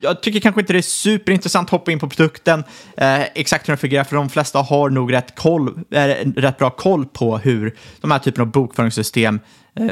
jag 0.00 0.22
tycker 0.22 0.40
kanske 0.40 0.60
inte 0.60 0.72
det 0.72 0.78
är 0.78 0.82
superintressant 0.82 1.66
att 1.66 1.70
hoppa 1.70 1.92
in 1.92 1.98
på 1.98 2.08
produkten, 2.08 2.64
eh, 2.96 3.22
exakt 3.22 3.68
hur 3.68 3.72
den 3.72 3.78
fungerar, 3.78 4.04
för 4.04 4.16
de 4.16 4.28
flesta 4.28 4.58
har 4.58 4.90
nog 4.90 5.12
rätt, 5.12 5.34
koll, 5.36 5.68
eh, 5.90 6.04
rätt 6.36 6.58
bra 6.58 6.70
koll 6.70 7.06
på 7.06 7.38
hur 7.38 7.76
de 8.00 8.10
här 8.10 8.18
typen 8.18 8.42
av 8.42 8.50
bokföringssystem 8.50 9.40
eh, 9.74 9.86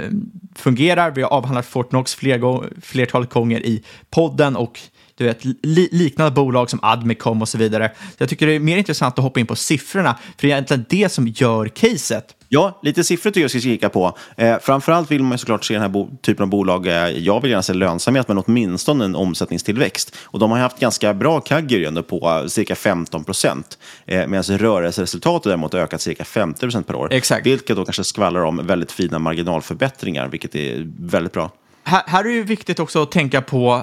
fungerar. 0.54 1.10
Vi 1.10 1.22
har 1.22 1.30
avhandlat 1.30 1.66
Fortnox 1.66 2.14
fler, 2.14 2.80
flertalet 2.80 3.30
gånger 3.30 3.66
i 3.66 3.84
podden 4.10 4.56
och 4.56 4.80
du 5.16 5.24
vet, 5.24 5.44
li 5.44 5.88
liknande 5.92 6.30
bolag 6.30 6.70
som 6.70 6.78
Admicom 6.82 7.42
och 7.42 7.48
så 7.48 7.58
vidare. 7.58 7.90
Så 7.98 8.14
jag 8.18 8.28
tycker 8.28 8.46
det 8.46 8.52
är 8.52 8.60
mer 8.60 8.76
intressant 8.76 9.18
att 9.18 9.24
hoppa 9.24 9.40
in 9.40 9.46
på 9.46 9.56
siffrorna, 9.56 10.14
för 10.14 10.46
det 10.46 10.46
är 10.46 10.52
egentligen 10.52 10.84
det 10.88 11.12
som 11.12 11.28
gör 11.28 11.68
caset. 11.68 12.36
Ja, 12.48 12.80
lite 12.82 13.04
siffror 13.04 13.30
tycker 13.30 13.40
jag 13.40 13.50
ska 13.50 13.60
kika 13.60 13.88
på. 13.88 14.18
Eh, 14.36 14.56
framförallt 14.62 15.10
vill 15.10 15.22
man 15.22 15.38
såklart 15.38 15.64
se 15.64 15.74
den 15.74 15.82
här 15.82 16.06
typen 16.22 16.42
av 16.42 16.48
bolag. 16.48 16.86
Eh, 16.86 16.94
jag 16.94 17.42
vill 17.42 17.50
gärna 17.50 17.62
se 17.62 17.72
lönsamhet, 17.72 18.28
men 18.28 18.38
åtminstone 18.38 19.04
en 19.04 19.16
omsättningstillväxt. 19.16 20.16
Och 20.22 20.38
de 20.38 20.50
har 20.50 20.58
haft 20.58 20.80
ganska 20.80 21.14
bra 21.14 21.40
kagger 21.40 21.88
ändå 21.88 22.02
på 22.02 22.30
uh, 22.30 22.46
cirka 22.46 22.74
15 22.74 23.24
procent. 23.24 23.78
Eh, 24.06 24.26
Medan 24.26 24.42
rörelseresultatet 24.42 25.44
däremot 25.44 25.72
har 25.72 25.80
ökat 25.80 26.00
cirka 26.00 26.24
50 26.24 26.60
procent 26.60 26.86
per 26.86 26.94
år. 26.94 27.08
Exakt. 27.12 27.46
Vilket 27.46 27.76
då 27.76 27.84
kanske 27.84 28.04
skvallrar 28.04 28.44
om 28.44 28.66
väldigt 28.66 28.92
fina 28.92 29.18
marginalförbättringar, 29.18 30.28
vilket 30.28 30.54
är 30.54 30.86
väldigt 30.98 31.32
bra. 31.32 31.50
Här, 31.84 32.02
här 32.06 32.24
är 32.24 32.36
det 32.36 32.42
viktigt 32.42 32.80
också 32.80 33.02
att 33.02 33.10
tänka 33.10 33.42
på 33.42 33.82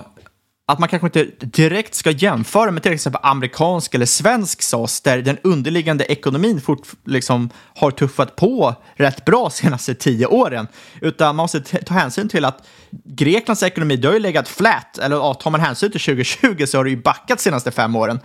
att 0.66 0.80
man 0.80 0.90
kanske 0.90 1.06
inte 1.06 1.46
direkt 1.46 1.96
ska 1.96 2.12
jämföra 2.12 2.72
med 2.72 2.84
till 2.84 2.94
exempel 2.94 3.22
amerikansk 3.24 3.96
eller 3.96 4.06
svensk 4.06 4.62
SAS 4.62 5.02
där 5.02 5.22
den 5.22 5.38
underliggande 5.44 6.06
ekonomin 6.06 6.62
fort, 6.62 6.88
liksom, 7.06 7.50
har 7.76 7.92
tuffat 7.92 8.36
på 8.36 8.76
rätt 8.96 9.26
bra 9.26 9.50
senaste 9.52 9.96
tio 9.96 10.26
åren. 10.26 10.68
Utan 11.02 11.36
man 11.36 11.44
måste 11.44 11.62
ta 11.62 11.94
hänsyn 11.94 12.30
till 12.30 12.46
att 12.46 12.68
Greklands 13.06 13.64
ekonomi, 13.64 13.96
det 13.96 14.08
har 14.08 14.14
ju 14.14 14.20
legat 14.20 14.48
flat, 14.48 14.98
eller 14.98 15.16
ja, 15.16 15.34
tar 15.34 15.52
man 15.52 15.62
hänsyn 15.62 15.92
till 15.92 16.02
2020 16.02 16.66
så 16.66 16.78
har 16.78 16.84
det 16.84 16.90
ju 16.90 17.02
backat 17.02 17.40
senaste 17.40 17.72
fem 17.72 17.96
åren. 17.96 18.20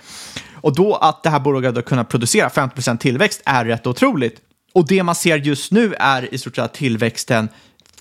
Och 0.55 0.74
då 0.74 0.95
att 0.95 1.22
det 1.22 1.30
här 1.30 1.41
bolaget 1.41 1.74
har 1.74 1.82
kunnat 1.82 2.09
producera 2.09 2.49
50% 2.49 2.99
tillväxt 2.99 3.43
är 3.45 3.64
rätt 3.64 3.86
otroligt. 3.86 4.41
Och 4.72 4.86
det 4.86 5.03
man 5.03 5.14
ser 5.14 5.36
just 5.36 5.72
nu 5.72 5.95
är 5.95 6.34
i 6.34 6.39
stort 6.39 6.57
sett 6.57 6.64
att 6.64 6.74
tillväxten 6.74 7.49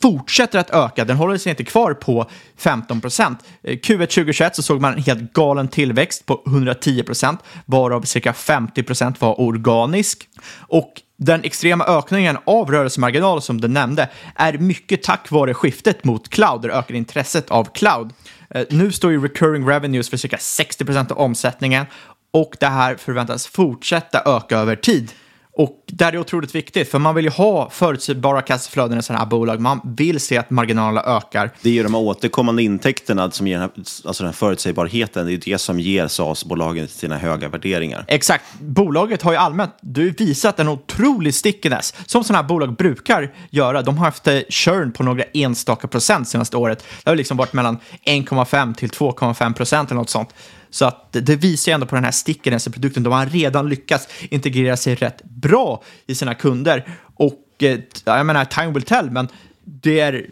fortsätter 0.02 0.60
att 0.60 0.70
öka. 0.70 1.06
Den 1.06 1.18
håller 1.18 1.38
sig 1.38 1.50
inte 1.50 1.64
kvar 1.64 1.94
på 1.94 2.30
15 2.58 3.02
procent. 3.02 3.40
Eh, 3.64 3.78
Q1 3.78 4.06
2021 4.06 4.56
så 4.56 4.64
såg 4.64 4.82
man 4.82 4.94
en 4.94 5.04
helt 5.04 5.34
galen 5.34 5.68
tillväxt 5.68 6.26
på 6.26 6.42
110 6.48 7.04
procent, 7.04 7.40
varav 7.66 8.02
cirka 8.02 8.34
50 8.34 8.84
procent 8.84 9.22
var 9.22 9.42
organisk. 9.42 10.28
Och 10.60 11.02
den 11.18 11.44
extrema 11.44 11.86
ökningen 11.86 12.38
av 12.46 12.72
rörelsemarginal 12.72 13.42
som 13.42 13.62
du 13.62 13.68
nämnde 13.68 14.10
är 14.36 14.58
mycket 14.58 15.04
tack 15.04 15.32
vare 15.32 15.54
skiftet 15.54 16.04
mot 16.04 16.30
cloud, 16.30 16.62
det 16.62 16.74
ökade 16.74 16.98
intresset 16.98 17.52
av 17.52 17.66
cloud. 17.74 18.14
Eh, 18.50 18.64
nu 18.70 18.92
står 18.92 19.12
ju 19.12 19.24
recurring 19.24 19.68
revenues 19.68 20.10
för 20.10 20.18
cirka 20.18 20.38
60 20.38 20.86
procent 20.86 21.12
av 21.12 21.18
omsättningen 21.18 21.86
och 22.32 22.58
det 22.60 22.68
här 22.68 22.96
förväntas 22.96 23.48
fortsätta 23.48 24.22
öka 24.26 24.58
över 24.58 24.76
tid. 24.76 25.12
Och 25.58 25.84
där 25.86 26.08
är 26.08 26.12
det 26.12 26.20
otroligt 26.20 26.56
viktigt, 26.56 26.92
för 26.92 27.00
man 27.00 27.16
vill 27.16 27.26
ju 27.26 27.32
ha 27.32 27.70
förutsägbara 27.70 28.42
kassaflöden 28.42 29.00
i 29.00 29.04
sådana 29.04 29.20
här 29.20 29.30
bolag. 29.30 29.60
Man 29.60 29.82
vill 29.84 30.20
se 30.20 30.38
att 30.38 30.50
marginalerna 30.50 31.02
ökar. 31.02 31.52
Det 31.62 31.70
är 31.70 31.74
ju 31.74 31.84
de 31.84 31.96
återkommande 31.96 32.64
intäkterna 32.64 33.32
som 33.32 33.48
ger 33.48 33.60
den 33.60 33.62
här, 33.62 33.72
alltså 33.78 34.24
den 34.24 34.26
här 34.26 34.34
förutsägbarheten. 34.34 35.26
Det 35.26 35.34
är 35.34 35.38
det 35.38 35.58
som 35.58 35.80
ger 35.80 36.08
SAS-bolagen 36.08 36.88
sina 36.88 37.18
höga 37.18 37.50
värderingar. 37.50 38.06
Exakt. 38.08 38.44
Bolaget 38.60 39.22
har 39.22 39.32
ju 39.32 39.38
allmänt 39.38 39.72
du 39.82 40.10
visat 40.10 40.60
en 40.60 40.68
otrolig 40.68 41.34
stickiness, 41.34 41.94
som 42.06 42.24
sådana 42.24 42.42
här 42.42 42.50
bolag 42.50 42.76
brukar 42.76 43.34
göra. 43.50 43.82
De 43.82 43.98
har 43.98 44.06
haft 44.06 44.28
eh, 44.28 44.40
churn 44.50 44.92
på 44.92 45.04
några 45.04 45.24
enstaka 45.34 45.88
procent 45.88 46.28
senaste 46.28 46.58
året. 46.58 46.84
Det 47.04 47.10
har 47.10 47.16
liksom 47.16 47.38
varit 47.38 47.54
mellan 47.54 47.78
1,5 48.06 48.74
till 48.74 48.90
2,5 48.90 49.54
procent 49.54 49.92
eller 49.92 50.00
något 50.00 50.10
sånt. 50.10 50.30
Så 50.70 50.86
att 50.86 51.08
det 51.12 51.36
visar 51.36 51.72
ju 51.72 51.74
ändå 51.74 51.86
på 51.86 51.96
den 51.96 52.04
här 52.04 52.12
stickiness 52.12 52.68
i 52.68 52.72
produkten. 52.72 53.04
De 53.04 53.14
har 53.14 53.26
redan 53.26 53.70
lyckats 53.70 54.08
integrera 54.30 54.78
sig 54.78 54.96
rätt 54.96 55.24
bra 55.24 55.84
i 56.08 56.16
sina 56.16 56.34
kunder. 56.34 56.88
Och 57.16 57.44
eh, 57.60 57.80
jag 58.06 58.26
menar, 58.26 58.46
time 58.46 58.72
will 58.72 58.84
tell, 58.84 59.12
men 59.12 59.28
det 59.70 60.00
är 60.00 60.26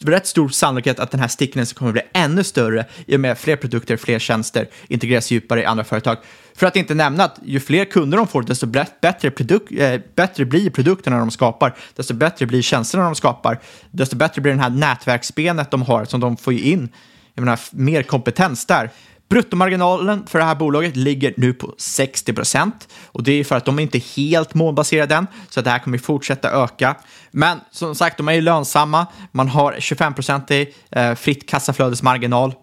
rätt 0.00 0.26
stor 0.26 0.48
sannolikhet 0.48 1.00
att 1.00 1.10
den 1.10 1.20
här 1.20 1.28
stickiness 1.28 1.72
kommer 1.72 1.88
att 1.88 1.92
bli 1.92 2.02
ännu 2.12 2.44
större 2.44 2.84
i 3.06 3.16
och 3.16 3.20
med 3.20 3.38
fler 3.38 3.56
produkter, 3.56 3.96
fler 3.96 4.18
tjänster 4.18 4.68
integreras 4.88 5.30
djupare 5.30 5.62
i 5.62 5.64
andra 5.64 5.84
företag. 5.84 6.16
För 6.54 6.66
att 6.66 6.76
inte 6.76 6.94
nämna 6.94 7.24
att 7.24 7.38
ju 7.44 7.60
fler 7.60 7.84
kunder 7.84 8.18
de 8.18 8.26
får, 8.28 8.42
desto 8.42 8.66
bättre, 8.66 9.30
produk 9.30 9.70
äh, 9.70 10.00
bättre 10.14 10.44
blir 10.44 10.70
produkterna 10.70 11.18
de 11.18 11.30
skapar, 11.30 11.76
desto 11.96 12.14
bättre 12.14 12.46
blir 12.46 12.62
tjänsterna 12.62 13.04
de 13.04 13.14
skapar, 13.14 13.60
desto 13.90 14.16
bättre 14.16 14.42
blir 14.42 14.52
det 14.52 14.60
här 14.60 14.70
nätverksbenet 14.70 15.70
de 15.70 15.82
har 15.82 16.04
som 16.04 16.20
de 16.20 16.36
får 16.36 16.52
in 16.52 16.88
jag 17.38 17.44
menar, 17.44 17.60
mer 17.70 18.02
kompetens 18.02 18.66
där. 18.66 18.90
Bruttomarginalen 19.28 20.26
för 20.26 20.38
det 20.38 20.44
här 20.44 20.54
bolaget 20.54 20.96
ligger 20.96 21.34
nu 21.36 21.52
på 21.52 21.74
60 21.78 22.32
procent 22.32 22.88
och 23.06 23.22
det 23.22 23.32
är 23.32 23.44
för 23.44 23.56
att 23.56 23.64
de 23.64 23.78
inte 23.78 23.98
är 23.98 24.16
helt 24.16 24.54
målbaserade 24.54 25.14
än, 25.14 25.26
så 25.48 25.60
det 25.60 25.70
här 25.70 25.78
kommer 25.78 25.98
fortsätta 25.98 26.50
öka. 26.50 26.96
Men 27.30 27.60
som 27.70 27.94
sagt, 27.94 28.16
de 28.16 28.28
är 28.28 28.32
ju 28.32 28.40
lönsamma. 28.40 29.06
Man 29.32 29.48
har 29.48 29.76
25 29.78 30.14
procent 30.14 30.50
i 30.50 30.74
eh, 30.90 31.14
fritt 31.14 31.48
kassaflödesmarginal. 31.48 32.54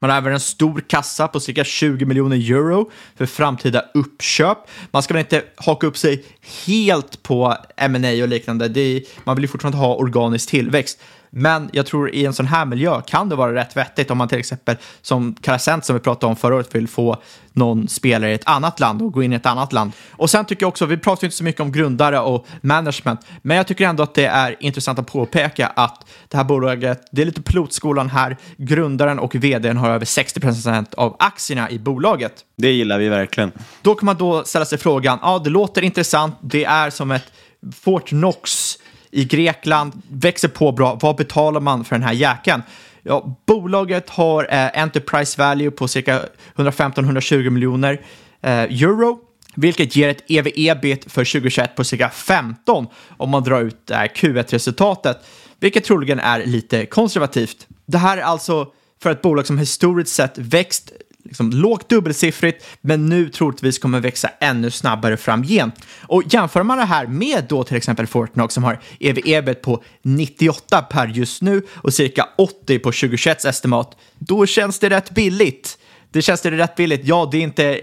Man 0.00 0.10
har 0.10 0.16
även 0.16 0.32
en 0.32 0.40
stor 0.40 0.84
kassa 0.88 1.28
på 1.28 1.40
cirka 1.40 1.64
20 1.64 2.04
miljoner 2.04 2.36
euro 2.36 2.90
för 3.16 3.26
framtida 3.26 3.84
uppköp. 3.94 4.58
Man 4.90 5.02
ska 5.02 5.14
väl 5.14 5.20
inte 5.20 5.44
haka 5.56 5.86
upp 5.86 5.96
sig 5.96 6.24
helt 6.66 7.22
på 7.22 7.56
M&A 7.76 8.22
och 8.22 8.28
liknande. 8.28 8.80
Är, 8.80 9.02
man 9.24 9.36
vill 9.36 9.44
ju 9.44 9.48
fortfarande 9.48 9.78
ha 9.78 9.94
organisk 9.94 10.48
tillväxt. 10.48 11.00
Men 11.30 11.70
jag 11.72 11.86
tror 11.86 12.10
i 12.10 12.26
en 12.26 12.32
sån 12.32 12.46
här 12.46 12.64
miljö 12.64 13.00
kan 13.00 13.28
det 13.28 13.36
vara 13.36 13.54
rätt 13.54 13.76
vettigt 13.76 14.10
om 14.10 14.18
man 14.18 14.28
till 14.28 14.38
exempel 14.38 14.76
som 15.02 15.34
Karasent 15.40 15.84
som 15.84 15.96
vi 15.96 16.00
pratade 16.00 16.30
om 16.30 16.36
förra 16.36 16.54
året 16.54 16.74
vill 16.74 16.88
få 16.88 17.16
någon 17.52 17.88
spelare 17.88 18.30
i 18.30 18.34
ett 18.34 18.48
annat 18.48 18.80
land 18.80 19.02
och 19.02 19.12
gå 19.12 19.22
in 19.22 19.32
i 19.32 19.36
ett 19.36 19.46
annat 19.46 19.72
land. 19.72 19.92
Och 20.10 20.30
sen 20.30 20.44
tycker 20.44 20.62
jag 20.62 20.68
också, 20.68 20.86
vi 20.86 20.96
pratar 20.96 21.24
inte 21.26 21.36
så 21.36 21.44
mycket 21.44 21.60
om 21.60 21.72
grundare 21.72 22.20
och 22.20 22.46
management, 22.60 23.20
men 23.42 23.56
jag 23.56 23.66
tycker 23.66 23.86
ändå 23.86 24.02
att 24.02 24.14
det 24.14 24.26
är 24.26 24.56
intressant 24.60 24.98
att 24.98 25.06
påpeka 25.06 25.66
att 25.66 26.06
det 26.28 26.36
här 26.36 26.44
bolaget, 26.44 27.08
det 27.12 27.22
är 27.22 27.26
lite 27.26 27.42
pilotskolan 27.42 28.10
här, 28.10 28.36
grundaren 28.56 29.18
och 29.18 29.34
vdn 29.34 29.76
har 29.76 29.90
över 29.90 30.04
60 30.04 30.40
procent 30.40 30.94
av 30.94 31.16
aktierna 31.18 31.70
i 31.70 31.78
bolaget. 31.78 32.44
Det 32.56 32.72
gillar 32.72 32.98
vi 32.98 33.08
verkligen. 33.08 33.52
Då 33.82 33.94
kan 33.94 34.06
man 34.06 34.16
då 34.16 34.44
ställa 34.44 34.64
sig 34.64 34.78
frågan, 34.78 35.18
ja 35.22 35.38
det 35.38 35.50
låter 35.50 35.82
intressant, 35.82 36.36
det 36.40 36.64
är 36.64 36.90
som 36.90 37.10
ett 37.10 37.32
Fortnox 37.72 38.78
i 39.10 39.24
Grekland, 39.24 40.02
växer 40.10 40.48
på 40.48 40.72
bra. 40.72 40.98
Vad 41.02 41.16
betalar 41.16 41.60
man 41.60 41.84
för 41.84 41.96
den 41.96 42.02
här 42.02 42.12
jäkeln? 42.12 42.62
Ja, 43.02 43.36
bolaget 43.46 44.10
har 44.10 44.46
eh, 44.50 44.82
Enterprise 44.82 45.42
Value 45.42 45.70
på 45.70 45.88
cirka 45.88 46.20
115-120 46.56 47.50
miljoner 47.50 48.00
eh, 48.42 48.52
euro, 48.52 49.18
vilket 49.54 49.96
ger 49.96 50.08
ett 50.08 50.24
ev-ebit 50.28 51.12
för 51.12 51.24
2021 51.24 51.76
på 51.76 51.84
cirka 51.84 52.10
15 52.10 52.86
om 53.16 53.30
man 53.30 53.42
drar 53.42 53.60
ut 53.60 53.90
eh, 53.90 53.96
Q1-resultatet, 53.96 55.18
vilket 55.60 55.84
troligen 55.84 56.20
är 56.20 56.46
lite 56.46 56.86
konservativt. 56.86 57.66
Det 57.86 57.98
här 57.98 58.18
är 58.18 58.22
alltså 58.22 58.66
för 59.02 59.10
ett 59.10 59.22
bolag 59.22 59.46
som 59.46 59.58
historiskt 59.58 60.14
sett 60.14 60.38
växt 60.38 60.92
liksom 61.28 61.50
lågt 61.50 61.88
dubbelsiffrigt, 61.88 62.66
men 62.80 63.06
nu 63.06 63.28
troligtvis 63.28 63.78
kommer 63.78 64.00
växa 64.00 64.30
ännu 64.40 64.70
snabbare 64.70 65.16
framgent. 65.16 65.74
Och 66.02 66.22
jämför 66.30 66.62
man 66.62 66.78
det 66.78 66.84
här 66.84 67.06
med 67.06 67.44
då 67.48 67.64
till 67.64 67.76
exempel 67.76 68.06
Fortnox 68.06 68.54
som 68.54 68.64
har 68.64 68.80
ev-ebit 69.00 69.62
på 69.62 69.82
98 70.02 70.82
per 70.82 71.06
just 71.06 71.42
nu 71.42 71.62
och 71.74 71.94
cirka 71.94 72.28
80 72.38 72.78
på 72.78 72.92
2021 72.92 73.44
estimat, 73.44 73.96
då 74.18 74.46
känns 74.46 74.78
det 74.78 74.90
rätt 74.90 75.10
billigt. 75.10 75.78
Det 76.10 76.22
känns 76.22 76.40
det 76.40 76.50
rätt 76.50 76.74
billigt. 76.74 77.00
Ja, 77.04 77.28
det 77.32 77.38
är 77.38 77.42
inte 77.42 77.80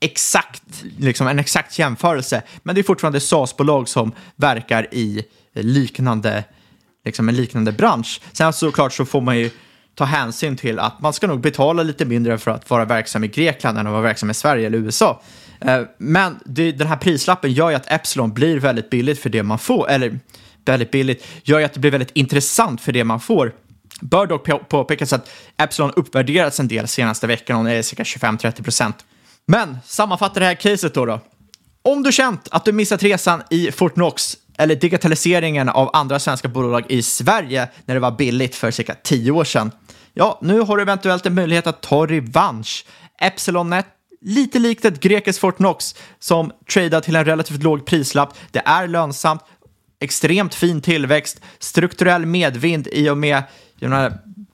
exakt, 0.00 0.62
liksom 0.98 1.26
en 1.26 1.38
exakt 1.38 1.78
jämförelse, 1.78 2.42
men 2.62 2.74
det 2.74 2.80
är 2.80 2.82
fortfarande 2.82 3.20
SaaS-bolag 3.20 3.88
som 3.88 4.12
verkar 4.36 4.94
i 4.94 5.24
liknande, 5.54 6.44
liksom 7.04 7.28
en 7.28 7.36
liknande 7.36 7.72
bransch. 7.72 8.20
Sen 8.32 8.52
såklart 8.52 8.92
så 8.92 9.04
får 9.04 9.20
man 9.20 9.38
ju 9.38 9.50
ta 9.96 10.04
hänsyn 10.04 10.56
till 10.56 10.78
att 10.78 11.00
man 11.00 11.12
ska 11.12 11.26
nog 11.26 11.40
betala 11.40 11.82
lite 11.82 12.04
mindre 12.04 12.38
för 12.38 12.50
att 12.50 12.70
vara 12.70 12.84
verksam 12.84 13.24
i 13.24 13.28
Grekland 13.28 13.78
än 13.78 13.86
att 13.86 13.92
vara 13.92 14.02
verksam 14.02 14.30
i 14.30 14.34
Sverige 14.34 14.66
eller 14.66 14.78
USA. 14.78 15.22
Eh, 15.60 15.80
men 15.98 16.38
den 16.44 16.86
här 16.86 16.96
prislappen 16.96 17.52
gör 17.52 17.70
ju 17.70 17.76
att 17.76 17.92
Epsilon 17.92 18.32
blir 18.32 18.60
väldigt 18.60 18.90
billigt 18.90 19.18
för 19.18 19.30
det 19.30 19.42
man 19.42 19.58
får, 19.58 19.90
eller 19.90 20.18
väldigt 20.64 20.90
billigt, 20.90 21.26
gör 21.42 21.58
ju 21.58 21.64
att 21.64 21.72
det 21.72 21.80
blir 21.80 21.90
väldigt 21.90 22.10
intressant 22.14 22.80
för 22.80 22.92
det 22.92 23.04
man 23.04 23.20
får. 23.20 23.52
Bör 24.00 24.26
dock 24.26 24.68
påpekas 24.68 25.12
att 25.12 25.30
Epsilon 25.56 25.92
uppvärderats 25.96 26.60
en 26.60 26.68
del 26.68 26.88
senaste 26.88 27.26
veckan 27.26 27.58
och 27.58 27.64
det 27.64 27.72
är 27.72 27.82
cirka 27.82 28.02
25-30 28.02 28.62
procent. 28.62 28.96
Men 29.46 29.78
sammanfatta 29.84 30.40
det 30.40 30.46
här 30.46 30.54
caset 30.54 30.94
då, 30.94 31.06
då. 31.06 31.20
Om 31.82 32.02
du 32.02 32.12
känt 32.12 32.48
att 32.50 32.64
du 32.64 32.72
missat 32.72 33.02
resan 33.02 33.42
i 33.50 33.72
Fortnox 33.72 34.36
eller 34.58 34.76
digitaliseringen 34.76 35.68
av 35.68 35.90
andra 35.92 36.18
svenska 36.18 36.48
bolag 36.48 36.84
i 36.88 37.02
Sverige 37.02 37.68
när 37.84 37.94
det 37.94 38.00
var 38.00 38.10
billigt 38.10 38.54
för 38.54 38.70
cirka 38.70 38.94
10 38.94 39.30
år 39.30 39.44
sedan, 39.44 39.70
ja, 40.18 40.38
nu 40.42 40.60
har 40.60 40.76
du 40.76 40.82
eventuellt 40.82 41.26
en 41.26 41.34
möjlighet 41.34 41.66
att 41.66 41.80
ta 41.80 42.06
revansch. 42.06 42.84
Epsilonnet 43.20 43.86
lite 44.20 44.58
likt 44.58 44.84
ett 44.84 45.00
grekiskt 45.00 45.40
Fortnox 45.40 45.94
som 46.18 46.52
tradar 46.72 47.00
till 47.00 47.16
en 47.16 47.24
relativt 47.24 47.62
låg 47.62 47.86
prislapp. 47.86 48.34
Det 48.50 48.62
är 48.64 48.88
lönsamt, 48.88 49.40
extremt 50.00 50.54
fin 50.54 50.80
tillväxt, 50.80 51.40
strukturell 51.58 52.26
medvind 52.26 52.88
i 52.92 53.10
och 53.10 53.18
med 53.18 53.42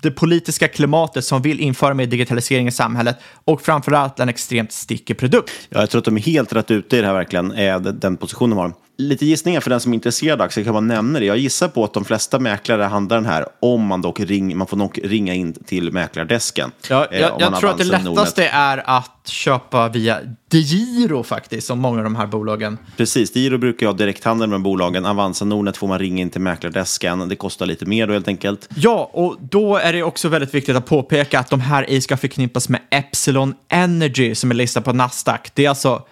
det 0.03 0.11
politiska 0.11 0.69
klimatet 0.69 1.25
som 1.25 1.43
vill 1.43 1.61
införa 1.61 1.95
mer 1.95 2.07
digitalisering 2.07 2.69
i 2.69 2.73
samhället 2.73 3.17
och 3.45 3.63
framförallt 3.63 4.21
en 4.21 4.29
extremt 4.29 4.73
stickig 4.73 5.19
produkt. 5.19 5.53
Ja, 5.69 5.81
jag 5.81 5.91
tror 5.91 5.99
att 5.99 6.05
de 6.05 6.17
är 6.17 6.21
helt 6.21 6.53
rätt 6.53 6.71
ute 6.71 6.97
i 6.97 7.01
det 7.01 7.07
här 7.07 7.15
verkligen, 7.15 7.53
eh, 7.53 7.81
den 7.81 8.17
position 8.17 8.51
de 8.51 8.59
har. 8.59 8.75
Lite 9.09 9.27
gissningar 9.27 9.61
för 9.61 9.71
den 9.71 9.81
som 9.81 9.93
är 9.93 9.95
intresserad 9.95 10.41
av 10.41 10.45
aktier 10.45 10.65
kan 10.65 10.75
man 10.75 10.87
nämna 10.87 11.19
det. 11.19 11.25
Jag 11.25 11.39
gissar 11.39 11.69
på 11.69 11.85
att 11.85 11.95
de 11.95 12.05
flesta 12.05 12.39
mäklare 12.39 12.83
handlar 12.83 13.17
den 13.17 13.27
här 13.27 13.47
om 13.61 13.87
man 13.87 14.03
dock 14.03 14.21
ring, 14.21 14.57
man 14.57 14.67
får 14.67 14.77
nog 14.77 15.01
ringa 15.03 15.35
in 15.35 15.53
till 15.53 15.93
mäklardesken. 15.93 16.71
Ja, 16.89 17.07
jag, 17.11 17.21
eh, 17.21 17.31
jag 17.39 17.57
tror 17.57 17.71
att 17.71 17.79
det 17.79 17.85
lättaste 17.85 18.47
är 18.47 18.83
att 18.99 19.29
köpa 19.29 19.89
via 19.89 20.19
DeGiro 20.51 21.23
faktiskt, 21.23 21.67
som 21.67 21.79
många 21.79 21.99
av 21.99 22.05
de 22.05 22.17
här 22.17 22.27
bolagen. 22.27 22.79
Precis, 22.97 23.33
DeGiro 23.33 23.59
brukar 23.59 23.87
ha 23.87 23.93
direkthandel 23.93 24.49
med 24.49 24.63
bolagen. 24.63 25.07
Avanza 25.07 25.45
Nordnet 25.45 25.77
får 25.77 25.89
man 25.89 25.99
ringa 25.99 26.23
in 26.23 26.31
till 26.31 26.41
mäklardesken. 26.41 27.29
Det 27.29 27.37
kostar 27.37 27.67
lite 27.67 27.87
mer 27.87 28.07
då 28.07 28.13
helt 28.13 28.29
enkelt. 28.29 28.69
Ja, 28.75 29.11
och 29.13 29.37
då 29.41 29.77
är 29.77 29.93
det 29.93 30.03
också 30.03 30.29
väldigt 30.29 30.55
viktigt 30.55 30.77
att 30.77 30.87
påpeka 30.87 31.39
att 31.39 31.51
de 31.51 31.61
här 31.61 31.87
ej 31.89 32.01
ska 32.01 32.17
förknippas 32.17 32.69
med 32.69 32.81
Epsilon 32.91 33.55
Energy 33.69 34.35
som 34.35 34.51
är 34.51 34.55
listad 34.55 34.81
på 34.81 34.93
Nasdaq. 34.93 35.51
Det 35.55 35.65
är 35.65 35.69
alltså 35.69 36.03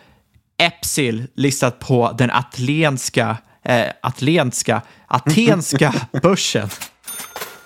Epsil 0.60 1.26
listat 1.34 1.78
på 1.78 2.14
den 2.18 2.30
atlenska, 2.30 3.36
eh, 3.64 3.86
atlenska, 4.02 4.82
atenska 5.06 5.94
börsen. 6.22 6.68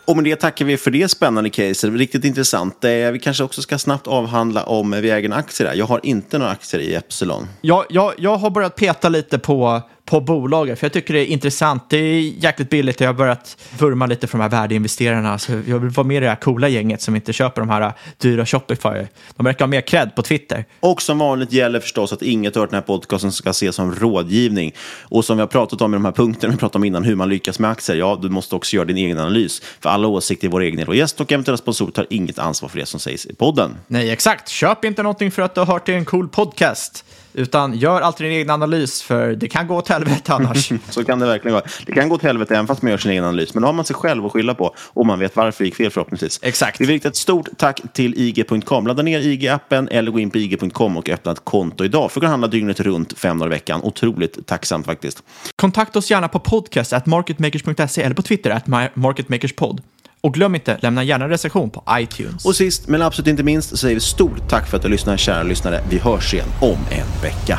Och 0.07 0.17
med 0.17 0.25
det 0.25 0.37
tackar 0.37 0.65
vi 0.65 0.77
för 0.77 0.91
det 0.91 1.09
spännande 1.09 1.51
case. 1.51 1.91
Riktigt 1.91 2.25
intressant. 2.25 2.85
Eh, 2.85 2.91
vi 2.91 3.19
kanske 3.19 3.45
också 3.45 3.63
ska 3.63 3.79
snabbt 3.79 4.07
avhandla 4.07 4.63
om 4.63 4.91
vi 4.91 5.11
äger 5.11 5.29
en 5.29 5.33
aktie 5.33 5.67
där. 5.67 5.75
Jag 5.75 5.87
har 5.87 6.01
inte 6.03 6.39
några 6.39 6.53
aktier 6.53 6.81
i 6.81 6.95
Epsilon. 6.95 7.49
Jag, 7.61 7.85
jag, 7.89 8.15
jag 8.19 8.37
har 8.37 8.51
börjat 8.51 8.77
peta 8.77 9.09
lite 9.09 9.39
på 9.39 9.83
på 10.05 10.21
bolaget. 10.21 10.79
För 10.79 10.85
jag 10.85 10.93
tycker 10.93 11.15
det 11.15 11.21
är 11.21 11.27
intressant. 11.27 11.91
Det 11.91 11.97
är 11.97 12.21
jäkligt 12.21 12.71
billigt 12.71 13.01
jag 13.01 13.09
har 13.09 13.15
börjat 13.15 13.57
vurma 13.79 14.07
lite 14.07 14.27
för 14.27 14.39
de 14.39 14.43
här 14.43 14.51
värdeinvesterarna. 14.51 15.39
Så 15.39 15.53
jag 15.67 15.79
vill 15.79 15.91
vara 15.91 16.07
med 16.07 16.17
i 16.17 16.21
det 16.21 16.29
här 16.29 16.37
coola 16.37 16.69
gänget 16.69 17.03
som 17.03 17.17
inte 17.17 17.33
köper 17.33 17.61
de 17.61 17.71
här 17.71 17.93
dyra 18.19 18.47
Shopify. 18.47 19.07
De 19.37 19.45
verkar 19.45 19.65
ha 19.65 19.67
mer 19.67 19.81
cred 19.81 20.15
på 20.17 20.23
Twitter. 20.23 20.65
Och 20.81 21.03
som 21.03 21.19
vanligt 21.19 21.53
gäller 21.53 21.81
förstås 21.81 22.13
att 22.13 22.23
inget 22.23 22.57
av 22.57 22.67
den 22.67 22.75
här 22.75 22.83
podcasten 22.83 23.33
ska 23.33 23.51
ses 23.51 23.77
som 23.77 23.95
rådgivning. 23.95 24.73
Och 25.03 25.25
som 25.25 25.37
vi 25.37 25.41
har 25.41 25.49
pratat 25.49 25.81
om 25.81 25.95
i 25.95 25.97
de 25.97 26.05
här 26.05 26.13
punkterna 26.13 26.53
vi 26.53 26.59
pratade 26.59 26.79
om 26.79 26.85
innan, 26.85 27.05
hur 27.05 27.15
man 27.15 27.29
lyckas 27.29 27.59
med 27.59 27.71
aktier. 27.71 27.97
Ja, 27.97 28.19
du 28.23 28.29
måste 28.29 28.55
också 28.55 28.77
göra 28.77 28.85
din 28.85 28.97
egen 28.97 29.19
analys. 29.19 29.63
För 29.81 29.91
alla 29.91 30.09
åsikter 30.09 30.47
i 30.47 30.51
vår 30.51 30.61
egen 30.61 30.89
och 30.89 30.97
gäst 30.97 31.21
och 31.21 31.33
eventuella 31.33 31.57
sponsorer 31.57 31.91
tar 31.91 32.07
inget 32.11 32.39
ansvar 32.39 32.69
för 32.69 32.79
det 32.79 32.87
som 32.87 33.01
sägs 33.01 33.27
i 33.27 33.35
podden. 33.35 33.77
Nej, 33.87 34.11
exakt. 34.11 34.49
Köp 34.49 34.85
inte 34.85 35.03
någonting 35.03 35.31
för 35.31 35.43
att 35.43 35.55
du 35.55 35.61
har 35.61 35.67
hört 35.67 35.85
till 35.85 35.95
en 35.95 36.05
cool 36.05 36.29
podcast. 36.29 37.05
Utan 37.35 37.75
gör 37.75 38.01
alltid 38.01 38.27
din 38.27 38.33
egen 38.33 38.51
analys, 38.51 39.03
för 39.03 39.35
det 39.35 39.49
kan 39.49 39.67
gå 39.67 39.77
åt 39.77 39.89
helvete 39.89 40.35
annars. 40.35 40.73
så 40.91 41.05
kan 41.05 41.19
det 41.19 41.27
verkligen 41.27 41.55
gå. 41.55 41.63
Det 41.87 41.93
kan 41.93 42.09
gå 42.09 42.15
åt 42.15 42.23
helvete 42.23 42.55
även 42.55 42.67
fast 42.67 42.83
man 42.83 42.91
gör 42.91 42.99
sin 42.99 43.11
egen 43.11 43.25
analys. 43.25 43.55
Men 43.55 43.63
då 43.63 43.69
har 43.69 43.73
man 43.73 43.85
sig 43.85 43.97
själv 43.97 44.27
att 44.27 44.33
skylla 44.33 44.55
på 44.55 44.75
och 44.79 45.07
man 45.07 45.19
vet 45.19 45.37
varför 45.37 45.65
det 45.65 45.69
gick 45.69 45.75
fel 45.75 45.91
förhoppningsvis. 45.91 46.41
Exakt. 46.43 46.81
Vi 46.81 46.87
vill 46.87 46.95
rikta 46.95 47.09
ett 47.09 47.17
stort 47.17 47.49
tack 47.57 47.81
till 47.93 48.15
IG.com. 48.17 48.87
Ladda 48.87 49.03
ner 49.03 49.21
IG-appen 49.21 49.89
eller 49.91 50.11
gå 50.11 50.19
in 50.19 50.31
på 50.31 50.39
IG.com 50.39 50.97
och 50.97 51.09
öppna 51.09 51.33
ett 51.33 51.45
konto 51.45 51.85
idag. 51.85 52.13
För 52.13 52.21
att 52.21 52.23
kunna 52.23 52.31
handla 52.31 52.49
dygnet 52.49 52.81
runt 52.81 53.19
fem 53.19 53.39
dagar 53.39 53.53
i 53.53 53.55
veckan. 53.55 53.81
Otroligt 53.83 54.47
tacksamt 54.47 54.87
faktiskt. 54.87 55.23
Kontakta 55.57 55.99
oss 55.99 56.11
gärna 56.11 56.29
på 56.29 56.39
podcast 56.39 57.07
marketmakers.se 57.07 58.03
eller 58.03 58.15
på 58.15 58.23
Twitter 58.23 58.51
at 58.51 58.67
marketmakerspod. 58.95 59.83
Och 60.25 60.35
glöm 60.35 60.55
inte, 60.55 60.79
lämna 60.81 61.05
gärna 61.05 61.25
en 61.25 61.31
recension 61.31 61.71
på 61.71 61.83
iTunes. 61.91 62.45
Och 62.45 62.57
sist 62.57 62.89
men 62.89 63.03
absolut 63.03 63.29
inte 63.29 63.43
minst 63.43 63.71
så 63.71 63.77
säger 63.77 63.95
vi 63.95 64.01
stort 64.01 64.49
tack 64.49 64.67
för 64.67 64.77
att 64.77 64.83
du 64.83 64.89
lyssnar, 64.89 65.17
kära 65.17 65.43
lyssnare. 65.43 65.81
Vi 65.91 65.99
hörs 65.99 66.35
igen 66.35 66.47
om 66.61 66.79
en 66.91 67.23
vecka. 67.23 67.59